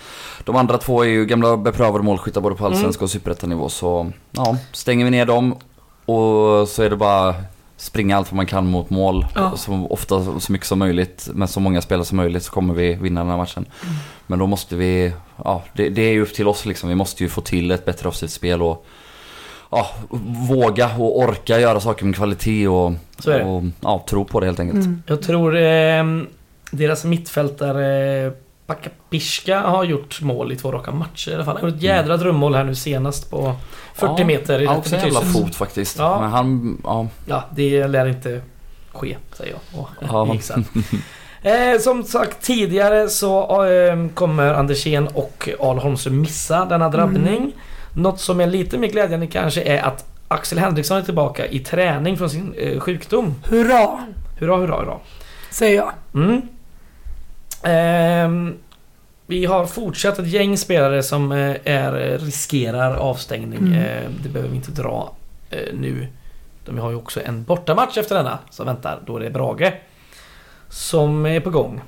de 0.44 0.57
andra 0.57 0.79
två 0.79 1.03
är 1.03 1.09
ju 1.09 1.27
gamla 1.27 1.57
beprövade 1.57 2.05
målskyttar 2.05 2.40
både 2.40 2.55
på 2.55 2.64
Mm. 2.66 2.73
allsvenska 2.77 3.05
och 3.05 3.11
superettanivå. 3.11 3.68
Så 3.68 4.12
ja, 4.33 4.57
stänger 4.73 5.05
vi 5.05 5.11
ner 5.11 5.27
dem 5.27 5.53
och 6.05 6.68
så 6.68 6.83
är 6.83 6.90
det 6.90 6.97
bara 6.97 7.35
springa 7.77 8.16
allt 8.16 8.33
vad 8.33 8.37
man 8.37 8.47
kan 8.47 8.66
mot 8.66 8.90
mål. 8.90 9.27
Ja. 9.35 9.57
Så 9.57 9.87
ofta 9.90 10.40
så 10.40 10.53
mycket 10.53 10.66
som 10.66 10.79
möjligt 10.79 11.29
med 11.35 11.51
så 11.51 11.61
många 11.61 11.81
spelare 11.81 12.05
som 12.05 12.16
möjligt 12.16 12.42
så 12.42 12.53
kommer 12.53 12.75
vi 12.75 12.94
vinna 12.94 13.21
den 13.21 13.31
här 13.31 13.37
matchen. 13.37 13.66
Men 14.27 14.38
då 14.38 14.47
måste 14.47 14.77
vi, 14.77 15.12
ja 15.44 15.62
det, 15.73 15.88
det 15.88 16.03
är 16.03 16.12
ju 16.12 16.23
upp 16.23 16.35
till 16.35 16.49
oss 16.49 16.66
liksom. 16.66 16.88
Vi 16.88 16.94
måste 16.94 17.23
ju 17.23 17.29
få 17.29 17.40
till 17.40 17.71
ett 17.71 17.85
bättre 17.85 18.09
offensivt 18.09 18.31
spel 18.31 18.62
och 18.62 18.87
ja, 19.70 19.87
våga 20.48 20.90
och 20.98 21.18
orka 21.18 21.61
göra 21.61 21.81
saker 21.81 22.04
med 22.04 22.16
kvalitet 22.16 22.68
och, 22.68 22.92
Så 23.18 23.31
är 23.31 23.38
det. 23.38 23.44
och 23.44 23.62
ja, 23.81 24.04
tro 24.09 24.24
på 24.24 24.40
det 24.40 24.46
helt 24.46 24.61
enkelt. 24.61 24.85
Mm. 24.85 25.02
Jag 25.07 25.22
tror 25.22 25.57
eh, 25.57 26.04
deras 26.70 27.04
mittfältare 27.04 28.33
Pakapiska 28.66 29.61
har 29.61 29.85
gjort 29.85 30.20
mål 30.22 30.52
i 30.52 30.57
två 30.57 30.72
raka 30.72 30.90
matcher 30.90 31.31
i 31.31 31.35
alla 31.35 31.44
fall. 31.44 31.54
Han 31.54 31.62
har 31.64 31.68
gjort 31.70 31.76
ett 31.76 31.83
jädra 31.83 32.16
drömmål 32.16 32.54
här 32.54 32.64
nu 32.64 32.74
senast 32.74 33.31
på 33.31 33.54
40 33.94 34.14
Ja, 34.18 34.26
meter 34.26 34.61
i 34.61 34.66
Han 34.66 34.74
har 34.74 34.81
också 34.81 34.96
en 34.96 35.02
jävla 35.04 35.20
fot 35.20 35.54
faktiskt. 35.54 35.98
Ja. 35.98 36.20
Men 36.20 36.31
han, 36.31 36.78
ja, 36.85 37.07
Ja, 37.26 37.44
det 37.54 37.87
lär 37.88 38.07
inte 38.07 38.40
ske, 38.92 39.16
säger 39.33 39.52
jag. 39.52 39.81
Och 39.81 39.88
Ja. 40.00 40.37
Eh, 41.42 41.78
som 41.81 42.04
sagt 42.04 42.42
tidigare 42.42 43.09
så 43.09 43.64
eh, 43.64 44.09
kommer 44.14 44.54
Andersén 44.54 45.07
och 45.07 45.48
Al 45.61 45.78
Holmström 45.78 46.20
missa 46.20 46.64
denna 46.64 46.88
drabbning. 46.88 47.52
Något 47.98 48.20
som 48.20 48.40
är 48.40 48.46
lite 48.46 48.78
mer 48.78 48.88
glädjande 48.88 49.26
kanske 49.26 49.62
är 49.62 49.82
att 49.82 50.04
Axel 50.28 50.58
Henriksson 50.58 50.98
är 50.98 51.02
tillbaka 51.02 51.46
i 51.46 51.58
träning 51.58 52.16
från 52.16 52.30
sin 52.30 52.54
eh, 52.58 52.80
sjukdom. 52.80 53.34
Hurra, 53.44 54.06
Hurra, 54.38 54.56
hurra, 54.56 54.76
hurra. 54.76 54.98
säger 55.50 55.76
jag. 55.76 55.92
Mm. 56.14 56.42
Ehm, 57.62 58.56
vi 59.26 59.46
har 59.46 59.66
fortsatt 59.66 60.18
ett 60.18 60.26
gäng 60.26 60.56
spelare 60.56 61.02
som 61.02 61.32
eh, 61.32 61.56
är, 61.64 62.18
riskerar 62.18 62.94
avstängning. 62.94 63.58
Mm. 63.58 63.72
Eh, 63.72 64.11
det 64.22 64.28
behöver 64.28 64.50
vi 64.50 64.56
inte 64.56 64.70
dra 64.70 65.12
eh, 65.50 65.74
nu. 65.74 66.06
De 66.64 66.78
har 66.78 66.90
ju 66.90 66.96
också 66.96 67.20
en 67.24 67.44
bortamatch 67.44 67.98
efter 67.98 68.14
denna 68.16 68.38
som 68.50 68.66
väntar. 68.66 68.98
Då 69.06 69.16
är 69.16 69.20
det 69.20 69.30
Brage. 69.30 69.72
Som 70.68 71.26
är 71.26 71.40
på 71.40 71.50
gång. 71.50 71.80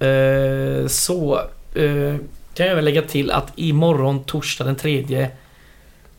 Eh, 0.00 0.86
så 0.86 1.40
eh, 1.74 2.16
kan 2.56 2.66
jag 2.66 2.74
väl 2.76 2.84
lägga 2.84 3.02
till 3.02 3.30
att 3.30 3.52
imorgon 3.56 4.24
torsdag 4.24 4.64
den 4.64 4.76
3 4.76 5.28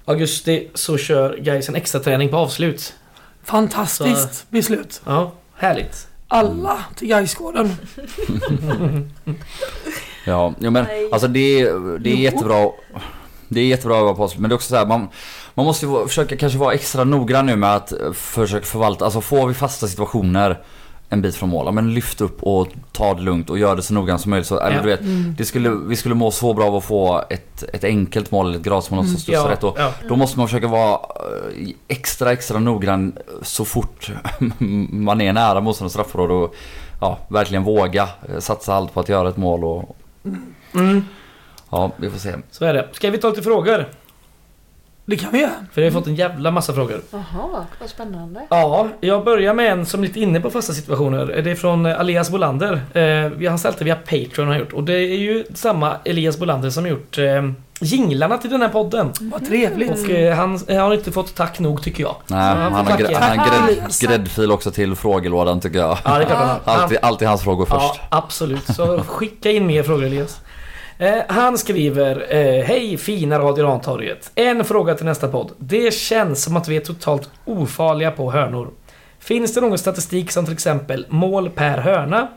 augusti 0.05 0.67
så 0.73 0.97
kör 0.97 1.37
Gais 1.37 1.69
en 1.69 1.75
extra 1.75 1.99
träning 2.01 2.29
på 2.29 2.37
avslut. 2.37 2.93
Fantastiskt 3.43 4.45
beslut. 4.49 5.01
Ja, 5.05 5.31
härligt. 5.55 6.07
Alla 6.27 6.77
till 6.95 7.07
Gaisgården. 7.07 7.75
ja, 10.25 10.53
men 10.59 10.85
alltså 11.11 11.27
det, 11.27 11.59
är- 11.61 11.99
det 11.99 12.09
är 12.09 12.13
Jo. 12.15 12.19
jättebra. 12.21 12.69
Det 13.49 13.59
är 13.59 13.65
jättebra 13.65 13.97
att 13.97 14.03
vara 14.03 14.13
på 14.13 14.23
avslut, 14.23 14.39
men 14.41 14.49
det 14.49 14.53
är 14.53 14.55
också 14.55 14.69
så 14.69 14.75
här, 14.75 14.85
man, 14.85 15.07
man 15.53 15.65
måste 15.65 15.85
ju 15.85 16.07
försöka 16.07 16.37
kanske 16.37 16.59
vara 16.59 16.73
extra 16.73 17.03
noggrann 17.03 17.45
nu 17.45 17.55
med 17.55 17.75
att 17.75 17.93
försöka 18.13 18.65
förvalta, 18.65 19.05
alltså 19.05 19.21
får 19.21 19.47
vi 19.47 19.53
fasta 19.53 19.87
situationer 19.87 20.59
en 21.09 21.21
bit 21.21 21.35
från 21.35 21.49
mål, 21.49 21.73
men 21.73 21.93
lyft 21.93 22.21
upp 22.21 22.43
och 22.43 22.67
ta 22.91 23.13
det 23.13 23.21
lugnt 23.21 23.49
och 23.49 23.57
gör 23.59 23.75
det 23.75 23.81
så 23.81 23.93
noggrant 23.93 24.21
som 24.21 24.29
möjligt. 24.31 24.47
Så, 24.47 24.59
eller, 24.59 24.75
Ja. 24.75 24.81
du 24.81 24.87
vet, 24.87 24.99
Mm. 25.01 25.35
det 25.37 25.45
skulle, 25.45 25.69
vi 25.69 25.95
skulle 25.95 26.15
må 26.15 26.31
så 26.31 26.53
bra 26.53 26.65
av 26.67 26.75
att 26.75 26.83
få 26.83 27.23
ett, 27.29 27.63
ett 27.73 27.83
enkelt 27.83 28.31
mål 28.31 28.47
eller 28.47 28.57
ett 28.57 28.63
gratismål 28.65 29.05
som 29.07 29.17
studsar 29.17 29.43
Ja, 29.45 29.51
rätt. 29.51 29.63
Och 29.63 29.75
ja. 29.79 29.91
då 30.09 30.15
måste 30.15 30.37
man 30.39 30.47
försöka 30.47 30.67
vara 30.67 30.91
eh, 30.93 31.67
extra, 31.87 32.31
extra 32.31 32.59
noggrann 32.59 33.17
så 33.41 33.65
fort 33.65 34.11
man 34.89 35.21
är 35.21 35.33
nära 35.33 35.61
motståndarens 35.61 35.93
straffområde 35.93 36.33
och 36.33 36.55
ja, 37.01 37.17
verkligen 37.27 37.63
våga 37.63 38.09
eh, 38.29 38.39
satsa 38.39 38.73
allt 38.73 38.93
på 38.93 38.99
att 38.99 39.09
göra 39.09 39.29
ett 39.29 39.37
mål. 39.37 39.63
Och, 39.63 39.97
Mm, 40.73 41.03
ja, 41.69 41.91
vi 41.97 42.09
får 42.09 42.19
se. 42.19 42.33
så 42.51 42.65
är 42.65 42.73
det. 42.73 42.87
Ska 42.91 43.09
vi 43.09 43.17
ta 43.17 43.29
lite 43.29 43.41
frågor? 43.41 43.85
Det 45.09 45.17
kan 45.17 45.31
vi 45.31 45.39
göra. 45.39 45.51
För 45.73 45.81
vi 45.81 45.87
har 45.87 45.91
fått 45.93 46.07
en 46.07 46.15
jävla 46.15 46.51
massa 46.51 46.73
frågor. 46.73 47.01
Jaha, 47.11 47.65
vad 47.79 47.89
spännande. 47.89 48.41
Ja, 48.49 48.87
jag 49.01 49.23
börjar 49.25 49.53
med 49.53 49.71
en 49.71 49.85
som 49.85 50.03
är 50.03 50.07
lite 50.07 50.19
inne 50.19 50.39
på 50.41 50.49
fasta 50.49 50.73
situationer. 50.73 51.25
Det 51.25 51.51
är 51.51 51.55
från 51.55 51.85
eh, 51.85 51.99
Alias 51.99 52.29
Bolander. 52.29 52.73
Eh, 52.93 53.31
vi 53.37 53.47
har 53.47 53.57
ställt 53.57 53.77
det 53.77 53.85
via 53.85 53.95
Patreon 53.95 54.47
har 54.47 54.55
gjort. 54.55 54.73
Och 54.73 54.83
det 54.83 54.93
är 54.93 55.17
ju 55.17 55.43
samma 55.53 55.95
Elias 56.05 56.37
Bolander 56.37 56.69
som 56.69 56.87
gjort 56.87 57.17
eh, 57.17 57.25
jinglarna 57.79 58.37
till 58.37 58.49
den 58.49 58.61
här 58.61 58.69
podden. 58.69 59.11
Vad 59.21 59.45
trevligt. 59.47 59.91
Och 59.91 60.09
eh, 60.09 60.35
han 60.35 60.59
eh, 60.67 60.83
har 60.83 60.93
inte 60.93 61.11
fått 61.11 61.35
tack 61.35 61.59
nog 61.59 61.83
tycker 61.83 62.03
jag. 62.03 62.15
Nej, 62.27 62.39
han, 62.39 62.85
får 62.85 62.91
har, 62.91 62.99
grä- 62.99 63.05
tacka. 63.07 63.19
han 63.25 63.39
har 63.39 63.45
grädd, 63.49 63.69
Elias. 63.77 63.99
gräddfil 64.01 64.51
också 64.51 64.71
till 64.71 64.95
frågelådan 64.95 65.59
tycker 65.59 65.79
jag. 65.79 65.97
Ja, 66.05 66.17
det 66.17 66.23
är 66.23 66.25
klart 66.27 66.39
han 66.39 66.47
har. 66.75 66.81
Alltid, 66.83 66.97
alltid 67.01 67.27
hans 67.27 67.43
frågor 67.43 67.67
Ja, 67.69 67.79
först. 67.79 68.01
absolut. 68.09 68.65
Så 68.75 68.99
skicka 69.07 69.51
in 69.51 69.67
mer 69.67 69.83
frågor 69.83 70.03
Elias. 70.05 70.41
Eh, 70.99 71.21
han 71.27 71.57
skriver 71.57 72.35
eh, 72.35 72.63
Hej 72.65 72.97
fina 72.97 73.39
Radio 73.39 73.63
Rantorget. 73.63 74.31
En 74.35 74.65
fråga 74.65 74.95
till 74.95 75.05
nästa 75.05 75.27
podd. 75.27 75.51
Det 75.57 75.93
känns 75.93 76.43
som 76.43 76.57
att 76.57 76.67
vi 76.67 76.75
är 76.75 76.81
totalt 76.81 77.29
ofarliga 77.45 78.11
på 78.11 78.31
hörnor. 78.31 78.69
Finns 79.19 79.53
det 79.53 79.61
någon 79.61 79.77
statistik 79.77 80.31
som 80.31 80.45
till 80.45 80.53
exempel 80.53 81.05
mål 81.09 81.49
per 81.49 81.77
hörna? 81.77 82.27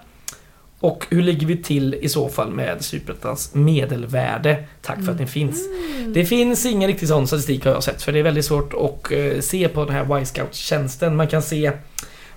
Och 0.81 1.07
hur 1.11 1.23
ligger 1.23 1.47
vi 1.47 1.57
till 1.57 1.95
i 1.95 2.09
så 2.09 2.29
fall 2.29 2.51
med 2.51 2.85
Superettans 2.85 3.55
medelvärde? 3.55 4.65
Tack 4.83 5.05
för 5.05 5.13
att 5.13 5.21
ni 5.21 5.27
finns. 5.27 5.69
Det 6.15 6.25
finns 6.25 6.67
ingen 6.67 6.89
riktig 6.89 7.09
sån 7.09 7.27
statistik 7.27 7.65
har 7.65 7.73
jag 7.73 7.83
sett 7.83 8.03
för 8.03 8.13
det 8.13 8.19
är 8.19 8.23
väldigt 8.23 8.45
svårt 8.45 8.75
att 8.75 9.13
eh, 9.13 9.41
se 9.41 9.69
på 9.69 9.85
den 9.85 9.95
här 9.95 10.21
Y-scout-tjänsten. 10.21 11.17
Man 11.17 11.29
kan 11.29 11.43
se 11.43 11.73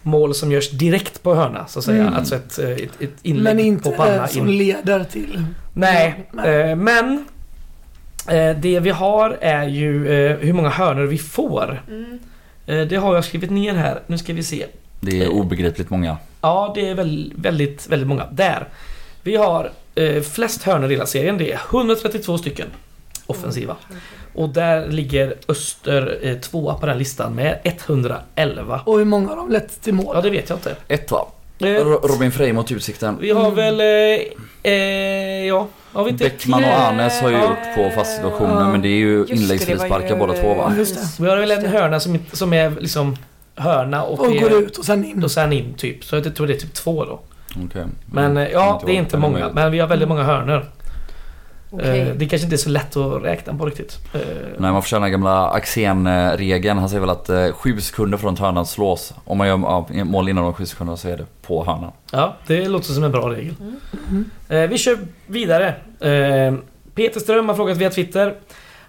mål 0.04 0.36
som 0.36 0.52
görs 0.52 0.70
direkt 0.70 1.24
på 1.24 1.36
hörna 1.36 1.68
så 1.68 1.80
att 1.80 1.86
säga. 1.86 2.02
Mm. 2.02 2.14
Alltså 2.14 2.36
ett, 2.36 2.60
eh, 2.60 2.70
ett, 2.70 3.02
ett 3.02 3.14
inlägg 3.22 3.56
Men 3.56 3.66
inte 3.66 3.90
på 3.90 3.96
panna 3.96 4.28
som 4.28 4.50
in. 4.50 4.58
leder 4.58 5.04
till... 5.04 5.46
Nej, 5.74 6.30
eh, 6.46 6.76
men 6.76 7.26
eh, 8.30 8.58
det 8.58 8.80
vi 8.80 8.90
har 8.90 9.38
är 9.42 9.68
ju 9.68 10.14
eh, 10.14 10.38
hur 10.38 10.54
många 10.54 10.70
hörnor 10.70 11.04
vi 11.04 11.18
får. 11.18 11.84
Mm. 11.88 12.20
Eh, 12.66 12.82
det 12.88 12.96
har 12.96 13.16
jag 13.16 13.26
skrivit 13.26 13.52
ner 13.52 13.74
här. 13.74 14.00
Nu 14.08 14.18
ska 14.18 14.34
vi 14.34 14.44
se. 14.44 14.66
Det 15.00 15.24
är 15.24 15.30
obegripligt 15.30 15.90
många. 15.90 16.18
Ja, 16.42 16.72
det 16.76 16.90
är 16.90 16.96
väl 16.96 17.34
väldigt, 17.36 17.90
väldigt 17.90 18.08
många. 18.08 18.26
Där. 18.32 18.68
Vi 19.24 19.36
har 19.36 19.72
eh, 19.96 20.22
flest 20.22 20.64
hörnor 20.64 20.90
i 20.90 20.94
hela 20.94 21.06
serien. 21.06 21.38
Det 21.38 21.52
är 21.52 21.60
132 21.72 22.38
stycken 22.38 22.68
offensiva. 23.26 23.76
Och 24.36 24.50
där 24.50 24.88
ligger 24.88 25.36
Öster 25.48 26.20
eh, 26.22 26.36
tvåa 26.36 26.74
på 26.74 26.86
den 26.86 26.98
listan 26.98 27.36
med 27.36 27.60
111. 27.64 28.82
Och 28.86 28.98
hur 28.98 29.06
många 29.06 29.28
har 29.30 29.36
de 29.36 29.50
lett 29.52 29.82
till 29.82 29.94
mål? 29.94 30.12
Ja, 30.16 30.22
det 30.22 30.30
vet 30.30 30.50
jag 30.50 30.58
inte. 30.58 30.76
Ett 30.88 31.12
va? 31.12 31.28
Eh, 31.60 31.66
Ro- 31.68 32.00
Robin 32.08 32.32
Frey 32.32 32.54
mot 32.54 32.72
Utsikten. 32.72 33.18
vi 33.22 33.32
har 33.32 33.52
väl... 33.52 33.80
Eh, 33.82 34.72
eh, 34.72 35.46
ja, 35.48 35.68
har 35.94 36.04
vi 36.04 36.10
inte... 36.10 36.24
Bäckman 36.24 36.64
och 36.64 36.70
Arnes 36.70 37.22
har 37.22 37.30
ju 37.30 37.36
Eh, 37.36 37.42
gjort 37.42 37.76
på 37.76 37.90
fast 37.96 38.16
situationer 38.16 38.72
men 38.72 38.82
det 38.82 38.88
är 38.88 38.98
ju 39.00 39.26
inläggsfrisparkar 39.30 40.10
ju- 40.10 40.16
båda 40.16 40.34
två 40.34 40.54
va? 40.54 40.68
Ja, 40.72 40.78
just 40.78 41.18
det. 41.18 41.24
Vi 41.24 41.30
har 41.30 41.38
väl 41.38 41.52
en 41.52 41.66
hörna 41.66 42.00
som, 42.00 42.20
som 42.32 42.54
är 42.54 42.72
liksom 42.80 43.16
hörna 43.56 44.04
och, 44.04 44.20
Och 44.20 44.32
det- 44.32 44.40
går 44.40 44.52
ut 44.54 44.78
och 44.78 44.86
sen 44.86 45.06
in. 45.06 45.24
och 45.24 45.32
sen 45.32 45.54
in 45.54 45.74
typ. 45.78 46.04
Så 46.04 46.16
jag 46.16 46.36
tror 46.36 46.48
det 46.48 46.54
är 46.54 46.58
typ 46.60 46.74
två 46.74 47.06
då. 47.06 47.20
Okej. 47.66 47.84
Men 48.06 48.38
eh, 48.38 48.48
ja, 48.52 48.82
det 48.86 48.92
är 48.92 48.96
inte 48.96 49.18
många. 49.18 49.50
Men 49.54 49.72
vi 49.72 49.80
har 49.80 49.88
väldigt 49.88 50.08
många 50.10 50.24
hörnor. 50.24 50.66
Eh, 51.80 52.08
Det 52.16 52.26
kanske 52.30 52.44
inte 52.46 52.56
är 52.56 52.58
så 52.58 52.70
lätt 52.70 52.98
att 52.98 53.24
räkna 53.24 53.54
på 53.54 53.66
riktigt. 53.66 54.00
Eh, 54.14 54.20
Nej 54.58 54.72
man 54.72 54.82
får 54.82 54.88
köra 54.88 55.00
den 55.00 55.12
gamla 55.12 55.50
Axén-regeln. 55.50 56.80
Han 56.80 56.90
säger 56.90 57.00
väl 57.02 57.10
att 57.10 57.30
eh, 57.30 57.52
sju 57.52 57.82
sekunder 57.82 58.18
från 58.18 58.34
att 58.34 58.40
hörnan 58.40 58.66
slås. 58.66 59.14
Om 59.26 59.38
man 59.38 59.48
gör 59.48 60.04
mål 60.04 60.30
inom 60.30 60.44
de 60.44 60.54
sju 60.54 60.66
sekunderna 60.66 60.98
så 60.98 61.08
är 61.10 61.18
det 61.18 61.26
på 61.42 61.64
hörnan. 61.66 61.92
Ja, 62.12 62.36
det 62.48 62.68
låter 62.68 62.94
som 62.94 63.04
en 63.04 63.12
bra 63.12 63.30
regel. 63.32 63.56
Mm. 64.10 64.30
Eh, 64.50 64.70
vi 64.70 64.78
kör 64.78 64.98
vidare. 65.28 65.76
Peter 66.96 67.20
Ström 67.20 67.50
har 67.50 67.56
frågat 67.56 67.78
via 67.78 67.90
Twitter. 67.90 68.36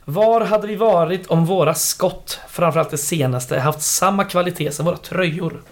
Var 0.05 0.41
hade 0.41 0.67
vi 0.67 0.77
varit 0.77 1.27
om 1.27 1.47
våra 1.47 1.75
skott, 1.75 2.41
framförallt 2.49 2.91
det 2.91 2.99
senaste, 2.99 3.59
haft 3.59 3.83
samma 3.83 4.25
kvalitet 4.25 4.71
som 4.73 4.87
våra 4.87 4.97
tröjor? 4.97 5.63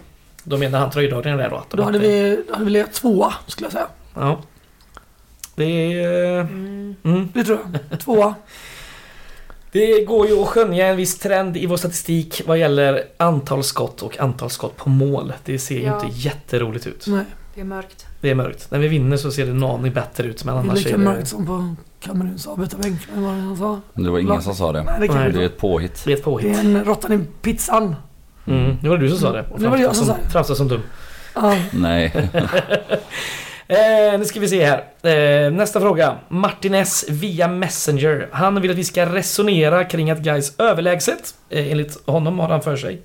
Då 0.43 0.57
menar 0.57 0.79
han 0.79 0.89
tröjdragningen 0.89 1.37
där 1.39 1.49
då. 1.49 1.63
Då 1.69 1.83
hade 1.83 1.99
vi, 1.99 2.43
hade 2.53 2.65
vi 2.65 2.71
legat 2.71 2.93
tvåa, 2.93 3.33
skulle 3.47 3.65
jag 3.65 3.71
säga. 3.71 3.87
Ja. 4.15 4.37
Det 5.55 5.93
är... 6.03 6.39
Mm. 6.39 6.95
Mm. 7.03 7.29
Det 7.33 7.43
tror 7.43 7.59
jag. 7.89 7.99
Tvåa. 7.99 8.35
Det 9.71 10.03
går 10.05 10.27
ju 10.27 10.41
att 10.41 10.47
skönja 10.47 10.87
en 10.87 10.97
viss 10.97 11.19
trend 11.19 11.57
i 11.57 11.65
vår 11.65 11.77
statistik 11.77 12.41
vad 12.45 12.57
gäller 12.57 13.03
antal 13.17 13.63
skott 13.63 14.01
och 14.01 14.19
antal 14.19 14.49
skott 14.49 14.77
på 14.77 14.89
mål. 14.89 15.33
Det 15.45 15.59
ser 15.59 15.75
ju 15.75 15.81
Ja. 15.83 16.05
inte 16.05 16.17
jätteroligt 16.19 16.87
ut. 16.87 17.05
Nej, 17.07 17.25
Det 17.55 17.61
är 17.61 17.65
mörkt. 17.65 18.05
Det 18.21 18.29
är 18.29 18.35
mörkt. 18.35 18.71
När 18.71 18.79
vi 18.79 18.87
vinner 18.87 19.17
så 19.17 19.31
ser 19.31 19.45
det 19.45 19.51
en 19.51 19.63
aning 19.63 19.93
bättre 19.93 20.27
ut 20.27 20.43
men 20.43 20.53
det 20.55 20.59
är 20.59 20.63
annars 20.63 20.77
lika 20.77 20.89
är 20.89 20.97
det... 20.97 21.03
mörkt 21.03 21.27
som 21.27 21.45
på 21.45 21.75
Kameruns 21.99 22.47
avbytarbänk. 22.47 22.99
Men 23.13 23.23
vad 23.23 23.33
han 23.33 23.57
sa. 23.57 23.81
Det 23.93 24.09
var 24.09 24.19
ingen 24.19 24.41
som 24.41 24.55
sa 24.55 24.71
det. 24.71 24.83
Nej, 24.83 25.07
det 25.07 25.13
Nej. 25.13 25.31
Det 25.31 25.41
är 25.41 25.45
ett 25.45 25.57
påhitt. 25.57 26.01
Det 26.05 26.11
är 26.11 26.13
ett 26.13 26.19
Det 26.19 26.23
påhitt. 26.23 26.57
är 26.57 26.59
en 26.61 26.85
råttan 26.85 27.13
i 27.13 27.25
pizzan. 27.41 27.95
Mm, 28.47 28.77
det 28.81 28.89
var 28.89 28.97
du 28.97 29.09
som 29.09 29.17
sa 29.19 29.31
det. 29.31 29.45
Och 29.51 29.59
Det 29.59 29.67
var 29.67 29.77
jag 29.77 29.95
som 29.95 30.05
framstår 30.05 30.13
sa 30.15 30.23
det. 30.27 30.29
Framstår 30.31 30.55
som 30.55 30.67
dum. 30.67 30.81
Ja, 31.35 31.55
Nej. 31.71 32.13
Eh, 33.73 34.19
nu 34.19 34.25
ska 34.25 34.39
vi 34.39 34.47
se 34.47 34.65
här. 34.65 34.83
Eh, 35.45 35.51
nästa 35.51 35.79
fråga. 35.79 36.17
Martin 36.29 36.73
S 36.73 37.05
via 37.09 37.47
Messenger. 37.47 38.29
Han 38.31 38.61
vill 38.61 38.71
att 38.71 38.77
vi 38.77 38.83
ska 38.83 39.05
resonera 39.05 39.85
kring 39.85 40.11
att 40.11 40.19
guys 40.19 40.59
överlägset, 40.59 41.35
eh, 41.49 41.71
enligt 41.71 42.07
honom 42.07 42.39
har 42.39 42.49
han 42.49 42.61
för 42.61 42.75
sig, 42.75 43.01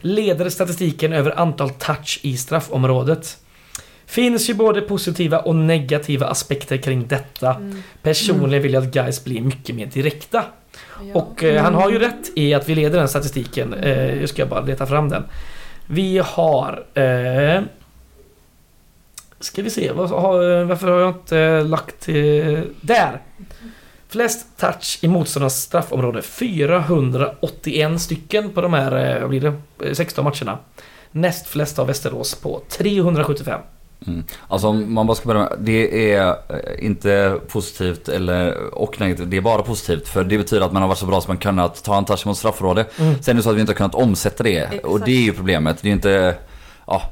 leder 0.00 0.48
statistiken 0.48 1.12
över 1.12 1.38
antal 1.38 1.70
touch 1.70 2.20
i 2.22 2.36
straffområdet. 2.36 3.36
Finns 4.06 4.50
ju 4.50 4.54
både 4.54 4.80
positiva 4.80 5.38
och 5.38 5.54
negativa 5.54 6.26
aspekter 6.26 6.76
kring 6.76 7.06
detta. 7.06 7.54
Mm. 7.54 7.82
Personligen 8.02 8.62
vill 8.62 8.72
jag 8.72 8.82
att 8.82 8.92
guys 8.92 9.24
blir 9.24 9.40
mycket 9.40 9.74
mer 9.76 9.86
direkta. 9.86 10.44
Ja. 11.02 11.20
Och 11.20 11.44
eh, 11.44 11.62
han 11.62 11.74
har 11.74 11.90
ju 11.90 11.98
rätt 11.98 12.30
i 12.34 12.54
att 12.54 12.68
vi 12.68 12.74
leder 12.74 12.98
den 12.98 13.08
statistiken. 13.08 13.74
Eh, 13.74 14.20
jag 14.20 14.28
ska 14.28 14.46
bara 14.46 14.60
leta 14.60 14.86
fram 14.86 15.08
den. 15.08 15.24
Vi 15.86 16.22
har... 16.24 16.84
Eh, 16.94 17.62
ska 19.40 19.62
vi 19.62 19.70
se, 19.70 19.92
varför 19.92 20.86
har 20.86 21.00
jag 21.00 21.10
inte 21.10 21.62
lagt... 21.62 22.08
Eh, 22.08 22.60
där! 22.80 23.22
Flest 24.08 24.46
touch 24.56 24.98
i 25.02 25.08
motståndarnas 25.08 25.62
straffområde. 25.62 26.22
481 26.22 28.00
stycken 28.00 28.50
på 28.50 28.60
de 28.60 28.72
här, 28.72 29.14
eh, 29.14 29.20
vad 29.20 29.30
blir 29.30 29.40
det, 29.40 29.52
Eh, 29.84 29.92
16 29.92 30.24
matcherna. 30.24 30.58
Näst 31.10 31.46
flest 31.46 31.78
av 31.78 31.86
Västerås 31.86 32.34
på 32.34 32.62
375. 32.68 33.60
Mm. 34.06 34.24
Alltså 34.48 34.68
om 34.68 34.94
man 34.94 35.06
bara 35.06 35.14
ska 35.14 35.26
börja 35.26 35.40
med, 35.40 35.52
det 35.58 36.12
är 36.12 36.28
eh, 36.28 36.84
inte 36.86 37.40
positivt 37.48 38.08
eller, 38.08 38.74
och 38.74 39.00
negativt, 39.00 39.30
det 39.30 39.36
är 39.36 39.40
bara 39.40 39.62
positivt. 39.62 40.08
För 40.08 40.24
det 40.24 40.38
betyder 40.38 40.66
att 40.66 40.72
man 40.72 40.82
har 40.82 40.88
varit 40.88 40.98
så 40.98 41.06
bra 41.06 41.20
som 41.20 41.30
man 41.30 41.38
kunnat 41.38 41.84
ta 41.84 41.98
en 41.98 42.04
touch 42.04 42.26
mot 42.26 42.38
straffområde. 42.38 42.86
Mm. 42.98 43.22
Sen 43.22 43.32
är 43.32 43.36
det 43.36 43.42
så 43.42 43.50
att 43.50 43.56
vi 43.56 43.60
inte 43.60 43.72
har 43.72 43.76
kunnat 43.76 43.94
omsätta 43.94 44.42
det. 44.42 44.58
Exakt. 44.58 44.84
Och 44.84 45.00
det 45.00 45.12
är 45.12 45.22
ju 45.22 45.32
problemet. 45.32 45.82
Det 45.82 45.86
är 45.86 45.90
ju 45.90 45.94
inte, 45.94 46.34
ja. 46.86 47.02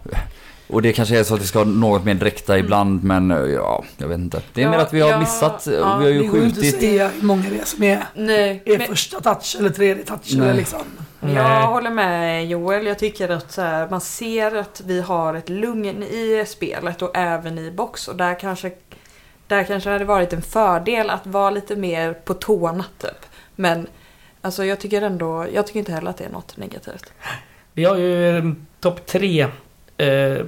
Och 0.75 0.83
det 0.83 0.93
kanske 0.93 1.19
är 1.19 1.25
så 1.25 1.35
att 1.35 1.43
vi 1.43 1.47
ska 1.47 1.59
ha 1.59 1.65
något 1.65 2.05
mer 2.05 2.15
direkta 2.15 2.59
ibland 2.59 3.05
men 3.05 3.31
ja, 3.31 3.85
jag 3.97 4.09
vet 4.09 4.19
inte. 4.19 4.43
Det 4.53 4.61
är 4.61 4.65
Ja, 4.65 4.71
mer 4.71 4.79
att 4.79 4.93
vi 4.93 5.01
har 5.01 5.11
ja, 5.11 5.19
missat, 5.21 5.67
ja, 5.67 5.73
vi 5.73 5.83
har 5.83 6.01
det 6.03 6.11
ju 6.11 6.29
går 6.29 6.39
ju 6.39 6.45
inte 6.45 6.59
att 6.61 6.65
skjutit. 6.65 6.81
säga 6.81 7.09
hur 7.09 7.27
många 7.27 7.43
det 7.51 7.59
är 7.61 7.65
som 7.65 7.83
är, 7.83 8.05
Nej, 8.15 8.63
är 8.67 8.79
men, 8.79 8.87
första 8.87 9.21
touch 9.21 9.57
eller 9.59 9.71
tredje 9.71 10.05
touch 10.05 10.33
Nej. 10.35 10.49
eller 10.49 10.55
liksom. 10.55 10.81
Nej. 11.21 11.35
jag 11.35 11.67
håller 11.67 11.91
med 11.91 12.47
Joel. 12.47 12.87
Jag 12.87 12.99
tycker 12.99 13.29
att 13.29 13.57
här, 13.57 13.89
man 13.91 14.01
ser 14.01 14.57
att 14.57 14.83
vi 14.87 15.01
har 15.01 15.35
ett 15.35 15.49
lugn 15.49 16.03
i 16.03 16.45
spelet 16.47 17.03
och 17.03 17.17
även 17.17 17.59
i 17.59 17.71
box. 17.71 18.09
Och 18.09 18.17
där 18.17 18.41
kanske, 18.41 18.73
där 19.47 19.65
kanske 19.65 19.91
hade 19.91 20.05
varit 20.05 20.33
en 20.33 20.43
fördel 20.43 21.11
att 21.11 21.27
vara 21.27 21.51
lite 21.51 21.77
mer 21.77 22.13
på 22.13 22.35
tårna 22.35 22.85
typ. 22.99 23.27
Men 23.57 23.87
alltså, 24.41 24.65
jag 24.65 24.81
tycker 24.81 25.03
ändå, 25.03 25.47
jag 25.55 25.67
tycker 25.67 25.79
inte 25.79 25.93
heller 25.93 26.11
att 26.11 26.17
det 26.19 26.25
är 26.25 26.31
något 26.33 26.57
negativt. 26.57 27.13
Vi 27.73 27.85
har 27.85 27.97
ju 27.97 28.39
eh, 28.39 28.45
topp 28.81 29.07
tre. 29.07 29.47
Eh, 29.97 30.39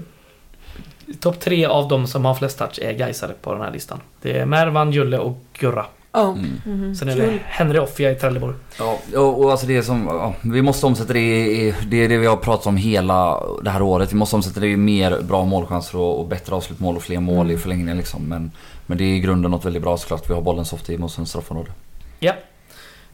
topp 1.20 1.40
tre 1.40 1.66
av 1.66 1.88
de 1.88 2.06
som 2.06 2.24
har 2.24 2.34
flest 2.34 2.58
touch 2.58 2.78
är 2.82 2.92
Gaisare 2.92 3.32
på 3.42 3.52
den 3.52 3.62
här 3.62 3.70
listan. 3.70 4.00
Det 4.22 4.38
är 4.38 4.46
Mervan, 4.46 4.92
Julle 4.92 5.18
och 5.18 5.38
Gurra. 5.58 5.86
Ja. 6.12 6.36
Mm. 6.66 6.94
Sen 6.94 7.08
är 7.08 7.16
det 7.16 7.38
Henry 7.44 7.78
Offia 7.78 8.10
i 8.10 8.14
Trelleborg. 8.14 8.54
Ja, 8.78 8.98
och, 9.14 9.44
och 9.44 9.50
alltså 9.50 9.66
det 9.66 9.82
som, 9.82 10.06
ja, 10.06 10.34
vi 10.42 10.62
måste 10.62 10.86
omsätta 10.86 11.12
det 11.12 11.46
i, 11.46 11.74
det 11.88 12.04
är 12.04 12.08
det 12.08 12.18
vi 12.18 12.26
har 12.26 12.36
pratat 12.36 12.66
om 12.66 12.76
hela 12.76 13.42
det 13.62 13.70
här 13.70 13.82
året. 13.82 14.12
Vi 14.12 14.16
måste 14.16 14.36
omsätta 14.36 14.60
det 14.60 14.66
i 14.66 14.76
mer 14.76 15.20
bra 15.22 15.44
målchanser 15.44 15.98
och, 15.98 16.20
och 16.20 16.26
bättre 16.26 16.54
avslutmål 16.54 16.96
och 16.96 17.02
fler 17.02 17.20
mål 17.20 17.50
i 17.50 17.56
förlängningen 17.56 17.96
liksom. 17.96 18.22
Men, 18.22 18.50
men 18.86 18.98
det 18.98 19.04
är 19.04 19.08
i 19.08 19.20
grunden 19.20 19.50
något 19.50 19.64
väldigt 19.64 19.82
bra 19.82 19.96
såklart. 19.96 20.30
Vi 20.30 20.34
har 20.34 20.42
bollen 20.42 20.64
så 20.64 20.76
ofta 20.76 20.92
i 20.92 20.98
motståndarens 20.98 21.30
straffområde. 21.30 21.70
Ja. 22.18 22.32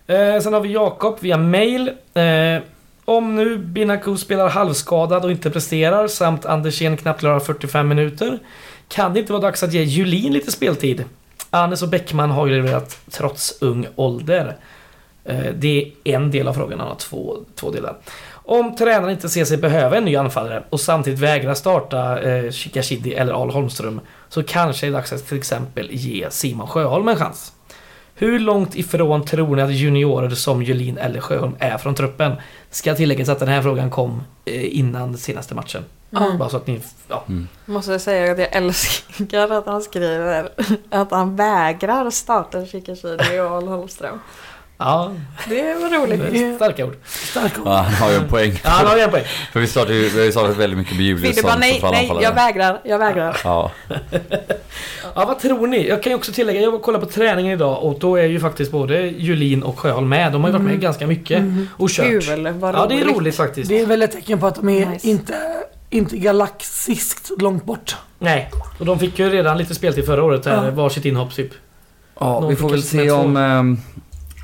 Eh, 0.07 0.41
sen 0.41 0.53
har 0.53 0.61
vi 0.61 0.73
Jakob 0.73 1.17
via 1.21 1.37
mail. 1.37 1.89
Eh, 2.15 2.63
om 3.17 3.35
nu 3.35 3.59
Binaku 3.59 4.17
spelar 4.17 4.49
halvskadad 4.49 5.25
och 5.25 5.31
inte 5.31 5.51
presterar 5.51 6.09
samt 6.09 6.47
Andersén 6.47 6.97
knappt 6.97 7.21
klarar 7.21 7.41
45 7.41 7.89
minuter. 7.89 8.39
Kan 8.89 9.13
det 9.15 9.21
inte 9.21 9.33
vara 9.33 9.43
dags 9.43 9.63
att 9.63 9.73
ge 9.73 9.83
Julin 9.83 10.33
lite 10.33 10.53
speltid? 10.53 11.05
Anes 11.51 11.83
och 11.83 11.89
Bäckman 11.89 12.31
har 12.31 12.47
ju 12.47 12.55
levererat 12.55 12.99
trots 13.11 13.59
ung 13.61 13.87
ålder. 13.97 14.57
Eh, 15.25 15.53
det 15.55 15.93
är 16.05 16.15
en 16.15 16.31
del 16.31 16.49
av 16.49 16.55
frågan, 16.55 16.81
han 16.81 16.89
har 16.89 16.95
två, 16.95 17.37
två 17.55 17.71
delar. 17.71 17.97
Om 18.33 18.77
tränaren 18.77 19.11
inte 19.11 19.29
ser 19.29 19.45
sig 19.45 19.57
behöva 19.57 19.97
en 19.97 20.05
ny 20.05 20.17
anfallare 20.17 20.63
och 20.71 20.81
samtidigt 20.81 21.21
vägrar 21.21 21.55
starta 21.55 22.23
eh, 22.23 22.51
Shikashidi 22.51 23.15
eller 23.15 23.33
Al 23.33 23.51
Holmström 23.51 24.01
så 24.29 24.43
kanske 24.43 24.87
det 24.87 24.91
är 24.91 24.93
dags 24.93 25.13
att 25.13 25.29
till 25.29 25.39
exempel 25.39 25.89
ge 25.91 26.31
Simon 26.31 26.67
Sjöholm 26.67 27.09
en 27.09 27.17
chans. 27.17 27.53
Hur 28.15 28.39
långt 28.39 28.75
ifrån 28.75 29.25
tror 29.25 29.57
ni 29.57 29.63
att 29.63 29.73
juniorer 29.73 30.31
som 30.31 30.63
Julin 30.63 30.99
eller 30.99 31.21
Sjöholm 31.21 31.57
är 31.59 31.79
från 31.79 31.95
truppen? 31.95 32.33
Ska 32.71 32.95
tilläggas 32.95 33.29
att 33.29 33.39
den 33.39 33.49
här 33.49 33.63
frågan 33.63 33.91
kom 33.91 34.23
eh, 34.45 34.79
innan 34.79 35.17
senaste 35.17 35.55
matchen. 35.55 35.85
Mm. 36.17 36.39
Bara 36.39 36.49
så 36.49 36.57
att 36.57 36.67
ni... 36.67 36.81
Ja. 37.09 37.25
Måste 37.65 37.93
jag 37.93 38.01
säga 38.01 38.33
att 38.33 38.39
jag 38.39 38.57
älskar 38.57 39.53
att 39.53 39.67
han 39.67 39.83
skriver 39.83 40.49
att 40.91 41.11
han 41.11 41.37
vägrar 41.37 42.11
starta 42.11 42.67
Shikashidi 42.67 43.41
och 43.41 43.51
Al 43.51 43.69
Holmström. 43.69 44.19
Ja 44.79 45.13
Det 45.49 45.75
var 45.75 45.91
roligt. 46.07 46.57
starka 46.57 46.87
ord. 46.87 46.97
Stark 47.07 47.53
Ja, 47.65 47.77
han 47.77 47.95
har 47.95 48.11
ju 48.11 48.17
en 48.17 48.29
poäng. 48.29 48.61
Ja, 48.65 48.71
han 48.71 48.87
har 48.87 48.97
ju 48.97 49.03
en 49.03 49.11
poäng. 49.11 49.25
För 49.53 49.61
vi 49.61 49.67
startar 49.67 49.93
ju, 49.93 50.09
vi 50.09 50.33
startat 50.33 50.57
väldigt 50.57 50.79
mycket 50.79 50.97
med 50.97 51.07
Julius 51.07 51.23
Fidde 51.23 51.41
som 51.41 51.49
bara 51.49 51.59
nej, 51.59 51.81
nej, 51.83 52.11
jag 52.23 52.35
vägrar, 52.35 52.81
jag 52.85 52.99
vägrar. 52.99 53.37
Ja, 53.45 53.71
Ja, 55.15 55.25
vad 55.27 55.39
tror 55.39 55.67
ni? 55.67 55.89
Jag 55.89 56.03
kan 56.03 56.11
ju 56.13 56.17
också 56.17 56.33
tillägga, 56.33 56.61
jag 56.61 56.83
kollade 56.83 57.07
på 57.07 57.13
träningen 57.13 57.53
idag 57.53 57.83
och 57.83 57.99
då 57.99 58.17
är 58.17 58.25
ju 58.25 58.41
faktiskt 58.41 58.73
både 58.73 59.01
Julin 59.01 59.63
och 59.63 59.79
Sjöholm 59.79 60.09
med. 60.09 60.33
De 60.33 60.43
har 60.43 60.49
ju 60.49 60.53
varit 60.53 60.65
med 60.67 60.81
ganska 60.81 61.07
mycket 61.07 61.43
och 61.77 61.91
kört. 61.91 62.07
Kul, 62.07 62.49
vad 62.53 62.75
Ja, 62.75 62.87
det 62.87 62.95
är 62.95 63.05
roligt. 63.05 63.17
roligt 63.17 63.37
faktiskt. 63.37 63.69
Det 63.69 63.81
är 63.81 63.87
väl 63.87 64.03
ett 64.03 64.13
tecken 64.13 64.39
på 64.41 64.47
att 64.47 64.55
de 64.55 64.69
är 64.69 64.87
Nice. 64.87 65.09
inte, 65.09 65.35
inte 65.91 66.17
galaxiskt 66.17 67.31
långt 67.39 67.65
bort. 67.65 67.97
Nej, 68.19 68.51
och 68.79 68.87
de 68.87 68.99
fick 68.99 69.19
ju 69.19 69.31
redan 69.31 69.59
lite 69.59 69.75
speltid 69.75 70.07
förra 70.07 70.23
året, 70.25 70.47
här, 70.47 70.65
Ja. 70.65 70.71
varsitt 70.71 71.05
inhopp 71.05 71.35
typ. 71.35 71.51
ja 72.21 72.41
Någon 72.41 72.51
vi 72.51 72.57
får 72.57 72.71
väl 72.71 72.83
se 72.83 73.09
två. 73.09 73.15
om... 73.15 73.81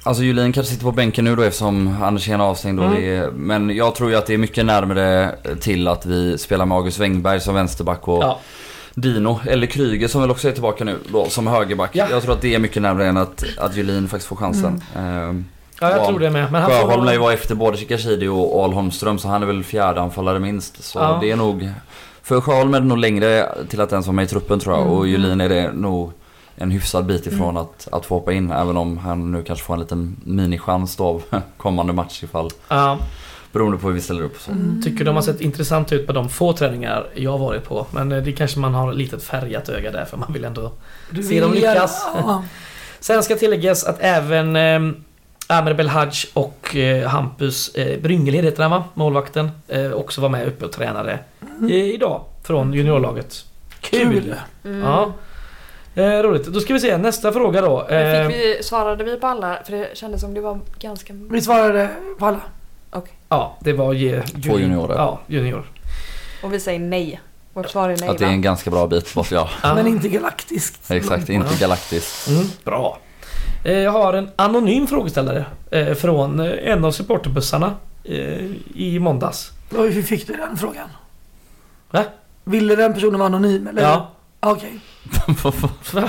Alltså 0.03 0.23
Julin 0.23 0.53
kanske 0.53 0.73
sitter 0.73 0.85
på 0.85 0.93
bänken 0.93 1.25
nu 1.25 1.37
då 1.37 1.43
eftersom 1.43 1.97
Andersén 2.03 2.41
är 2.41 2.45
avstängd. 2.45 2.81
Mm. 2.81 2.97
är, 3.05 3.31
men 3.31 3.77
jag 3.77 3.95
tror 3.95 4.11
ju 4.11 4.17
att 4.17 4.27
det 4.27 4.35
är 4.35 4.39
mycket 4.39 4.65
närmare 4.67 5.35
till 5.61 5.89
att 5.89 6.07
vi 6.07 6.39
spelar 6.39 6.67
med 6.67 6.77
August 6.77 6.99
Wengberg 6.99 7.41
som 7.41 7.55
vänsterback 7.55 8.09
och 8.09 8.23
Ja. 8.23 8.39
Dino, 8.95 9.41
eller 9.47 9.67
Kryger 9.67 10.09
som 10.09 10.21
väl 10.21 10.31
också 10.31 10.49
är 10.49 10.53
tillbaka 10.53 10.85
nu 10.85 10.97
då, 11.13 11.27
som 11.29 11.47
högerback. 11.47 11.91
Ja. 11.93 12.07
Jag 12.11 12.23
tror 12.23 12.33
att 12.35 12.41
det 12.41 12.55
är 12.55 12.59
mycket 12.59 12.83
närmare 12.83 13.07
än 13.07 13.17
att, 13.17 13.45
att 13.59 13.77
Julin 13.77 14.09
faktiskt 14.09 14.29
får 14.29 14.37
chansen. 14.37 14.83
Ehm, 14.97 15.45
Ja, 15.81 15.91
jag 15.91 15.99
Ja. 15.99 16.07
tror 16.07 16.19
det 16.19 16.31
med. 16.31 16.53
Men 16.53 16.63
han. 16.63 16.71
Sjöholm 16.71 17.05
lär 17.05 17.13
ju 17.13 17.19
vara 17.19 17.33
efter 17.33 17.55
både 17.55 17.77
Shikashidi 17.77 18.29
och 18.29 18.65
Al 18.65 18.73
Holmström 18.73 19.19
så 19.19 19.29
han 19.29 19.43
är 19.43 19.47
väl 19.47 19.65
fjärde 19.65 20.01
anfallare 20.01 20.39
minst. 20.39 20.85
Så 20.85 20.99
Ja. 20.99 21.19
det 21.21 21.31
är 21.31 21.37
nog... 21.37 21.69
För 22.23 22.41
Sjöholm 22.41 22.75
är 22.75 22.81
det 22.81 22.87
nog 22.87 22.99
längre 22.99 23.49
till 23.69 23.81
att 23.81 23.91
den 23.91 24.03
som 24.03 24.15
är 24.15 24.17
med 24.17 24.25
i 24.25 24.29
truppen 24.29 24.61
tror 24.61 24.77
jag 24.77 24.93
och 24.93 25.09
Julin 25.09 25.41
är 25.41 25.49
det 25.49 25.73
nog 25.73 26.13
en 26.61 26.71
hyfsad 26.71 27.07
bit 27.07 27.27
ifrån 27.27 27.57
att, 27.57 27.89
att 27.93 28.07
få 28.07 28.15
hoppa 28.15 28.33
in. 28.33 28.51
Även 28.51 28.77
om 28.77 28.99
han 28.99 29.33
nu 29.33 29.43
kanske 29.43 29.65
får 29.65 29.75
en 29.75 29.81
liten 29.81 30.17
minichans 30.25 30.97
då 30.97 31.05
av 31.05 31.23
kommande 31.57 31.93
match 31.93 32.23
ifall. 32.23 32.51
Ja, 32.69 32.99
Beroende 33.53 33.79
på 33.79 33.87
hur 33.87 33.95
vi 33.95 34.01
ställer 34.01 34.23
upp. 34.23 34.41
Så. 34.41 34.53
tycker 34.85 35.05
de 35.05 35.15
har 35.15 35.23
sett 35.23 35.41
intressant 35.41 35.93
ut 35.93 36.07
på 36.07 36.13
de 36.13 36.29
få 36.29 36.53
träningar 36.53 37.07
jag 37.15 37.31
har 37.31 37.39
varit 37.39 37.65
på. 37.65 37.87
Men 37.91 38.13
eh, 38.13 38.23
det 38.23 38.33
kanske 38.33 38.59
man 38.59 38.75
har 38.75 38.93
lite 38.93 39.19
färgat 39.19 39.69
öga 39.69 39.91
där 39.91 40.05
för 40.05 40.17
man 40.17 40.33
vill 40.33 40.45
ändå 40.45 40.73
Du 41.11 41.23
Se 41.23 41.41
dem 41.41 41.53
lyckas. 41.53 42.07
Ja. 42.15 42.45
Sen 43.01 43.23
ska 43.23 43.37
tilläggas 43.37 43.85
att 43.85 43.97
även 44.01 44.57
eh, 44.57 44.95
Amer 45.47 45.75
Belhaj 45.75 46.11
och 46.35 46.77
eh, 46.77 47.09
Hampus 47.09 47.75
eh, 47.75 48.01
Bryngeled 48.01 48.45
heter 48.45 48.63
han 48.63 48.71
va? 48.71 48.85
Målvakten. 48.95 49.51
Eh, 49.69 49.93
också 49.93 50.21
var 50.21 50.29
med 50.29 50.47
uppe 50.47 50.65
och 50.65 50.73
tränade 50.73 51.19
eh, 51.63 51.75
idag 51.77 52.25
från 52.43 52.73
juniorlaget. 52.73 53.45
Kul! 53.81 54.13
Kul. 54.13 54.35
Mm. 54.65 54.81
Ja. 54.81 55.13
Eh, 55.95 56.23
roligt. 56.23 56.47
Då 56.47 56.61
ska 56.61 56.75
vi 56.75 56.81
se 56.81 56.97
nästa 56.97 57.33
fråga 57.33 57.61
då. 57.61 57.89
Eh, 57.89 58.29
Fick 58.29 58.37
vi, 58.37 58.59
svarade 58.63 59.05
vi 59.05 59.17
på 59.17 59.27
alla? 59.27 59.59
För 59.65 59.73
det 59.73 59.97
kändes 59.97 60.21
som 60.21 60.35
det 60.35 60.41
var 60.41 60.61
ganska... 60.79 61.13
Vi 61.31 61.43
svarade 61.43 61.91
på 62.19 62.27
alla. 62.27 62.41
ja, 63.29 63.57
det 63.61 63.73
var 63.73 63.93
ge, 63.93 64.23
Två 64.23 64.59
juniorer. 64.59 64.95
Ja, 64.95 65.21
junior. 65.27 65.65
Och 66.43 66.53
vi 66.53 66.61
säger 66.61 66.79
nej. 66.81 67.21
Vårt 67.53 67.71
svar 67.71 67.89
är 67.91 67.97
nej 68.01 68.09
Att 68.09 68.19
det 68.19 68.25
är 68.25 68.29
va? 68.29 68.33
en 68.33 68.43
ganska 68.43 68.71
bra 68.71 68.87
bit 68.87 69.17
måste 69.17 69.35
jag. 69.35 69.49
Ja. 69.63 69.75
Men 69.75 69.87
inte 69.87 70.09
galaktiskt. 70.09 70.91
Exakt, 70.91 71.29
inte 71.29 71.55
galaktiskt. 71.61 72.29
Mm, 72.29 72.45
bra. 72.65 72.99
Eh, 73.65 73.73
jag 73.79 73.91
har 73.93 74.13
en 74.15 74.31
anonym 74.37 74.87
frågeställare 74.87 75.45
eh, 75.71 75.95
från 75.95 76.41
eh, 76.41 76.53
en 76.73 76.85
av 76.85 76.91
supporterbussarna 76.93 77.75
eh, 78.05 78.45
i 78.75 78.99
måndags. 79.01 79.51
Hur 79.71 80.03
fick 80.03 80.27
du 80.27 80.33
den 80.37 80.57
frågan? 80.57 80.89
Va? 81.91 82.05
Ville 82.45 82.77
den 82.77 82.95
personen 82.95 83.19
vara 83.21 83.27
anonym 83.27 83.67
eller? 83.67 83.83
Ja. 83.83 84.11
Okej. 84.41 84.71
Vad 84.71 84.81
Va? 85.93 86.09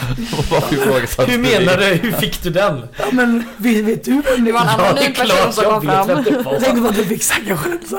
var 0.52 0.74
ifrågasatt 0.74 1.30
Hur 1.30 1.38
menar 1.38 1.78
du? 1.78 1.86
Hur 1.86 2.12
fick 2.12 2.44
du 2.44 2.50
den? 2.50 2.88
Ja 2.98 3.06
men 3.12 3.44
vet, 3.58 3.86
vet 3.86 4.04
du 4.06 4.12
vem 4.12 4.24
det 4.46 4.46
Det 4.46 4.52
var 4.52 4.62
en 4.62 4.78
var? 4.78 4.86
anonym 4.86 5.14
person 5.14 5.54
som 5.54 5.64
jag 5.64 5.74
kom 5.74 5.82
fram. 5.82 6.08
var. 6.08 6.54
Jag 6.54 6.62
tänkte 6.64 6.82
bara 6.82 6.90
att 6.90 6.96
du 6.96 7.06
fick 7.06 7.24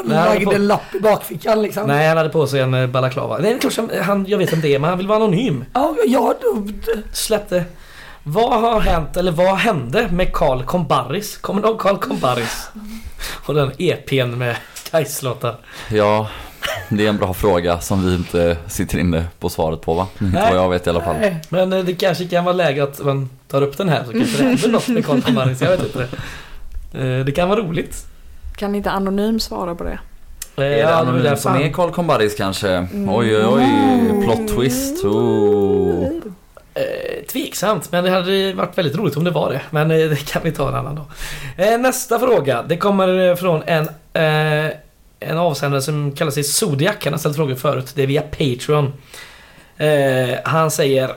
Nej, 0.05 0.17
jag 0.17 0.25
lagde 0.27 0.45
får- 0.45 0.55
en 0.55 0.67
lapp 0.67 0.95
i 0.95 1.01
bakfickan 1.01 1.63
liksom. 1.63 1.87
Nej, 1.87 2.09
han 2.09 2.17
hade 2.17 2.29
på 2.29 2.47
sig 2.47 2.61
en 2.61 2.75
eh, 2.75 2.87
balaklava. 2.87 3.39
Nej, 3.39 3.51
det 3.53 3.57
är 3.57 3.61
klart 3.61 3.73
som- 3.73 3.91
han, 4.03 4.27
jag 4.29 4.39
vet 4.39 4.53
vem 4.53 4.61
det 4.61 4.75
är, 4.75 4.79
men 4.79 4.89
han 4.89 4.99
vill 4.99 5.07
vara 5.07 5.17
anonym. 5.25 5.65
Ja, 5.75 5.97
ja 6.07 6.35
då, 6.43 6.67
Släppte. 7.13 7.65
Vad 8.23 8.61
har 8.61 8.81
hänt, 8.81 9.17
eller 9.17 9.33
vad 9.33 9.57
hände 9.57 10.09
med 10.13 10.33
Carl 10.33 10.63
Combarris? 10.65 11.37
Kommer 11.37 11.63
du 11.63 11.69
ihåg 11.69 11.79
Carl 11.81 11.97
Combarris? 11.99 12.69
Och 13.47 13.55
den 13.55 13.73
EPn 13.79 14.39
med 14.39 14.57
Kajs-låtar. 14.91 15.57
Ja, 15.91 16.29
det 16.89 17.05
är 17.05 17.09
en 17.09 17.17
bra 17.19 17.35
fråga 17.35 17.81
som 17.81 18.07
vi 18.07 18.15
inte 18.15 18.57
sitter 18.69 18.99
inne 18.99 19.25
på 19.39 19.49
svaret 19.49 19.81
på 19.81 19.95
va? 19.95 20.07
Inte 20.21 20.39
Nej. 20.39 20.53
vad 20.55 20.63
jag 20.65 20.69
vet 20.71 20.87
i 20.87 20.91
alla 20.91 21.01
fall. 21.01 21.17
Nej. 21.21 21.41
Men 21.49 21.73
eh, 21.73 21.85
det 21.85 21.95
kanske 21.95 22.25
kan 22.29 22.45
vara 22.45 22.55
läge 22.55 22.83
att 22.83 23.05
man 23.05 23.31
tar 23.49 23.63
upp 23.63 23.77
den 23.79 23.89
här 23.89 24.05
så 24.05 24.13
kanske 24.13 24.43
det 24.43 24.49
händer 24.49 24.69
något 24.69 24.89
med 24.89 25.07
Combarris. 25.07 25.61
Jag 25.63 25.71
vet 25.71 25.83
inte. 25.83 26.03
Eh, 26.99 27.25
Det 27.25 27.33
kan 27.33 27.49
vara 27.49 27.61
roligt. 27.61 28.07
Kan 28.57 28.75
inte 28.75 28.91
Anonym 28.91 29.41
svara 29.41 29.75
på 29.75 29.85
det? 29.85 29.99
Eh, 30.57 30.65
Är 30.65 30.69
det 30.71 30.79
ja, 30.79 30.87
det 30.89 30.93
var 30.95 31.01
anonym 31.03 31.37
som 31.37 31.55
är 31.57 31.73
Carl 31.73 31.91
Combaris 31.91 32.35
kanske? 32.35 32.69
Mm. 32.71 33.09
Oj 33.11 33.37
oj 33.37 33.45
oj, 33.47 34.25
plot 34.25 34.49
twist. 34.49 35.05
Oh. 35.05 36.09
Tveksamt, 37.33 37.93
men 37.93 38.05
det 38.05 38.11
hade 38.11 38.53
varit 38.55 38.79
väldigt 38.79 38.97
roligt 38.97 39.17
om 39.17 39.25
det 39.25 39.31
var 39.31 39.51
det. 39.53 39.61
Men 39.71 39.89
det 39.89 40.27
kan 40.29 40.43
vi 40.45 40.53
ta 40.53 40.69
en 40.69 40.75
annan 40.75 40.95
dag. 40.95 41.81
Nästa 41.81 42.19
fråga. 42.19 42.63
Det 42.63 42.77
kommer 42.77 43.37
från 43.37 43.63
en, 43.67 43.89
eh, 44.13 44.73
en 45.21 45.39
avsändare 45.39 45.83
som 45.83 46.13
kallar 46.13 46.31
sig 46.31 46.45
Zodiac. 46.45 46.97
Han 47.05 47.13
har 47.13 47.19
ställt 47.19 47.37
frågor 47.37 47.55
förut. 47.55 47.93
Det 47.95 48.03
är 48.03 48.07
via 48.07 48.23
Patreon. 48.23 48.93
Eh, 49.77 50.39
han 50.45 50.71
säger 50.71 51.11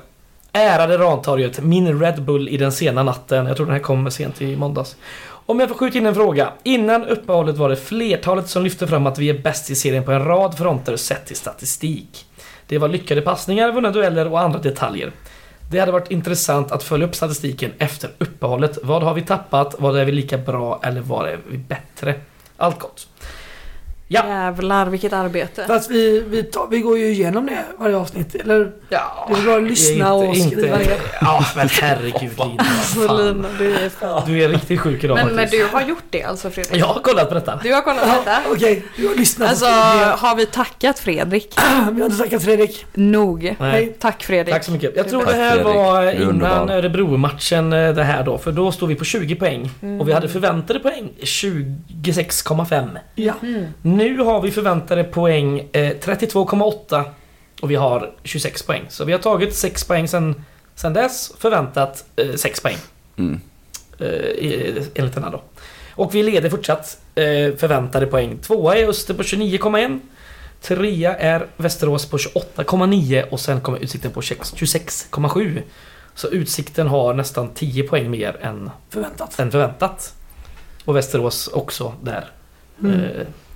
Ärade 0.52 0.98
Rantorget, 0.98 1.60
min 1.64 2.00
Red 2.00 2.24
Bull 2.24 2.50
i 2.50 2.58
den 2.58 2.72
sena 2.72 3.04
natten. 3.04 3.46
Jag 3.46 3.58
tror 3.58 3.66
den 3.66 3.76
här 3.76 3.82
kom 3.82 4.12
sent 4.12 4.42
i 4.42 4.56
måndags. 4.56 4.96
Om 5.46 5.60
jag 5.60 5.70
får 5.70 5.76
skjuta 5.76 5.98
in 5.98 6.06
en 6.06 6.16
fråga. 6.16 6.54
Innan 6.64 7.06
uppehållet 7.06 7.58
var 7.58 7.70
det 7.70 7.76
flertalet 7.76 8.50
som 8.50 8.64
lyfte 8.64 8.88
fram 8.88 9.08
att 9.08 9.20
vi 9.20 9.30
är 9.30 9.40
bäst 9.40 9.70
i 9.70 9.76
serien 9.76 10.04
på 10.04 10.12
en 10.12 10.26
rad 10.26 10.58
fronter 10.58 10.96
sett 10.96 11.26
till 11.26 11.36
statistik. 11.36 12.26
Det 12.68 12.78
var 12.78 12.88
lyckade 12.88 13.22
passningar, 13.22 13.72
vunna 13.72 13.92
dueller 13.92 14.32
och 14.32 14.40
andra 14.40 14.60
detaljer. 14.60 15.12
Det 15.72 15.80
hade 15.80 15.92
varit 15.92 16.12
intressant 16.12 16.72
att 16.72 16.84
följa 16.84 17.08
upp 17.08 17.16
statistiken 17.16 17.72
efter 17.78 18.10
uppehållet. 18.18 18.78
Vad 18.84 19.04
har 19.04 19.14
vi 19.14 19.22
tappat? 19.22 19.76
Vad 19.80 19.98
är 19.98 20.06
vi 20.06 20.12
lika 20.12 20.38
bra? 20.38 20.80
Eller 20.84 21.02
vad 21.02 21.30
är 21.30 21.40
vi 21.50 21.58
bättre? 21.58 22.16
Allt 22.58 22.80
gott. 22.80 23.08
Ja. 24.14 24.28
Jävlar 24.28 24.86
vilket 24.86 25.14
arbete. 25.14 25.64
Fast 25.68 25.92
vi, 25.92 26.24
vi, 26.28 26.44
tar, 26.44 26.68
vi 26.72 26.80
går 26.80 26.98
ju 26.98 27.06
igenom 27.12 27.46
det 27.46 27.64
varje 27.78 27.96
avsnitt, 27.98 28.36
eller? 28.36 28.72
Ja, 28.90 29.28
Det 29.34 29.40
är 29.40 29.44
bra 29.44 29.56
att 29.58 29.64
lyssna 29.64 30.14
och 30.14 30.38
skriva 30.38 30.78
ner. 30.78 30.98
Ja, 31.22 31.46
men 31.56 31.70
herregud 31.70 32.22
Lina. 32.38 32.56
Alltså. 32.58 33.18
Lina, 33.18 33.48
du 33.60 33.76
är 33.76 33.90
fan... 33.90 34.22
Du 34.26 34.44
är 34.44 34.50
riktigt 34.50 34.80
sjuk 34.80 35.04
idag 35.04 35.16
Men 35.16 35.36
faktiskt. 35.38 35.52
du 35.72 35.78
har 35.78 35.82
gjort 35.82 36.04
det 36.10 36.24
alltså 36.24 36.50
Fredrik? 36.50 36.82
Jag 36.82 36.86
har 36.86 37.02
kollat 37.02 37.28
på 37.30 37.34
detta. 37.36 37.60
Du 37.64 37.74
har 37.74 37.82
kollat 37.82 38.04
Ja, 38.08 38.14
detta? 38.26 38.38
Okej, 38.52 38.86
du 38.96 39.08
har 39.08 39.16
lyssnat. 39.16 39.50
Alltså, 39.50 39.66
vi, 39.66 40.28
har 40.28 40.36
vi 40.36 40.46
tackat 40.46 41.00
Fredrik? 41.00 41.56
vi 41.92 42.02
har 42.02 42.06
inte 42.10 42.18
tackat 42.24 42.44
Fredrik. 42.44 42.86
Nog. 42.94 43.56
Nej. 43.60 43.96
Tack 44.00 44.24
Fredrik. 44.24 44.54
Tack 44.54 44.64
så 44.64 44.72
mycket. 44.72 44.92
Jag 44.96 45.10
tror 45.10 45.24
Tack, 45.24 45.34
det 45.34 45.40
här 45.42 45.52
Fredrik. 45.52 45.76
var 45.76 46.12
innan. 46.12 46.70
Örebro-matchen 46.70 47.74
eh, 47.74 47.94
det 47.94 48.04
här 48.04 48.24
då. 48.24 48.38
För 48.38 48.52
då 48.52 48.72
stod 48.72 48.90
vi 48.90 48.96
på 48.96 49.06
20 49.06 49.36
poäng. 49.36 49.70
Mm. 49.82 50.02
Och 50.02 50.08
vi 50.08 50.14
hade 50.14 50.30
förväntade 50.30 50.80
poäng 50.80 51.10
26,5. 51.22 52.98
Ja. 53.16 53.34
Mm. 53.42 53.66
Nu 54.04 54.18
har 54.18 54.42
vi 54.42 54.52
förväntade 54.52 55.04
poäng 55.04 55.60
eh, 55.60 55.96
32,8 56.00 57.04
och 57.62 57.72
vi 57.72 57.76
har 57.76 58.12
26 58.24 58.64
poäng. 58.64 58.86
Så 58.90 59.06
vi 59.06 59.12
har 59.12 59.20
tagit 59.20 59.56
6 59.56 59.84
poäng 59.84 60.08
sen, 60.08 60.44
sen 60.76 60.94
dess, 60.94 61.32
förväntat 61.38 62.06
eh, 62.16 62.34
6 62.36 62.62
poäng. 62.62 62.78
Mm. 63.18 63.42
Eh, 64.00 64.08
i- 64.08 64.88
enligt 64.96 65.14
den 65.14 65.24
här 65.24 65.32
då. 65.32 65.42
Och 65.96 66.16
vi 66.16 66.24
leder 66.24 66.50
fortsatt 66.50 66.98
eh, 67.16 67.56
förväntade 67.58 68.06
poäng. 68.08 68.38
Tvåa 68.38 68.76
är 68.78 68.88
Öster 68.90 69.14
på 69.14 69.24
29,1. 69.24 70.00
Trea 70.62 71.16
är 71.16 71.48
Västerås 71.58 72.06
på 72.06 72.18
28,9 72.18 73.30
och 73.30 73.40
sen 73.40 73.62
kommer 73.62 73.80
Utsikten 73.80 74.12
på 74.12 74.22
26 74.22 74.54
26,7. 74.54 75.62
Så 76.16 76.28
Utsikten 76.30 76.88
har 76.88 77.14
nästan 77.14 77.50
10 77.54 77.84
poäng 77.84 78.12
mer 78.12 78.38
än, 78.42 78.70
Förväntat. 78.90 79.40
än 79.40 79.52
förväntat. 79.52 80.14
Och 80.86 80.96
Västerås 80.96 81.48
också 81.48 81.94
där. 82.02 82.32
Mm. 82.84 83.00
Eh, 83.00 83.10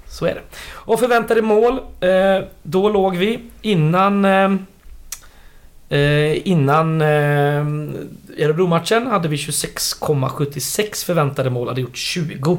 så 0.09 0.25
är 0.25 0.35
det. 0.35 0.41
Och 0.71 0.99
förväntade 0.99 1.41
mål. 1.41 1.79
eh, 1.99 2.47
Då 2.63 2.89
låg 2.89 3.15
vi 3.15 3.39
innan... 3.61 4.25
eh, 4.25 4.51
eh 5.89 6.47
Innan 6.47 7.01
eh, 7.01 7.65
Örebro-matchen 8.37 9.07
hade 9.07 9.27
vi 9.27 9.35
26,76 9.35 11.05
förväntade 11.05 11.49
mål, 11.49 11.67
hade 11.67 11.81
gjort 11.81 11.97
20. 11.97 12.57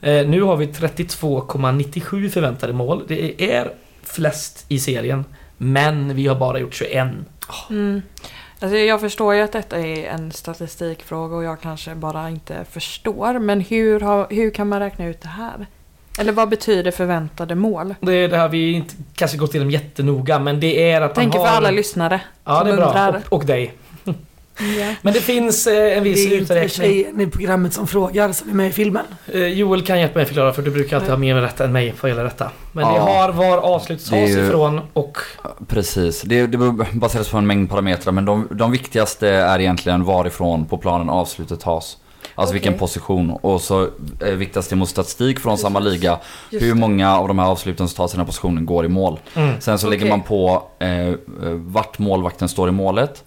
Eh, 0.00 0.26
Nu 0.26 0.42
har 0.42 0.56
vi 0.56 0.66
32,97 0.66 2.28
förväntade 2.28 2.72
mål. 2.72 3.02
Det 3.08 3.52
är 3.52 3.72
flest 4.02 4.64
i 4.68 4.78
serien. 4.78 5.24
Men 5.56 6.14
vi 6.14 6.26
har 6.26 6.36
bara 6.36 6.58
gjort 6.58 6.74
21. 6.74 7.08
Ah. 7.46 7.70
Mm. 7.70 8.02
Alltså 8.60 8.76
jag 8.76 9.00
förstår 9.00 9.34
ju 9.34 9.40
att 9.40 9.52
detta 9.52 9.78
är 9.78 10.06
en 10.06 10.32
statistikfråga 10.32 11.36
och 11.36 11.44
jag 11.44 11.60
kanske 11.60 11.94
bara 11.94 12.30
inte 12.30 12.64
förstår. 12.70 13.38
Men 13.38 13.60
hur, 13.60 14.00
har, 14.00 14.26
hur 14.30 14.50
kan 14.50 14.68
man 14.68 14.80
räkna 14.80 15.06
ut 15.06 15.20
det 15.20 15.28
här? 15.28 15.66
Eller 16.18 16.32
vad 16.32 16.48
betyder 16.48 16.90
förväntade 16.90 17.54
mål? 17.54 17.94
Det 18.00 18.12
är 18.12 18.28
det 18.28 18.36
här 18.36 18.48
vi 18.48 18.72
inte 18.72 18.94
kanske 19.14 19.36
gått 19.36 19.54
igenom 19.54 19.70
jättenoga 19.70 20.38
men 20.38 20.60
det 20.60 20.90
är 20.92 21.00
att 21.00 21.14
Tänker 21.14 21.38
man 21.38 21.46
för 21.46 21.50
har... 21.50 21.56
alla 21.58 21.70
lyssnare. 21.70 22.20
Ja, 22.44 22.58
som 22.58 22.66
det 22.66 22.72
är 22.72 22.76
bra. 22.76 22.86
undrar. 22.86 23.22
Och, 23.28 23.32
och 23.32 23.46
dig. 23.46 23.72
Ja. 24.78 24.94
Men 25.02 25.12
det 25.12 25.20
finns 25.20 25.66
eh, 25.66 25.74
en 25.96 26.02
Det 26.04 26.10
viss 26.10 26.26
är 26.26 26.38
inte 26.38 26.54
uträkning. 26.54 26.68
tjejen 26.90 27.20
i 27.20 27.26
programmet 27.26 27.72
som 27.72 27.86
frågar 27.86 28.32
som 28.32 28.50
är 28.50 28.54
med 28.54 28.68
i 28.68 28.72
filmen. 28.72 29.04
Eh, 29.32 29.46
Joel 29.46 29.82
kan 29.82 30.00
hjälpa 30.00 30.18
mig 30.18 30.26
förklara 30.26 30.52
för 30.52 30.62
du 30.62 30.70
brukar 30.70 30.96
alltid 30.96 31.10
ha 31.10 31.18
mer 31.18 31.34
rätt 31.34 31.60
än 31.60 31.72
mig 31.72 31.94
vad 32.00 32.10
gäller 32.10 32.24
detta. 32.24 32.50
Men 32.72 32.84
det 32.92 32.94
Ja. 32.96 33.00
har 33.02 33.32
var 33.32 33.58
avslut 33.58 34.10
Det 34.10 34.16
är 34.16 34.26
tas 34.26 34.36
ju- 34.36 34.46
ifrån 34.46 34.80
och... 34.92 35.18
Precis, 35.68 36.22
det, 36.22 36.46
det 36.46 36.58
baseras 36.92 37.28
på 37.28 37.38
en 37.38 37.46
mängd 37.46 37.70
parametrar 37.70 38.12
men 38.12 38.24
de, 38.24 38.48
de 38.50 38.70
viktigaste 38.70 39.28
är 39.28 39.58
egentligen 39.60 40.04
varifrån 40.04 40.64
på 40.66 40.78
planen 40.78 41.08
avslutet 41.10 41.60
tas. 41.60 41.96
Alltså 42.34 42.52
Okej. 42.52 42.60
vilken 42.60 42.78
position 42.78 43.30
och 43.30 43.60
så 43.60 43.88
eh, 44.20 44.28
viktigast 44.34 44.72
emot 44.72 44.88
statistik 44.88 45.40
från 45.40 45.58
samma 45.58 45.78
liga. 45.78 46.18
Just 46.50 46.64
Hur 46.64 46.68
det. 46.68 46.80
många 46.80 47.16
av 47.16 47.28
de 47.28 47.38
här 47.38 47.46
avsluten 47.46 47.88
som 47.88 48.06
den 48.06 48.18
här 48.18 48.26
positionen 48.26 48.66
går 48.66 48.84
i 48.84 48.88
mål. 48.88 49.20
Mm. 49.34 49.60
Sen 49.60 49.78
så 49.78 49.86
Okej. 49.86 49.98
lägger 49.98 50.10
man 50.10 50.20
på 50.22 50.62
eh, 50.78 51.08
eh, 51.08 51.14
vart 51.52 51.98
målvakten 51.98 52.48
står 52.48 52.68
i 52.68 52.72
målet. 52.72 53.24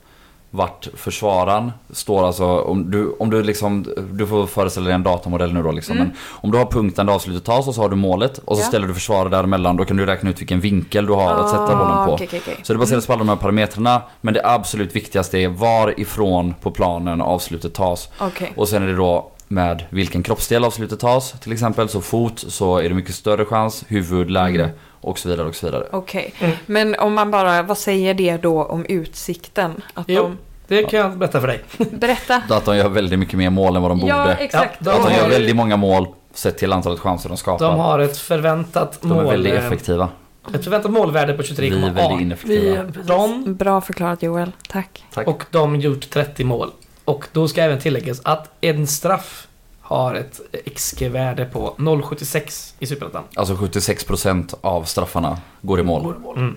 Vart 0.51 0.87
försvararen 0.95 1.71
står 1.89 2.27
alltså, 2.27 2.45
om 2.45 2.91
du, 2.91 3.11
om 3.19 3.29
du 3.29 3.43
liksom, 3.43 3.85
du 4.11 4.27
får 4.27 4.45
föreställa 4.47 4.85
dig 4.85 4.95
en 4.95 5.03
datamodell 5.03 5.53
nu 5.53 5.63
då 5.63 5.71
liksom. 5.71 5.95
Mm. 5.97 6.07
Men 6.07 6.17
om 6.31 6.51
du 6.51 6.57
har 6.57 6.65
punkten 6.65 7.05
där 7.05 7.13
avslutet 7.13 7.43
tas 7.45 7.67
och 7.67 7.75
så 7.75 7.81
har 7.81 7.89
du 7.89 7.95
målet 7.95 8.37
och 8.37 8.57
så 8.57 8.61
Ja. 8.63 8.67
ställer 8.67 8.87
du 8.87 8.93
försvarare 8.93 9.29
däremellan. 9.29 9.77
Då 9.77 9.85
kan 9.85 9.97
du 9.97 10.05
räkna 10.05 10.29
ut 10.29 10.39
vilken 10.41 10.59
vinkel 10.59 11.05
du 11.05 11.13
har 11.13 11.31
att 11.33 11.49
sätta 11.49 11.65
bollen 11.65 12.05
på. 12.05 12.11
Ah, 12.11 12.13
okej, 12.13 12.27
okej. 12.31 12.59
Så 12.63 12.73
det 12.73 12.79
baseras 12.79 13.07
på 13.07 13.13
alla 13.13 13.19
de 13.19 13.29
här 13.29 13.35
parametrarna. 13.35 14.01
Men 14.21 14.33
det 14.33 14.41
absolut 14.45 14.95
viktigaste 14.95 15.37
är 15.37 15.47
varifrån 15.47 16.53
på 16.61 16.71
planen 16.71 17.21
avslutet 17.21 17.73
tas. 17.73 18.09
Okej. 18.19 18.53
Och 18.55 18.67
sen 18.69 18.83
är 18.83 18.87
det 18.87 18.95
då 18.95 19.31
med 19.47 19.83
vilken 19.89 20.23
kroppsdel 20.23 20.63
avslutet 20.65 20.99
tas. 20.99 21.31
Till 21.31 21.51
exempel 21.53 21.89
så 21.89 22.01
fot 22.01 22.39
så 22.47 22.77
är 22.77 22.89
det 22.89 22.95
mycket 22.95 23.15
större 23.15 23.45
chans, 23.45 23.83
huvud 23.87 24.31
lägre 24.31 24.63
Mm. 24.63 24.75
och 25.01 25.19
så 25.19 25.29
vidare 25.29 25.47
och 25.47 25.55
så 25.55 25.65
vidare. 25.65 25.87
Okej. 25.91 26.33
Mm. 26.39 26.55
Men 26.65 26.95
om 26.95 27.13
man 27.13 27.31
bara, 27.31 27.61
vad 27.63 27.77
säger 27.77 28.13
det 28.13 28.37
då 28.37 28.63
om 28.63 28.85
utsikten? 28.85 29.81
Att 29.93 30.05
Jo. 30.09 30.21
de, 30.23 30.37
Det 30.67 30.83
kan 30.83 30.99
jag 30.99 31.17
berätta 31.17 31.39
för 31.41 31.47
dig. 31.47 31.63
Berätta. 31.91 32.41
Att 32.49 32.65
de 32.65 32.77
gör 32.77 32.89
väldigt 32.89 33.19
mycket 33.19 33.37
mer 33.37 33.49
mål 33.49 33.75
än 33.75 33.81
vad 33.81 33.91
de 33.91 33.99
borde. 33.99 34.11
Ja, 34.13 34.31
exakt. 34.33 34.77
Ja, 34.85 34.91
Att 34.91 34.97
de 34.97 35.03
har- 35.13 35.19
gör 35.21 35.29
väldigt 35.29 35.55
många 35.55 35.77
mål 35.77 36.07
sett 36.33 36.57
till 36.57 36.73
antalet 36.73 36.99
chanser 36.99 37.29
de 37.29 37.37
skapar. 37.37 37.65
De 37.65 37.79
har 37.79 37.99
ett 37.99 38.17
förväntat 38.17 38.97
De 39.01 39.11
är 39.11 39.15
mål... 39.15 39.25
väldigt 39.25 39.53
effektiva. 39.53 40.09
Ett 40.53 40.63
förväntat 40.63 40.91
målvärde 40.91 41.33
på 41.33 41.43
Vi 41.43 41.67
är 41.67 41.71
väldigt 41.71 42.03
23,18. 42.03 42.21
ineffektiva. 42.21 42.83
Vi. 42.83 43.01
De 43.07 43.55
Bra 43.55 43.81
förklarat 43.81 44.23
Joel. 44.23 44.51
Tack. 44.69 45.03
Tack. 45.13 45.27
och 45.27 45.43
de 45.51 45.75
gjort 45.75 46.09
30 46.09 46.43
mål. 46.43 46.71
Och 47.07 47.25
då 47.31 47.47
ska 47.47 47.61
även 47.61 47.79
tilläggas 47.79 48.21
att 48.23 48.49
en 48.61 48.87
straff 48.87 49.47
har 49.81 50.15
ett 50.15 50.39
XG-värde 50.75 51.45
på 51.45 51.75
0,76 51.77 52.73
i 52.79 52.85
Superettan. 52.87 53.23
Alltså 53.35 53.53
76% 53.53 54.53
av 54.61 54.83
straffarna 54.83 55.37
går 55.61 55.79
i 55.79 55.83
mål. 55.83 56.03
Går 56.03 56.15
i 56.15 56.19
mål. 56.19 56.37
Mm. 56.37 56.55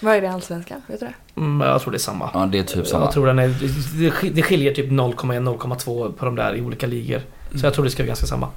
Vad 0.00 0.14
är 0.16 0.20
det 0.20 0.26
i 0.26 0.30
Allsvenskan? 0.30 0.82
Vet 0.86 1.00
du 1.00 1.06
det? 1.06 1.40
Mm, 1.40 1.68
jag 1.68 1.80
tror 1.82 1.90
det 1.92 1.96
är 1.96 1.98
samma. 1.98 2.30
Ja, 2.34 2.46
det 2.46 2.58
är 2.58 2.62
typ 2.62 2.86
samma. 2.86 3.04
Jag 3.04 3.12
tror 3.12 3.26
den 3.26 3.38
är, 3.38 3.48
det 3.48 4.10
sk- 4.10 4.30
det 4.34 4.42
skiljer 4.42 4.74
typ 4.74 4.90
0,1-0,2 4.90 6.12
på 6.12 6.24
de 6.24 6.34
där 6.36 6.54
i 6.56 6.60
olika 6.60 6.86
ligor. 6.86 7.20
Så 7.60 7.66
jag 7.66 7.74
tror 7.74 7.84
det 7.84 7.90
ska 7.90 8.02
vara 8.02 8.06
ganska 8.06 8.26
samma. 8.26 8.48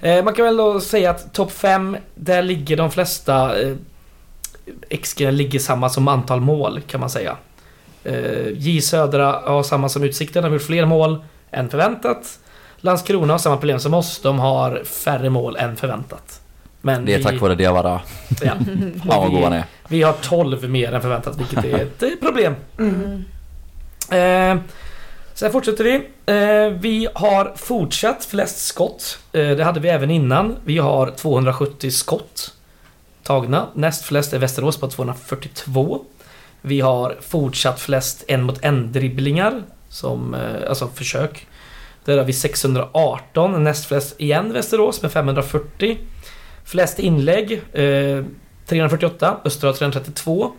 Eh, 0.00 0.24
man 0.24 0.34
kan 0.34 0.44
väl 0.44 0.56
då 0.56 0.80
säga 0.80 1.10
att 1.10 1.34
topp 1.34 1.52
5, 1.52 1.96
där 2.14 2.42
ligger 2.42 2.76
de 2.76 2.90
flesta 2.90 3.60
eh, 3.62 3.74
XG 5.02 5.20
ligger 5.32 5.58
samma 5.58 5.88
som 5.88 6.08
antal 6.08 6.40
mål 6.40 6.80
kan 6.86 7.00
man 7.00 7.10
säga. 7.10 7.36
Eh, 8.04 8.48
J 8.52 8.80
Södra 8.80 9.40
har 9.46 9.62
samma 9.62 9.88
som 9.88 10.02
Utsikten, 10.02 10.42
de 10.42 10.48
har 10.48 10.54
gjort 10.54 10.66
fler 10.66 10.84
mål 10.84 11.24
än 11.50 11.70
förväntat. 11.70 12.38
Landskrona 12.76 13.32
har 13.34 13.38
samma 13.38 13.56
problem 13.56 13.78
som 13.78 13.94
oss, 13.94 14.20
de 14.22 14.38
har 14.38 14.82
färre 14.84 15.30
mål 15.30 15.56
än 15.56 15.76
förväntat. 15.76 16.40
Men 16.80 17.04
Det 17.04 17.14
är 17.14 17.18
vi, 17.18 17.24
tack 17.24 17.40
vare 17.40 17.54
Diawara. 17.54 18.00
Ja, 18.42 18.54
god 19.28 19.42
han 19.42 19.52
är. 19.52 19.64
vi 19.88 20.02
har 20.02 20.12
12 20.12 20.70
mer 20.70 20.92
än 20.92 21.02
förväntat, 21.02 21.36
vilket 21.40 21.64
är 21.64 21.78
ett 22.12 22.20
problem. 22.20 22.54
Mm. 22.78 23.24
Eh, 24.10 24.62
sen 25.34 25.52
fortsätter 25.52 25.84
vi. 25.84 25.94
Eh, 26.26 26.72
vi 26.80 27.08
har 27.14 27.52
fortsatt 27.56 28.24
flest 28.24 28.58
skott. 28.66 29.18
Eh, 29.32 29.50
det 29.50 29.64
hade 29.64 29.80
vi 29.80 29.88
även 29.88 30.10
innan. 30.10 30.56
Vi 30.64 30.78
har 30.78 31.10
270 31.10 31.90
skott 31.90 32.54
tagna. 33.22 33.66
Näst 33.74 34.04
flest 34.04 34.32
är 34.32 34.38
Västerås 34.38 34.76
på 34.80 34.88
242. 34.90 36.04
Vi 36.62 36.80
har 36.80 37.16
fortsatt 37.20 37.80
flest 37.80 38.24
en 38.28 38.42
mot 38.42 38.64
en 38.64 38.92
dribblingar 38.92 39.62
som 39.88 40.34
eh, 40.34 40.68
alltså 40.68 40.88
försök. 40.88 41.46
Där 42.04 42.18
har 42.18 42.24
vi 42.24 42.32
618. 42.32 43.64
Näst 43.64 43.86
flest 43.86 44.20
igen 44.20 44.52
Västerås 44.52 45.02
med 45.02 45.12
540. 45.12 45.98
Flest 46.64 46.98
inlägg 46.98 47.52
eh, 47.72 48.24
348. 48.66 49.36
Östra 49.44 49.72
332. 49.72 50.52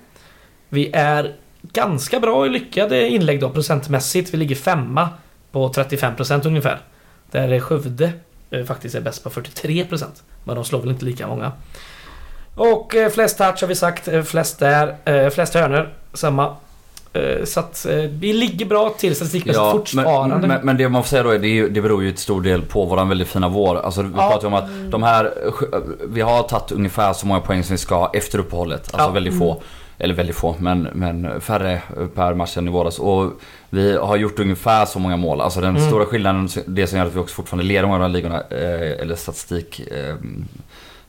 Vi 0.69 0.89
är 0.93 1.35
ganska 1.61 2.19
bra 2.19 2.45
i 2.45 2.49
lyckade 2.49 3.09
inlägg 3.09 3.39
då 3.39 3.49
procentmässigt. 3.49 4.33
Vi 4.33 4.37
ligger 4.37 4.55
femma 4.55 5.09
på 5.51 5.69
35% 5.69 6.47
ungefär. 6.47 6.81
Där 7.31 7.59
Skövde 7.59 8.11
eh, 8.49 8.65
faktiskt 8.65 8.95
är 8.95 9.01
bäst 9.01 9.23
på 9.23 9.29
43%. 9.29 10.05
Men 10.43 10.55
de 10.55 10.65
slår 10.65 10.79
väl 10.81 10.89
inte 10.89 11.05
lika 11.05 11.27
många. 11.27 11.51
Och 12.55 12.95
eh, 12.95 13.09
flest 13.09 13.37
touch 13.37 13.61
har 13.61 13.67
vi 13.67 13.75
sagt, 13.75 14.07
eh, 14.07 14.21
flest 14.23 14.59
där, 14.59 14.95
eh, 15.05 15.29
flest 15.29 15.53
hörnor, 15.53 15.89
samma. 16.13 16.55
Eh, 17.13 17.43
så 17.45 17.59
att 17.59 17.85
eh, 17.85 17.95
vi 17.95 18.33
ligger 18.33 18.65
bra 18.65 18.89
till 18.89 19.15
statistikmässigt 19.15 19.71
fortfarande. 19.71 20.35
men, 20.37 20.47
men, 20.49 20.59
men 20.65 20.77
det 20.77 20.89
man 20.89 21.03
får 21.03 21.09
säga 21.09 21.23
då 21.23 21.29
är 21.29 21.39
det, 21.39 21.47
ju- 21.47 21.69
det 21.69 21.81
beror 21.81 22.03
ju 22.03 22.11
till 22.11 22.21
stor 22.21 22.41
del 22.41 22.61
på 22.61 22.85
våran 22.85 23.09
väldigt 23.09 23.27
fina 23.27 23.49
vår. 23.49 23.75
Alltså 23.79 24.01
vi 24.01 24.09
Ja. 24.17 24.29
pratar 24.29 24.41
ju 24.41 24.47
om 24.47 24.53
att 24.53 24.91
de 24.91 25.03
här, 25.03 25.33
vi 26.07 26.21
har 26.21 26.43
tagit 26.43 26.71
ungefär 26.71 27.13
så 27.13 27.27
många 27.27 27.39
poäng 27.39 27.63
som 27.63 27.73
vi 27.73 27.77
ska 27.77 28.09
efter 28.13 28.39
uppehållet. 28.39 28.81
Alltså 28.93 29.07
Ja. 29.07 29.13
väldigt 29.13 29.39
få. 29.39 29.61
Eller 29.97 30.13
väldigt 30.13 30.35
få, 30.35 30.55
men, 30.59 30.81
men 30.93 31.41
färre 31.41 31.81
per 32.15 32.33
match 32.33 32.57
än 32.57 32.67
i 32.67 32.71
våras. 32.71 32.99
Och 32.99 33.31
vi 33.69 33.97
har 33.97 34.15
gjort 34.15 34.39
ungefär 34.39 34.85
så 34.85 34.99
många 34.99 35.17
mål. 35.17 35.41
Alltså 35.41 35.61
den 35.61 35.75
Mm. 35.75 35.87
stora 35.89 36.05
skillnaden, 36.05 36.49
det 36.65 36.87
som 36.87 36.97
gör 36.99 37.05
att 37.05 37.15
vi 37.15 37.19
också 37.19 37.35
fortfarande 37.35 37.65
leder 37.65 37.81
många 37.87 37.93
av 37.95 37.99
de 38.01 38.05
här 38.05 38.13
ligorna, 38.13 38.41
eh, 38.49 39.01
eller 39.01 39.15
statistik, 39.15 39.79
eh, 39.79 40.15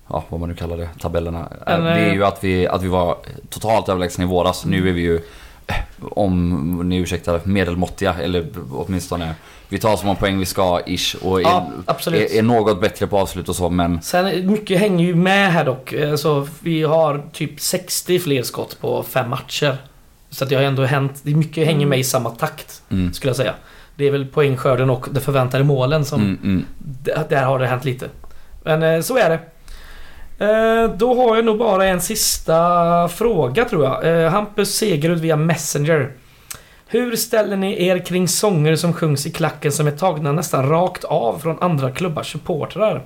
ja 0.09 0.25
vad 0.29 0.41
man 0.41 0.49
nu 0.49 0.55
kallar 0.55 0.77
det, 0.77 0.89
tabellerna. 1.01 1.49
eh, 1.67 1.75
En, 1.75 1.85
det 1.85 1.91
är 1.91 2.13
ju 2.13 2.25
att 2.25 2.45
vi, 2.45 2.67
att 2.69 2.83
vi 2.83 2.89
var 2.89 3.17
totalt 3.51 3.89
överlägsna 3.89 4.25
i 4.25 4.27
våras. 4.27 4.65
Nu 4.65 4.89
är 4.89 4.93
vi 4.93 5.01
ju 5.01 5.15
eh, 5.67 5.75
om 6.11 6.89
ni 6.89 6.97
ursäktar, 6.97 7.41
medelmåttiga 7.45 8.15
eller 8.23 8.47
åtminstone 8.73 9.35
vi 9.69 9.79
tar 9.79 9.97
så 9.97 10.07
många 10.07 10.19
poäng 10.19 10.39
vi 10.39 10.45
ska 10.47 10.81
ish 10.87 11.15
och 11.23 11.41
är, 11.41 11.45
Ja, 11.45 11.67
absolut. 11.87 12.31
är, 12.33 12.39
är 12.39 12.43
något 12.43 12.81
bättre 12.81 13.07
på 13.07 13.19
avslut 13.19 13.49
och 13.49 13.57
så 13.57 13.71
men 13.71 14.03
Sen 14.03 14.51
mycket 14.53 14.81
hänger 14.81 15.05
ju 15.05 15.15
med 15.15 15.53
här 15.53 15.65
dock. 15.65 15.93
Eh, 15.93 16.15
Så 16.17 16.49
vi 16.61 16.83
har 16.83 17.23
typ 17.33 17.61
60 17.61 18.19
fler 18.19 18.43
skott 18.43 18.79
på 18.81 19.03
fem 19.03 19.31
matcher. 19.31 19.77
Så 20.31 20.45
att 20.45 20.51
det 20.51 20.57
har 20.57 20.63
ändå 20.63 20.85
hänt. 20.85 21.23
Är 21.27 21.35
mycket 21.35 21.67
hänger 21.67 21.87
med 21.87 21.99
i 21.99 22.05
samma 22.05 22.31
takt 22.31 22.83
mm, 22.91 23.13
skulle 23.13 23.29
jag 23.29 23.37
säga. 23.37 23.55
Det 23.97 24.05
är 24.07 24.11
väl 24.11 24.27
poängskörden 24.27 24.91
och 24.91 25.07
de 25.11 25.21
förväntade 25.21 25.65
målen 25.65 26.05
som... 26.05 26.21
mm, 26.21 26.39
mm. 26.43 26.65
Där 27.29 27.45
har 27.45 27.59
det 27.59 27.67
hänt 27.67 27.85
lite. 27.85 28.07
Men 28.63 28.83
eh, 28.83 29.01
så 29.01 29.17
är 29.19 29.31
det. 29.31 29.39
Eh, 30.45 30.91
då 30.97 31.15
har 31.15 31.37
jag 31.37 31.45
nog 31.45 31.59
bara 31.59 31.87
en 31.87 32.01
sista 32.01 33.09
fråga 33.09 33.65
tror 33.65 33.85
jag. 33.85 34.25
Eh, 34.25 34.31
Hampus 34.31 34.75
Segerud 34.75 35.19
via 35.19 35.37
Messenger. 35.37 36.13
Hur 36.87 37.17
ställer 37.17 37.57
ni 37.57 37.87
er 37.87 37.99
kring 37.99 38.29
sånger 38.29 38.77
som 38.77 38.93
sjungs 38.93 39.27
i 39.27 39.31
klacken 39.31 39.73
som 39.73 39.87
är 39.87 39.91
tagna 39.91 40.33
nästan 40.33 40.69
rakt 40.69 41.05
av 41.05 41.39
från 41.39 41.63
andra 41.63 41.91
klubbars 41.91 42.33
supportrar? 42.33 43.03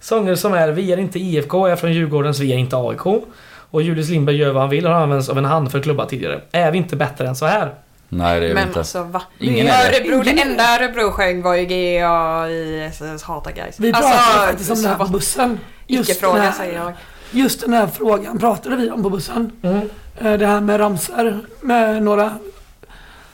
Sånger 0.00 0.34
som 0.34 0.54
är 0.54 0.68
Vi 0.68 0.92
är 0.92 0.96
inte 0.96 1.18
IFK, 1.18 1.66
är 1.66 1.76
från 1.76 1.92
Djurgårdens 1.92 2.40
Vi 2.40 2.52
är 2.52 2.56
inte 2.56 2.76
AIK. 2.76 3.24
Och 3.70 3.82
Julius 3.82 4.08
Lindberg 4.08 4.36
gör 4.36 4.52
vad 4.52 4.62
han 4.62 4.70
vill 4.70 4.86
har 4.86 4.94
använts 4.94 5.28
av 5.28 5.38
en 5.38 5.44
handfull 5.44 5.82
klubbar 5.82 6.06
tidigare. 6.06 6.40
Är 6.52 6.70
vi 6.70 6.78
inte 6.78 6.96
bättre 6.96 7.28
än 7.28 7.36
så 7.36 7.46
här? 7.46 7.74
Nej 8.08 8.40
det 8.40 8.46
är 8.50 8.54
Men 8.54 8.66
inte. 8.68 8.78
alltså 8.78 9.02
va? 9.02 9.22
Ingen 9.38 9.66
är 9.66 9.90
det. 9.90 9.98
Örebro, 9.98 10.22
det 10.22 10.30
Ingen 10.30 10.38
är 10.38 10.44
det. 10.44 10.50
enda 10.50 10.74
Örebro 10.76 11.10
sjöng 11.10 11.42
var 11.42 11.54
ju 11.54 11.64
GAISS 11.66 13.22
Hata 13.22 13.52
Guys. 13.52 13.80
Vi 13.80 13.92
Alltså, 13.92 14.10
pratade 14.12 14.46
faktiskt 14.46 14.70
om 14.70 14.82
det 14.82 14.88
här 14.88 14.96
på 14.96 15.04
bussen. 15.04 15.58
Just 15.86 16.06
den 16.08 16.14
Icke-fråga 16.16 16.40
här- 16.42 16.52
säger 16.52 16.74
jag. 16.78 16.92
Just 17.30 17.60
den 17.60 17.72
här 17.72 17.86
frågan 17.86 18.38
pratade 18.38 18.76
vi 18.76 18.90
om 18.90 19.02
på 19.02 19.10
bussen. 19.10 19.52
Mm. 19.62 19.90
Eh, 20.18 20.32
Det 20.38 20.46
här 20.46 20.60
med 20.60 20.80
ramsor 20.80 21.40
med 21.60 22.02
några, 22.02 22.32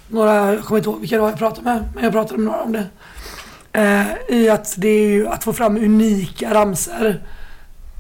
några, 0.09 0.55
jag 0.55 0.65
kommer 0.65 0.79
inte 0.79 0.91
ihåg 0.91 1.01
vilka 1.01 1.17
det 1.17 1.23
var 1.23 1.29
jag 1.29 1.39
pratade 1.39 1.65
med, 1.65 1.85
men 1.95 2.05
jag 2.05 2.13
pratade 2.13 2.39
med 2.41 2.47
några 2.53 2.63
om 2.63 2.73
det. 2.73 2.85
Eh, 3.73 4.37
I 4.39 4.49
att 4.49 4.75
det 4.77 4.89
är 4.89 5.07
ju, 5.09 5.29
att 5.29 5.45
få 5.45 5.53
fram 5.53 5.77
unika 5.77 6.55
ramsor 6.55 7.17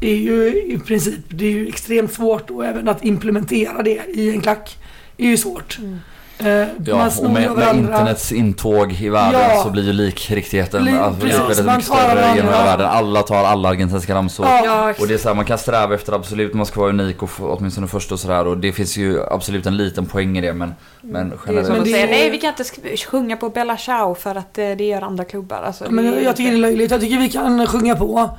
är 0.00 0.14
ju 0.14 0.62
i 0.72 0.78
princip, 0.86 1.20
det 1.28 1.46
är 1.46 1.50
ju 1.50 1.68
extremt 1.68 2.12
svårt 2.14 2.50
och 2.50 2.64
även 2.66 2.88
att 2.88 3.04
implementera 3.04 3.82
det 3.82 4.00
i 4.08 4.30
en 4.30 4.40
klack 4.40 4.76
är 5.16 5.26
ju 5.26 5.36
svårt. 5.36 5.78
Mm. 5.78 6.00
Eh, 6.38 6.46
Ja, 6.86 7.10
och 7.22 7.30
med, 7.30 7.50
med 7.56 7.76
internets 7.76 8.32
intåg 8.32 8.92
i 8.92 9.08
världen 9.08 9.40
Ja. 9.40 9.62
så 9.62 9.70
blir 9.70 9.82
ju 9.82 9.92
likriktigheten 9.92 10.84
Li- 10.84 10.98
alltså, 10.98 11.20
precis, 11.20 11.40
väldigt 11.40 11.64
man 11.66 11.76
mycket 11.76 11.92
större 11.92 12.20
genom 12.36 12.52
hela 12.52 12.64
världen. 12.64 12.86
Alla 12.86 13.22
tar 13.22 13.44
alla 13.44 13.68
argentinska 13.68 14.14
ramsor. 14.14 14.46
Ja. 14.46 14.94
Och 15.00 15.06
det 15.08 15.14
är 15.14 15.18
så 15.18 15.28
här, 15.28 15.34
man 15.34 15.44
kan 15.44 15.58
sträva 15.58 15.94
efter 15.94 16.12
absolut, 16.12 16.54
man 16.54 16.66
ska 16.66 16.80
vara 16.80 16.90
unik 16.90 17.22
och 17.22 17.30
åtminstone 17.40 17.86
först 17.86 18.12
och 18.12 18.20
sådär 18.20 18.46
och 18.46 18.58
det 18.58 18.72
finns 18.72 18.96
ju 18.96 19.22
absolut 19.30 19.66
en 19.66 19.76
liten 19.76 20.06
poäng 20.06 20.38
i 20.38 20.40
det 20.40 20.52
men, 20.52 20.74
men 21.00 21.32
är 21.32 21.36
generellt. 21.46 21.68
Men 21.68 21.86
är- 21.94 22.06
nej 22.06 22.30
vi 22.30 22.38
kan 22.38 22.52
inte 22.58 22.96
sjunga 22.96 23.36
på 23.36 23.48
Bella 23.50 23.76
Ciao 23.76 24.14
för 24.14 24.34
att 24.34 24.58
eh, 24.58 24.70
det 24.78 24.84
gör 24.84 25.02
andra 25.02 25.24
klubbar. 25.24 25.62
Alltså, 25.66 25.84
Men 25.90 26.04
jag, 26.06 26.22
jag 26.22 26.36
tycker 26.36 26.50
det 26.50 26.56
är 26.56 26.60
löjligt. 26.60 26.90
Jag 26.90 27.00
tycker 27.00 27.18
vi 27.18 27.28
kan 27.30 27.66
sjunga 27.66 27.96
på 27.96 28.30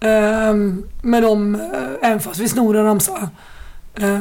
ehm, 0.00 0.82
med 1.02 1.22
dem, 1.22 1.54
eh, 1.54 2.08
även 2.08 2.20
fast 2.20 2.40
vi 2.40 2.48
snor 2.48 2.76
en 2.76 2.84
ramsa 2.84 3.28
eh, 4.00 4.18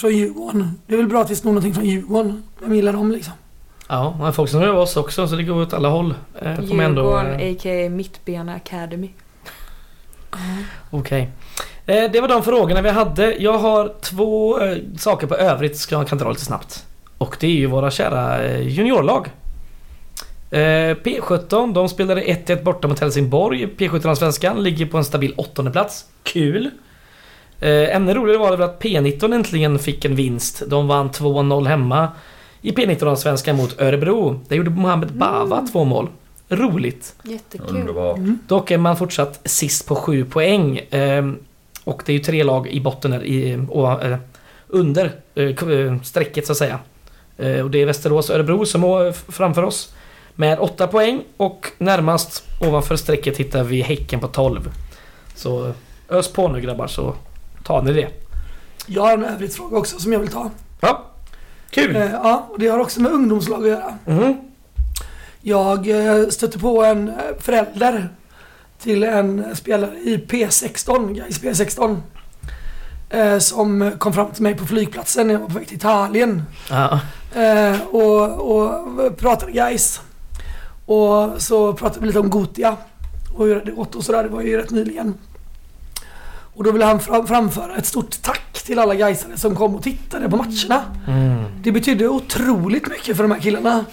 från 0.00 0.16
Djurgården. 0.16 0.80
Det 0.86 0.94
är 0.94 0.98
väl 0.98 1.06
bra 1.06 1.20
att 1.20 1.30
vi 1.30 1.36
snor 1.36 1.52
någonting 1.52 1.74
från 1.74 1.84
Djurgården. 1.84 2.42
Vem 2.58 2.74
gillar 2.74 2.92
dem 2.92 3.12
liksom? 3.12 3.32
Ja, 3.88 4.16
men 4.20 4.32
folk 4.32 4.50
som 4.50 4.60
rör 4.60 4.74
oss 4.74 4.96
också 4.96 5.28
så 5.28 5.36
det 5.36 5.42
går 5.42 5.62
åt 5.62 5.72
alla 5.72 5.88
håll. 5.88 6.14
Eh, 6.42 6.60
man 6.60 6.80
ändå, 6.80 7.02
Djurgården, 7.02 7.40
eh, 7.40 7.52
a.k.a. 7.52 7.90
Mittbena 7.90 8.54
Academy. 8.54 9.10
Okej. 10.90 11.30
Eh, 11.86 12.10
det 12.12 12.20
var 12.20 12.28
de 12.28 12.42
frågorna 12.42 12.82
vi 12.82 12.90
hade. 12.90 13.34
Jag 13.34 13.58
har 13.58 13.92
två 14.00 14.60
eh, 14.60 14.76
saker 14.98 15.26
på 15.26 15.34
övrigt 15.34 15.78
ska 15.78 15.94
jag 15.94 16.08
kan 16.08 16.18
dra 16.18 16.30
lite 16.30 16.44
snabbt. 16.44 16.86
Och 17.18 17.36
det 17.40 17.46
är 17.46 17.50
ju 17.50 17.66
våra 17.66 17.90
kära 17.90 18.42
eh, 18.42 18.68
juniorlag. 18.68 19.26
Eh, 20.50 20.94
P17, 20.94 21.74
de 21.74 21.88
spelade 21.88 22.22
1-1 22.22 22.62
borta 22.62 22.88
mot 22.88 23.00
Helsingborg. 23.00 23.66
P17 23.76 24.14
Svenskan 24.14 24.62
ligger 24.62 24.86
på 24.86 24.98
en 24.98 25.04
stabil 25.04 25.34
åttonde 25.36 25.70
plats. 25.70 26.04
Kul! 26.22 26.70
Eh, 27.60 27.96
ännu 27.96 28.14
roligare 28.14 28.38
var 28.38 28.50
det 28.50 28.56
väl 28.56 28.68
att 28.68 28.82
P19 28.82 29.34
äntligen 29.34 29.78
fick 29.78 30.04
en 30.04 30.14
vinst. 30.14 30.62
De 30.66 30.88
vann 30.88 31.10
2-0 31.10 31.66
hemma 31.66 32.08
i 32.62 32.70
P19 32.70 33.14
Svenskan 33.14 33.56
mot 33.56 33.80
Örebro. 33.80 34.40
Där 34.48 34.56
gjorde 34.56 34.70
Mohamed 34.70 35.12
Bava 35.12 35.66
två 35.72 35.84
mål. 35.84 36.08
Roligt! 36.48 37.14
Jättekul. 37.22 37.76
Underbart. 37.76 38.18
Dock 38.46 38.70
är 38.70 38.78
man 38.78 38.96
fortsatt 38.96 39.40
sist 39.44 39.86
på 39.86 39.94
7 39.94 40.24
poäng. 40.24 40.80
Ehm, 40.90 41.38
och 41.84 42.02
det 42.06 42.12
är 42.12 42.14
ju 42.14 42.22
tre 42.22 42.42
lag 42.42 42.68
i 42.68 42.80
botten 42.80 43.10
där, 43.10 43.24
i, 43.24 43.52
eh, 43.52 44.18
under 44.66 45.12
eh, 45.34 46.02
strecket 46.02 46.46
så 46.46 46.52
att 46.52 46.58
säga. 46.58 46.78
Eh, 47.38 47.60
och 47.60 47.70
det 47.70 47.82
är 47.82 47.86
Västerås 47.86 48.30
och 48.30 48.36
Örebro 48.36 48.66
som 48.66 48.84
är 48.84 49.12
framför 49.12 49.62
oss. 49.62 49.94
Med 50.34 50.58
8 50.58 50.86
poäng 50.86 51.22
och 51.36 51.66
närmast 51.78 52.44
ovanför 52.60 52.96
strecket 52.96 53.36
hittar 53.36 53.64
vi 53.64 53.80
Häcken 53.80 54.20
på 54.20 54.28
12. 54.28 54.70
Så 55.34 55.72
ös 56.08 56.32
på 56.32 56.48
nu 56.48 56.60
grabbar 56.60 56.86
så 56.86 57.14
tar 57.70 57.82
ni 57.82 57.92
det. 57.92 58.08
Jag 58.86 59.02
har 59.02 59.12
en 59.12 59.24
övrigt 59.24 59.54
fråga 59.54 59.76
också 59.76 59.98
som 59.98 60.12
jag 60.12 60.20
vill 60.20 60.28
ta. 60.28 60.50
Ja. 60.80 61.04
Kul! 61.70 61.96
Eh, 61.96 62.10
ja, 62.12 62.48
och 62.50 62.58
det 62.58 62.68
har 62.68 62.78
också 62.78 63.00
med 63.00 63.12
ungdomslag 63.12 63.62
att 63.62 63.68
göra. 63.68 63.98
Mhm. 64.04 64.36
Jag 65.40 65.88
eh, 65.88 66.28
stötte 66.28 66.58
på 66.58 66.84
en 66.84 67.08
eh, 67.08 67.14
förälder 67.38 68.08
till 68.78 69.02
en 69.02 69.56
spelare 69.56 69.96
i 69.96 70.16
P16, 70.28 71.14
Gais 71.14 71.42
P16. 71.42 71.96
Eh, 73.10 73.38
som 73.38 73.92
kom 73.98 74.12
fram 74.12 74.30
till 74.30 74.42
mig 74.42 74.54
på 74.54 74.66
flygplatsen 74.66 75.26
när 75.26 75.34
jag 75.34 75.40
var 75.40 75.48
på 75.48 75.54
väg 75.54 75.68
till 75.68 75.76
Italien. 75.76 76.42
Ja. 76.70 77.00
Eh, 77.40 77.80
och, 77.80 78.56
och 78.56 79.16
pratade 79.16 79.52
Gais. 79.52 80.00
Och 80.86 81.42
så 81.42 81.72
pratade 81.72 82.00
vi 82.00 82.06
lite 82.06 82.18
om 82.20 82.30
Gotia. 82.30 82.76
Och 83.36 83.46
hur 83.46 83.60
det 83.64 83.72
gått 83.72 83.94
och 83.94 84.04
sådär. 84.04 84.22
Det 84.22 84.28
var 84.28 84.42
ju 84.42 84.56
rätt 84.56 84.70
nyligen. 84.70 85.14
Och 86.60 86.64
då 86.64 86.72
ville 86.72 86.84
han 86.84 87.00
fram, 87.00 87.26
framföra 87.26 87.76
ett 87.76 87.86
stort 87.86 88.22
tack 88.22 88.62
till 88.66 88.78
alla 88.78 88.94
Gaisare 88.94 89.36
som 89.36 89.54
kom 89.56 89.74
och 89.74 89.82
tittade 89.82 90.28
på 90.30 90.36
matcherna. 90.36 90.82
Mm. 91.08 91.44
Det 91.62 91.72
betydde 91.72 92.08
otroligt 92.08 92.88
mycket 92.88 93.16
för 93.16 93.22
de 93.24 93.32
här 93.32 93.40
killarna. 93.40 93.84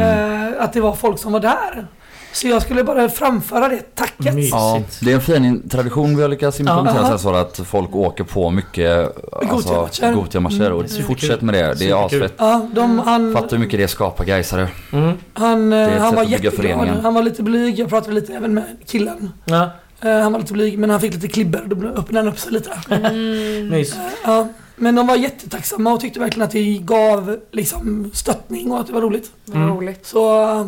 Eh, 0.00 0.62
att 0.64 0.72
det 0.72 0.80
var 0.80 0.94
folk 0.94 1.18
som 1.18 1.32
var 1.32 1.40
där. 1.40 1.86
Så 2.32 2.48
jag 2.48 2.62
skulle 2.62 2.84
bara 2.84 3.08
framföra 3.08 3.68
det 3.68 3.94
tacket. 3.94 4.34
Ja, 4.50 4.82
det 5.00 5.10
är 5.10 5.14
en 5.14 5.20
fin 5.20 5.68
tradition 5.68 6.16
vi 6.16 6.22
har 6.22 6.28
lyckats 6.28 6.60
implementera 6.60 7.08
Ja. 7.10 7.18
så 7.18 7.34
att 7.34 7.60
folk 7.66 7.94
åker 7.96 8.24
på 8.24 8.50
mycket 8.50 9.16
alltså, 9.50 9.88
Gothia-matcher. 10.14 10.72
Och 10.72 10.78
Mm, 10.80 10.88
superkul. 10.88 11.06
fortsätt 11.06 11.40
med 11.42 11.54
det. 11.54 11.74
Det 11.78 11.90
är 11.90 12.06
asfett. 12.06 12.34
Ja, 12.36 12.68
de, 12.74 12.98
han, 12.98 13.32
Fattar 13.32 13.50
hur 13.50 13.58
mycket 13.58 13.80
det 13.80 13.88
skapar 13.88 14.24
Gaisare. 14.24 14.68
Mm. 14.92 15.12
han, 15.34 15.72
eh, 15.72 15.88
han 15.98 16.14
var 16.14 16.22
jätteglad. 16.24 16.88
Han 17.02 17.14
var 17.14 17.22
lite 17.22 17.42
blyg. 17.42 17.78
Jag 17.78 17.88
pratade 17.88 18.14
lite 18.14 18.34
även 18.34 18.54
med 18.54 18.64
killen. 18.86 19.32
Ja, 19.44 19.70
han 20.10 20.32
var 20.32 20.40
lite 20.40 20.52
blyg 20.52 20.78
men 20.78 20.90
han 20.90 21.00
fick 21.00 21.14
lite 21.14 21.28
klibber 21.28 21.62
och 21.62 21.68
då 21.76 21.88
öppnade 21.88 22.18
han 22.26 22.28
upp 22.34 22.38
sig 22.40 22.52
lite. 22.52 22.70
mys. 23.70 23.94
Ja, 24.24 24.48
men 24.76 24.94
de 24.94 25.06
var 25.06 25.16
jättetacksamma 25.16 25.92
och 25.92 26.00
tyckte 26.00 26.20
verkligen 26.20 26.44
att 26.44 26.50
det 26.52 26.78
gav 26.78 27.36
liksom 27.50 28.10
stöttning 28.14 28.72
och 28.72 28.80
att 28.80 28.86
det 28.86 28.92
var 28.92 29.00
roligt. 29.00 29.30
Vad 29.44 29.56
Mm. 29.56 29.68
roligt. 29.76 30.06
Så 30.06 30.42
eh, 30.60 30.66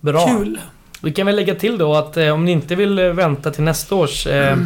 Bra. 0.00 0.26
kul. 0.26 0.60
Vi 1.02 1.12
kan 1.12 1.26
väl 1.26 1.36
lägga 1.36 1.54
till 1.54 1.78
då 1.78 1.94
att 1.94 2.16
eh, 2.16 2.28
om 2.30 2.44
ni 2.44 2.52
inte 2.52 2.74
vill 2.74 2.98
eh, 2.98 3.04
vänta 3.08 3.50
till 3.50 3.62
nästa 3.64 3.94
års 3.94 4.26
eh, 4.26 4.56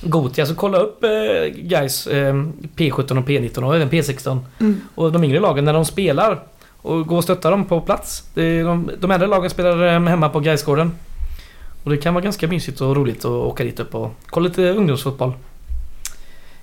Gotia 0.00 0.46
så 0.46 0.54
kolla 0.54 0.78
upp 0.78 1.04
eh, 1.04 1.10
guys 1.54 2.06
eh, 2.06 2.34
P17 2.76 2.98
och 3.18 3.28
P19 3.28 3.62
och 3.62 3.76
även 3.76 3.90
P16 3.90 4.38
Mm. 4.60 4.80
och 4.94 5.12
de 5.12 5.24
yngre 5.24 5.40
lagen 5.40 5.64
när 5.64 5.72
de 5.72 5.84
spelar 5.84 6.42
och 6.82 7.06
gå 7.06 7.16
och 7.16 7.24
stötta 7.24 7.50
dem 7.50 7.64
på 7.64 7.80
plats. 7.80 8.22
De, 8.34 8.90
de 9.00 9.10
äldre 9.10 9.28
lagen 9.28 9.50
spelar 9.50 9.86
eh, 9.94 10.00
hemma 10.00 10.28
på 10.28 10.40
Gaisgården. 10.40 10.92
Och 11.86 11.92
det 11.92 11.98
kan 11.98 12.14
vara 12.14 12.24
ganska 12.24 12.48
mysigt 12.48 12.80
och 12.80 12.96
roligt 12.96 13.24
att 13.24 13.30
åka 13.30 13.64
dit 13.64 13.80
upp 13.80 13.94
och 13.94 14.10
kolla 14.26 14.48
lite 14.48 14.70
ungdomsfotboll. 14.70 15.32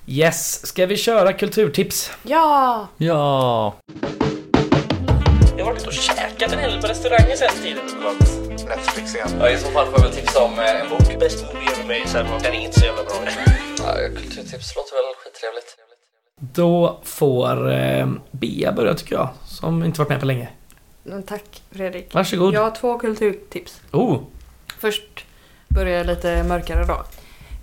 Yes, 0.06 0.66
ska 0.66 0.86
vi 0.86 0.96
köra 0.96 1.32
kulturtips? 1.32 2.10
Ja! 2.22 2.88
Ja. 2.96 3.74
Jag 5.56 5.64
har 5.64 5.72
varit 5.72 5.78
ute 5.80 5.86
och 5.86 5.92
käkat 5.92 6.52
en 6.52 6.58
hel 6.58 6.80
på 6.80 6.86
restauranger 6.86 7.36
sen 7.36 7.62
tiden. 7.62 7.84
Netflix 8.68 9.14
igen. 9.14 9.28
ja. 9.40 9.50
I 9.50 9.56
så 9.56 9.70
fall 9.70 9.86
får 9.86 9.94
jag 9.94 10.02
väl 10.02 10.12
tipsa 10.12 10.44
om 10.44 10.52
eh, 10.52 10.80
en 10.80 10.88
bok. 10.88 11.20
Bäst 11.20 11.44
movie 11.54 11.68
ever 11.72 11.84
made, 11.84 12.08
så 12.08 12.18
den 12.18 12.54
är 12.54 12.64
inte 12.64 12.80
så 12.80 12.86
jävla 12.86 13.02
bra. 13.04 13.14
Ja, 13.78 13.94
kulturtips 14.14 14.76
låter 14.76 14.94
väl 14.94 15.14
skittrevligt. 15.24 15.76
Då 16.40 17.00
får 17.02 17.72
eh, 17.72 18.08
Bea 18.30 18.72
börja 18.72 18.94
tycker 18.94 19.14
jag, 19.14 19.28
som 19.46 19.84
inte 19.84 20.00
varit 20.00 20.08
med 20.08 20.20
på 20.20 20.26
länge. 20.26 20.48
Tack 21.26 21.62
Fredrik. 21.70 22.14
Varsågod. 22.14 22.54
Jag 22.54 22.62
har 22.62 22.70
två 22.70 22.98
kulturtips. 22.98 23.80
Oh, 23.92 24.20
Först 24.84 25.24
börjar 25.68 25.98
jag 25.98 26.06
lite 26.06 26.42
mörkare 26.42 26.84
då. 26.84 26.92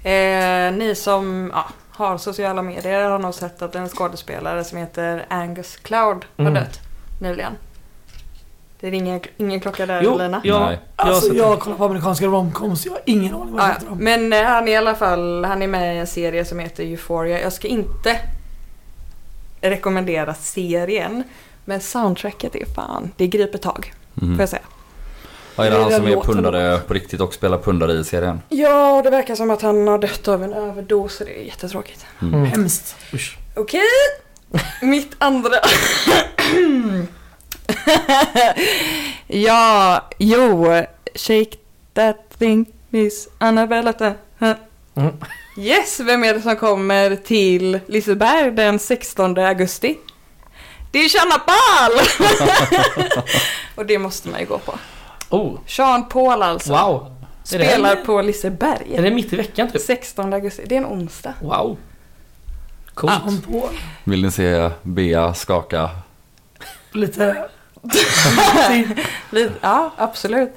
Eh, 0.09 0.71
ni 0.73 0.95
som 0.95 1.51
ja, 1.53 1.65
har 1.91 2.17
sociala 2.17 2.61
medier 2.61 3.09
har 3.09 3.19
nog 3.19 3.33
sett 3.33 3.61
att 3.61 3.75
en 3.75 3.89
skådespelare 3.89 4.63
som 4.63 4.77
heter 4.77 5.25
Angus 5.29 5.75
Cloud 5.75 6.25
har 6.37 6.45
Mm. 6.45 6.53
dött 6.53 6.79
nyligen. 7.21 7.53
Det 8.79 8.89
ringer 8.89 9.21
ingen 9.37 9.59
klocka 9.59 9.85
där 9.85 10.01
jo, 10.01 10.17
Lina? 10.17 10.41
ja, 10.43 10.59
Nej. 10.65 10.79
jag 10.97 11.05
har 11.05 11.11
Alltså 11.13 11.33
jag 11.33 11.59
kollar 11.59 11.77
på 11.77 11.85
amerikanska 11.85 12.25
romcoms, 12.25 12.85
jag 12.85 12.93
har 12.93 13.01
ingen 13.05 13.35
aning 13.35 13.53
vad 13.53 13.69
det 13.69 13.75
ja. 13.89 13.95
Men 13.95 14.33
eh, 14.33 14.43
han 14.43 14.67
är 14.67 14.71
i 14.71 14.75
alla 14.75 14.95
fall 14.95 15.45
han 15.45 15.61
är 15.61 15.67
med 15.67 15.95
i 15.95 15.97
en 15.97 16.07
serie 16.07 16.45
som 16.45 16.59
heter 16.59 16.83
Euphoria. 16.83 17.41
Jag 17.41 17.53
ska 17.53 17.67
inte 17.67 18.19
rekommendera 19.61 20.33
serien. 20.33 21.23
Men 21.65 21.81
soundtracket 21.81 22.55
är 22.55 22.65
fan, 22.65 23.11
det 23.17 23.27
griper 23.27 23.57
tag. 23.57 23.93
Mm. 24.21 24.35
Får 24.35 24.41
jag 24.41 24.49
säga. 24.49 24.61
Ja, 25.61 25.67
är 25.67 25.71
det 25.71 25.83
han 25.83 25.91
som 25.91 26.07
är 26.07 26.15
pundare 26.15 26.77
på 26.77 26.93
riktigt 26.93 27.21
och 27.21 27.33
spelar 27.33 27.57
pundare 27.57 27.93
i 27.93 28.03
serien? 28.03 28.41
Ja, 28.49 28.97
och 28.97 29.03
det 29.03 29.09
verkar 29.09 29.35
som 29.35 29.51
att 29.51 29.61
han 29.61 29.87
har 29.87 29.97
dött 29.97 30.27
av 30.27 30.43
en 30.43 30.53
överdos 30.53 31.19
och 31.19 31.25
det 31.25 31.41
är 31.41 31.43
jättetråkigt. 31.43 32.05
Mm. 32.21 32.45
Hemskt. 32.45 32.95
Usch. 33.13 33.37
Okej, 33.55 33.81
mitt 34.81 35.11
andra... 35.17 35.55
ja, 39.27 40.09
jo, 40.17 40.65
shake 41.15 41.57
that 41.93 42.39
thing, 42.39 42.65
miss 42.89 43.29
Annabella. 43.37 43.93
Mm. 44.39 45.13
Yes, 45.57 45.99
vem 45.99 46.23
är 46.23 46.33
det 46.33 46.41
som 46.41 46.55
kommer 46.55 47.15
till 47.15 47.79
Liseberg 47.87 48.51
den 48.51 48.79
16 48.79 49.37
augusti? 49.37 49.97
Det 50.91 50.99
är 50.99 51.09
Shanna 51.09 51.39
Pahl! 51.39 51.91
och 53.75 53.85
det 53.85 53.99
måste 53.99 54.29
man 54.29 54.39
ju 54.39 54.45
gå 54.45 54.57
på. 54.57 54.73
Oh, 55.31 55.57
Sean 55.67 56.09
Paul 56.09 56.41
alltså. 56.43 56.71
wow. 56.73 57.15
Det, 57.43 57.47
Spelar 57.47 57.95
här, 57.95 58.05
på 58.05 58.21
Liseberg. 58.21 58.95
är 58.95 59.01
det 59.01 59.11
mitt 59.11 59.33
i 59.33 59.35
veckan 59.35 59.69
typ? 59.71 59.81
16 59.81 60.33
augusti, 60.33 60.63
det 60.65 60.75
är 60.75 60.79
en 60.79 60.85
onsdag. 60.85 61.33
Wow. 61.41 61.77
Coolt. 62.93 63.45
På 63.47 63.69
Vill 64.03 64.21
ni 64.21 64.31
se 64.31 64.69
Bea 64.83 65.33
skaka? 65.33 65.89
lite... 66.91 67.45
Lite- 69.29 69.53
Ja, 69.61 69.91
absolut. 69.97 70.51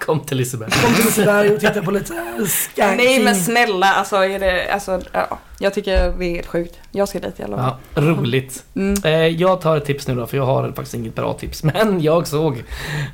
Kom 0.00 0.20
till 0.20 0.36
Liseberg. 0.36 0.70
Kom 0.70 0.94
till 0.94 1.04
Liseberg 1.04 1.50
och 1.54 1.60
titta 1.60 1.82
på 1.82 1.90
lite 1.90 2.14
skanking. 2.48 2.96
Nej 3.06 3.24
men 3.24 3.34
snälla, 3.36 3.86
alltså 3.86 4.16
är 4.16 4.38
det, 4.38 4.72
alltså, 4.72 5.00
ja, 5.12 5.38
jag 5.58 5.74
tycker 5.74 5.92
det 6.18 6.26
är 6.26 6.34
helt 6.34 6.46
sjukt. 6.46 6.78
Jag 6.90 7.08
ska 7.08 7.18
dit 7.20 7.40
i 7.40 7.42
alla 7.42 7.56
fall. 7.56 7.72
Ja, 7.94 8.02
roligt. 8.02 8.64
Mm. 8.76 8.94
Eh, 9.04 9.12
jag 9.26 9.60
tar 9.60 9.76
ett 9.76 9.84
tips 9.84 10.08
nu 10.08 10.14
då, 10.14 10.26
för 10.26 10.36
jag 10.36 10.46
har 10.46 10.68
faktiskt 10.72 10.94
inget 10.94 11.14
bra 11.14 11.32
tips. 11.34 11.62
Men 11.64 12.00
jag 12.02 12.26
såg 12.26 12.62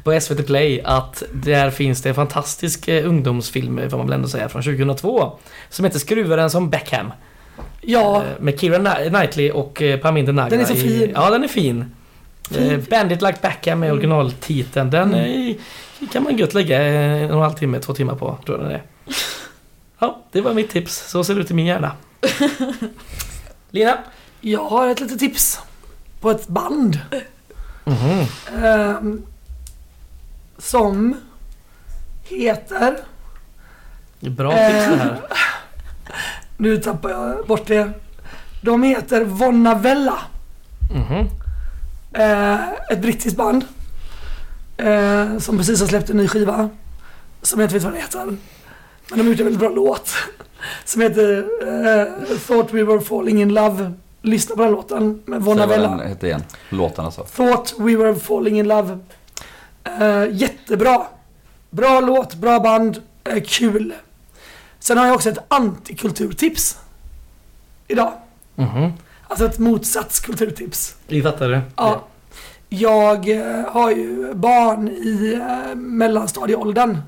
på 0.04 0.20
SVT 0.20 0.46
Play 0.46 0.80
att 0.84 1.22
där 1.32 1.70
finns 1.70 2.02
det 2.02 2.08
en 2.08 2.14
fantastisk 2.14 2.88
eh, 2.88 3.08
ungdomsfilm, 3.08 3.90
får 3.90 3.96
man 3.98 4.06
väl 4.06 4.14
ändå 4.14 4.28
säga, 4.28 4.48
från 4.48 4.62
2002. 4.62 5.38
Som 5.70 5.84
heter 5.84 5.98
Skruvaren 5.98 6.50
som 6.50 6.70
Beckham. 6.70 7.12
Ja, 7.80 8.16
Eh, 8.16 8.22
Med 8.42 8.60
Keira 8.60 8.78
Kni- 8.78 9.08
Knightley 9.08 9.50
och 9.50 9.82
eh, 9.82 10.00
Parminder 10.00 10.32
Nagra. 10.32 10.50
Den 10.50 10.60
är 10.60 10.64
så 10.64 10.74
i- 10.74 10.76
fin. 10.98 11.12
Ja, 11.14 11.30
den 11.30 11.44
är 11.44 11.48
fin. 11.48 11.92
Eh, 12.54 12.78
Bandit 12.90 13.22
Like 13.22 13.38
Beckham 13.42 13.82
är 13.82 13.92
originaltiteln. 13.92 14.90
Den 14.90 15.14
Mm. 15.14 15.50
eh, 16.00 16.08
kan 16.12 16.22
man 16.22 16.36
gött 16.36 16.54
lägga 16.54 16.82
eh, 16.82 17.22
en 17.22 17.30
och 17.30 17.36
en 17.36 17.42
halv 17.42 17.54
timme, 17.54 17.80
två 17.80 17.94
timmar 17.94 18.14
på, 18.14 18.38
tror 18.46 18.58
jag 18.58 18.66
den 18.66 18.74
är. 18.76 18.82
Ja, 19.98 20.22
det 20.32 20.40
var 20.40 20.54
mitt 20.54 20.70
tips. 20.70 21.08
Så 21.10 21.24
ser 21.24 21.34
det 21.34 21.40
ut 21.40 21.50
i 21.50 21.54
min 21.54 21.66
hjärna. 21.66 21.92
Lina? 23.70 23.98
jag 24.40 24.64
har 24.64 24.88
ett 24.88 25.00
litet 25.00 25.18
tips. 25.18 25.60
På 26.20 26.30
ett 26.30 26.48
band. 26.48 27.00
Mhm. 27.84 28.26
ehm, 28.64 29.22
som 30.58 31.16
heter... 32.24 32.96
Är 34.20 34.30
Bra 34.30 34.50
tips 34.50 34.60
det 34.60 34.96
här. 34.96 35.10
Eh, 35.12 35.36
Nu 36.56 36.76
tappar 36.78 37.10
jag 37.10 37.46
bort 37.46 37.66
det. 37.66 37.90
De 38.62 38.82
heter 38.82 39.24
Vonnavella. 39.24 40.18
Mhm. 40.94 41.28
Eh, 42.16 42.68
ett 42.90 43.00
brittiskt 43.02 43.36
band. 43.36 43.64
Eh, 44.76 45.38
som 45.38 45.58
precis 45.58 45.80
har 45.80 45.86
släppt 45.88 46.10
en 46.10 46.16
ny 46.16 46.28
skiva. 46.28 46.68
Som 47.42 47.60
jag 47.60 47.66
inte 47.66 47.74
vet 47.74 47.84
vad 47.84 47.92
den 47.92 48.02
heter. 48.02 48.24
Men 48.24 49.18
de 49.18 49.20
har 49.20 49.24
gjort 49.24 49.38
en 49.40 49.44
väldigt 49.44 49.60
bra 49.60 49.68
låt. 49.68 50.10
Som 50.84 51.02
heter 51.02 51.38
eh, 51.62 52.38
Thought 52.46 52.72
We 52.72 52.82
Were 52.84 53.00
Falling 53.00 53.42
In 53.42 53.54
Love. 53.54 53.92
Lyssna 54.22 54.56
på 54.56 54.62
den 54.62 54.72
låten 54.72 55.22
med 55.26 55.44
Säg 55.44 55.54
vad 55.54 55.68
den 55.68 56.08
heter 56.08 56.26
igen. 56.26 56.44
Låten 56.68 57.04
alltså. 57.04 57.22
Thought 57.22 57.74
We 57.78 57.96
Were 57.96 58.14
Falling 58.14 58.58
In 58.58 58.68
Love. 58.68 58.98
Eh, 59.84 60.24
jättebra. 60.32 61.06
Bra 61.70 62.00
låt, 62.00 62.34
bra 62.34 62.60
band, 62.60 63.02
eh, 63.24 63.42
kul. 63.46 63.94
Sen 64.78 64.98
har 64.98 65.06
jag 65.06 65.14
också 65.14 65.30
ett 65.30 65.38
antikulturtips. 65.48 66.78
Idag. 67.88 68.12
Mhm. 68.54 68.92
Alltså 69.28 69.46
ett 69.46 69.58
motsatskulturtips. 69.58 70.94
Vi 71.06 71.22
fattar 71.22 71.48
det. 71.48 71.62
Ja. 71.76 72.04
Jag 72.68 73.28
eh, 73.28 73.68
har 73.68 73.90
ju 73.90 74.34
barn 74.34 74.88
i 74.88 75.34
eh, 75.34 75.74
mellanstadieåldern. 75.74 76.98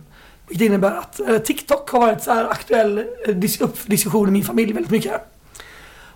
Vilket 0.48 0.66
innebär 0.66 0.90
att 0.96 1.44
TikTok 1.44 1.90
har 1.90 2.00
varit 2.00 2.22
så 2.22 2.32
här 2.32 2.50
aktuell 2.50 2.98
eh, 2.98 3.34
diskussion 3.86 4.28
i 4.28 4.30
min 4.30 4.44
familj 4.44 4.72
väldigt 4.72 4.90
mycket. 4.90 5.20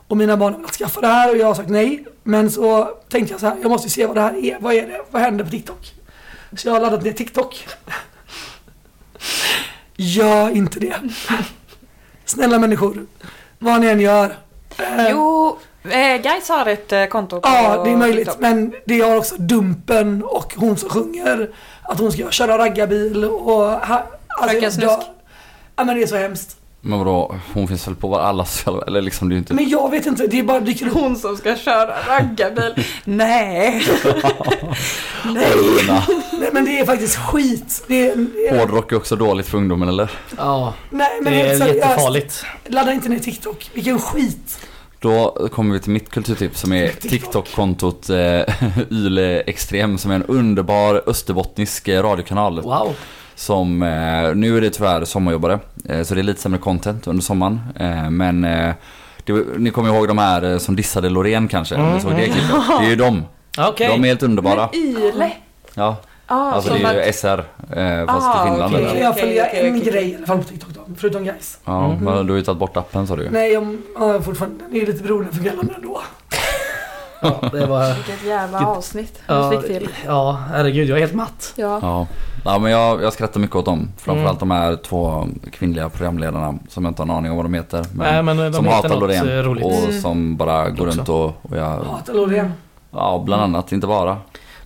Och 0.09 0.17
mina 0.17 0.37
barn 0.37 0.53
har 0.53 0.61
velat 0.61 0.75
skaffa 0.75 1.01
det 1.01 1.07
här 1.07 1.31
och 1.31 1.37
jag 1.37 1.47
har 1.47 1.55
sagt 1.55 1.69
nej. 1.69 2.05
Men 2.23 2.51
så 2.51 2.85
tänkte 3.09 3.35
jag 3.35 3.41
så 3.41 3.47
här, 3.47 3.57
jag 3.63 3.71
måste 3.71 3.91
se 3.91 4.07
vad 4.07 4.17
det 4.17 4.21
här 4.21 4.45
är. 4.45 4.59
Vad 4.61 4.75
är 4.75 4.87
det? 4.87 5.01
Vad 5.11 5.23
händer 5.23 5.45
på 5.45 5.51
TikTok? 5.51 5.93
Så 6.57 6.69
jag 6.69 6.73
har 6.73 6.81
laddat 6.81 7.03
ner 7.03 7.13
TikTok. 7.13 7.69
Gör 9.97 10.51
inte 10.51 10.81
det. 10.81 10.95
Snälla 12.25 12.59
människor. 12.59 13.07
Vad 13.59 13.81
ni 13.81 13.87
än 13.87 14.01
gör. 14.01 14.37
Jo, 15.11 15.59
Eh, 15.85 16.23
Guys 16.23 16.49
har 16.49 16.67
ett 16.67 16.93
eh, 16.93 17.05
konto 17.05 17.41
på 17.41 17.49
Ja, 17.49 17.85
det 17.85 17.91
är 17.91 17.97
möjligt. 17.97 18.25
TikTok. 18.25 18.41
Men 18.41 18.75
det 18.85 19.01
har 19.01 19.17
också 19.17 19.35
Dumpen 19.39 20.23
och 20.23 20.55
hon 20.57 20.77
som 20.77 20.89
sjunger 20.89 21.51
att 21.83 21.99
hon 21.99 22.13
ska 22.13 22.31
köra 22.31 22.59
raggarbil 22.59 23.25
och... 23.25 23.65
Ha, 23.65 24.05
jag 24.41 24.73
Snusk. 24.73 24.81
dör. 24.81 25.03
Ja 25.77 25.85
men 25.85 25.97
det 25.97 26.03
är 26.03 26.07
så 26.07 26.17
hemskt. 26.17 26.57
Men 26.85 26.99
vadå, 26.99 27.35
hon 27.55 27.69
finns 27.69 27.89
väl 27.89 27.95
på 27.95 28.09
var 28.09 28.21
allas, 28.21 28.65
eller 28.87 29.03
liksom 29.03 29.29
det 29.29 29.33
är 29.33 29.35
ju 29.35 29.39
inte... 29.39 29.55
Men 29.55 29.69
jag 29.69 29.91
vet 29.91 30.07
inte, 30.07 30.27
det 30.27 30.39
är 30.39 30.43
bara 30.43 30.61
dyker. 30.61 30.87
Hon 30.87 31.17
som 31.17 31.37
ska 31.37 31.57
köra 31.57 31.95
raggarbil. 32.09 32.85
Nej. 33.05 33.83
Lina. 35.25 36.03
Nej 36.33 36.51
men 36.53 36.65
det 36.65 36.79
är 36.79 36.87
faktiskt 36.87 37.17
skit. 37.17 37.85
Det 37.89 38.11
är, 38.11 38.17
det 38.17 38.49
är, 38.49 38.59
Hårdrock 38.59 38.93
är 38.93 38.97
också 38.97 39.17
dåligt 39.17 39.49
för 39.49 39.59
ungdomen 39.59 39.89
eller? 39.89 40.11
Ja, 40.37 40.75
nej 40.91 41.19
men 41.23 41.33
det 41.33 41.41
är 41.41 41.67
jättefarligt. 41.75 42.45
Ladda 42.67 42.93
inte 42.93 43.09
ner 43.09 43.19
TikTok. 43.19 43.71
Vilken 43.75 43.99
skit. 43.99 44.59
Då 45.03 45.49
kommer 45.53 45.75
vi 45.75 45.81
till 45.81 45.91
mitt 45.93 46.11
kulturtips 46.11 46.61
som 46.61 46.73
är 46.73 46.89
TikTok. 47.01 47.11
TikTok-kontot 47.11 48.11
eh, 48.11 48.43
Yle 48.91 49.41
Extrem 49.41 49.99
som 49.99 50.11
är 50.11 50.15
en 50.15 50.25
underbar 50.25 51.03
österbottnisk 51.07 51.89
eh, 51.89 52.03
radiokanal. 52.03 52.61
Wow. 52.61 52.95
Som, 53.35 53.83
eh, 53.83 54.35
nu 54.35 54.57
är 54.57 54.61
det 54.61 54.71
tyvärr 54.71 55.05
sommarjobbare, 55.05 55.59
eh, 55.89 56.03
så 56.03 56.15
det 56.15 56.21
är 56.21 56.23
lite 56.23 56.41
sämre 56.41 56.59
content 56.59 57.07
under 57.07 57.23
sommaren. 57.23 57.61
Eh, 57.81 58.11
men 58.11 58.45
eh, 58.45 58.75
det, 59.25 59.33
ni 59.59 59.71
kommer 59.71 59.89
ihåg 59.95 60.09
de 60.09 60.19
här 60.19 60.53
eh, 60.53 60.59
som 60.59 60.77
dissade 60.77 61.09
Loreen 61.09 61.49
kanske? 61.49 61.75
Mm, 61.75 61.95
Ni 61.95 62.01
såg 62.01 62.11
det 62.11 62.25
mm. 62.25 62.33
klippet? 62.33 62.51
Det 62.81 62.87
är 62.87 62.91
ju 62.91 62.97
de. 62.97 63.23
Okej. 63.59 63.89
De 63.89 64.05
är 64.05 64.09
helt 64.09 64.23
underbara. 64.23 64.69
Yle. 64.73 65.33
Ja, 65.75 65.97
Ah, 66.35 66.53
alltså 66.53 66.75
det 66.75 66.83
är 66.83 67.01
att- 67.01 67.07
ju 67.07 67.13
SR 67.13 67.39
eh, 67.73 68.07
fast 68.07 68.27
Ah, 68.27 68.47
i 68.47 68.51
Finland. 68.51 68.73
Kan 68.75 68.85
eller? 68.85 69.01
jag 69.01 69.19
följa 69.19 69.47
okej, 69.49 69.67
en 69.69 69.77
okej. 69.81 69.93
grej 69.93 70.11
i 70.11 70.17
alla 70.17 70.27
fall 70.27 70.39
på 70.39 70.45
TikTok 70.45 70.69
då? 70.75 70.81
Förutom 70.97 71.25
guys. 71.25 71.59
Ja, 71.65 71.85
Mm. 71.85 72.05
men 72.05 72.27
du 72.27 72.33
har 72.33 72.39
ju 72.39 72.45
tagit 72.45 72.59
bort 72.59 72.77
appen 72.77 73.07
sa 73.07 73.17
du. 73.17 73.31
Nej, 73.31 73.53
jag 73.53 73.77
har 73.97 74.21
fortfarande, 74.21 74.65
den 74.71 74.83
är 74.83 74.87
lite 74.87 75.03
beroendefungerande 75.03 75.75
ändå. 75.77 76.01
Ja, 77.25 77.41
det 77.53 77.67
var... 77.67 77.95
Vilket 77.95 78.25
jävla 78.27 78.67
avsnitt. 78.67 79.23
Ja. 79.27 79.51
Fick 79.51 79.67
till. 79.67 79.89
ja, 80.07 80.39
herregud, 80.51 80.89
jag 80.89 80.97
är 80.97 81.01
helt 81.01 81.15
matt. 81.15 81.53
Ja. 81.57 81.79
Ja, 81.83 82.07
ja 82.45 82.59
men 82.59 82.73
jag, 82.73 83.03
jag 83.03 83.13
skrattar 83.13 83.41
mycket 83.41 83.57
åt 83.57 83.65
dem. 83.65 83.89
Framförallt 83.99 84.41
de 84.41 84.51
här 84.51 84.77
två 84.77 85.27
kvinnliga 85.53 85.89
programledarna 85.89 86.59
som 86.69 86.85
jag 86.85 86.91
inte 86.91 87.03
har 87.03 87.07
en 87.07 87.11
aning 87.17 87.31
om 87.31 87.37
vad 87.37 87.45
de 87.47 87.55
heter. 87.55 87.85
Men, 87.95 88.15
Nej, 88.15 88.23
men 88.23 88.37
de 88.37 88.53
som 88.53 88.67
hatar 88.67 88.97
Loreen 89.01 89.29
eh, 89.29 89.43
roligt. 89.43 89.65
och 89.65 89.73
Mm. 89.73 90.01
som 90.01 90.37
bara 90.37 90.69
går 90.71 90.87
runt 90.87 91.09
och, 91.09 91.25
och 91.27 91.57
jag, 91.57 91.65
Hatar 91.65 92.15
Loreen. 92.15 92.53
ja 92.91 93.23
bland 93.27 93.43
annat, 93.43 93.73
inte 93.73 93.87
bara. 93.87 94.17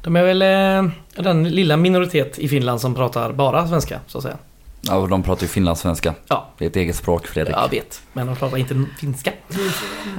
De 0.07 0.17
är 0.17 0.23
väl 0.25 0.43
eh, 0.43 0.93
den 1.25 1.49
lilla 1.49 1.77
minoritet 1.77 2.39
i 2.39 2.49
Finland 2.49 2.81
som 2.81 2.95
pratar 2.95 3.33
bara 3.33 3.69
svenska, 3.69 4.01
så 4.07 4.19
att 4.19 4.25
säga. 4.25 4.37
Ja, 4.81 5.07
de 5.11 5.23
pratar 5.23 5.43
ju 5.43 5.49
finlandssvenska. 5.49 6.15
Ja. 6.29 6.49
Det 6.59 6.65
är 6.65 6.69
ett 6.69 6.77
eget 6.77 6.97
språk 6.97 7.27
Fredrik. 7.27 7.57
Jag 7.57 7.71
vet, 7.71 8.03
men 8.13 8.27
de 8.27 8.37
pratar 8.37 8.57
inte 8.57 8.85
finska. 9.01 9.33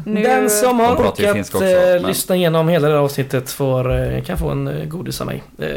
Nu, 0.05 0.23
Den 0.23 0.49
som 0.49 0.79
har 0.79 0.95
orkat 0.95 1.19
också, 1.39 1.63
eh, 1.65 1.93
men- 1.93 2.01
lyssna 2.01 2.35
igenom 2.35 2.67
hela 2.69 2.87
det 2.87 2.93
här 2.93 3.01
avsnittet 3.01 3.51
får, 3.51 4.13
eh, 4.13 4.23
kan 4.23 4.37
få 4.37 4.49
en 4.49 4.67
eh, 4.67 4.85
godis 4.85 5.21
av 5.21 5.27
mig. 5.27 5.43
Eh, 5.59 5.67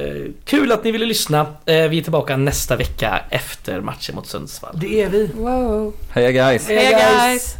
kul 0.44 0.72
att 0.72 0.84
ni 0.84 0.90
ville 0.90 1.06
lyssna. 1.06 1.40
Eh, 1.40 1.74
vi 1.74 1.98
är 1.98 2.02
tillbaka 2.02 2.36
nästa 2.36 2.76
vecka 2.76 3.20
efter 3.30 3.80
matchen 3.80 4.14
mot 4.14 4.26
Sundsvall. 4.26 4.74
Det 4.80 5.02
är 5.02 5.08
vi. 5.08 5.30
Wow. 5.34 5.94
Heja 6.10 6.30
guys! 6.30 6.68
Hej 6.68 6.90
guys! 6.90 7.56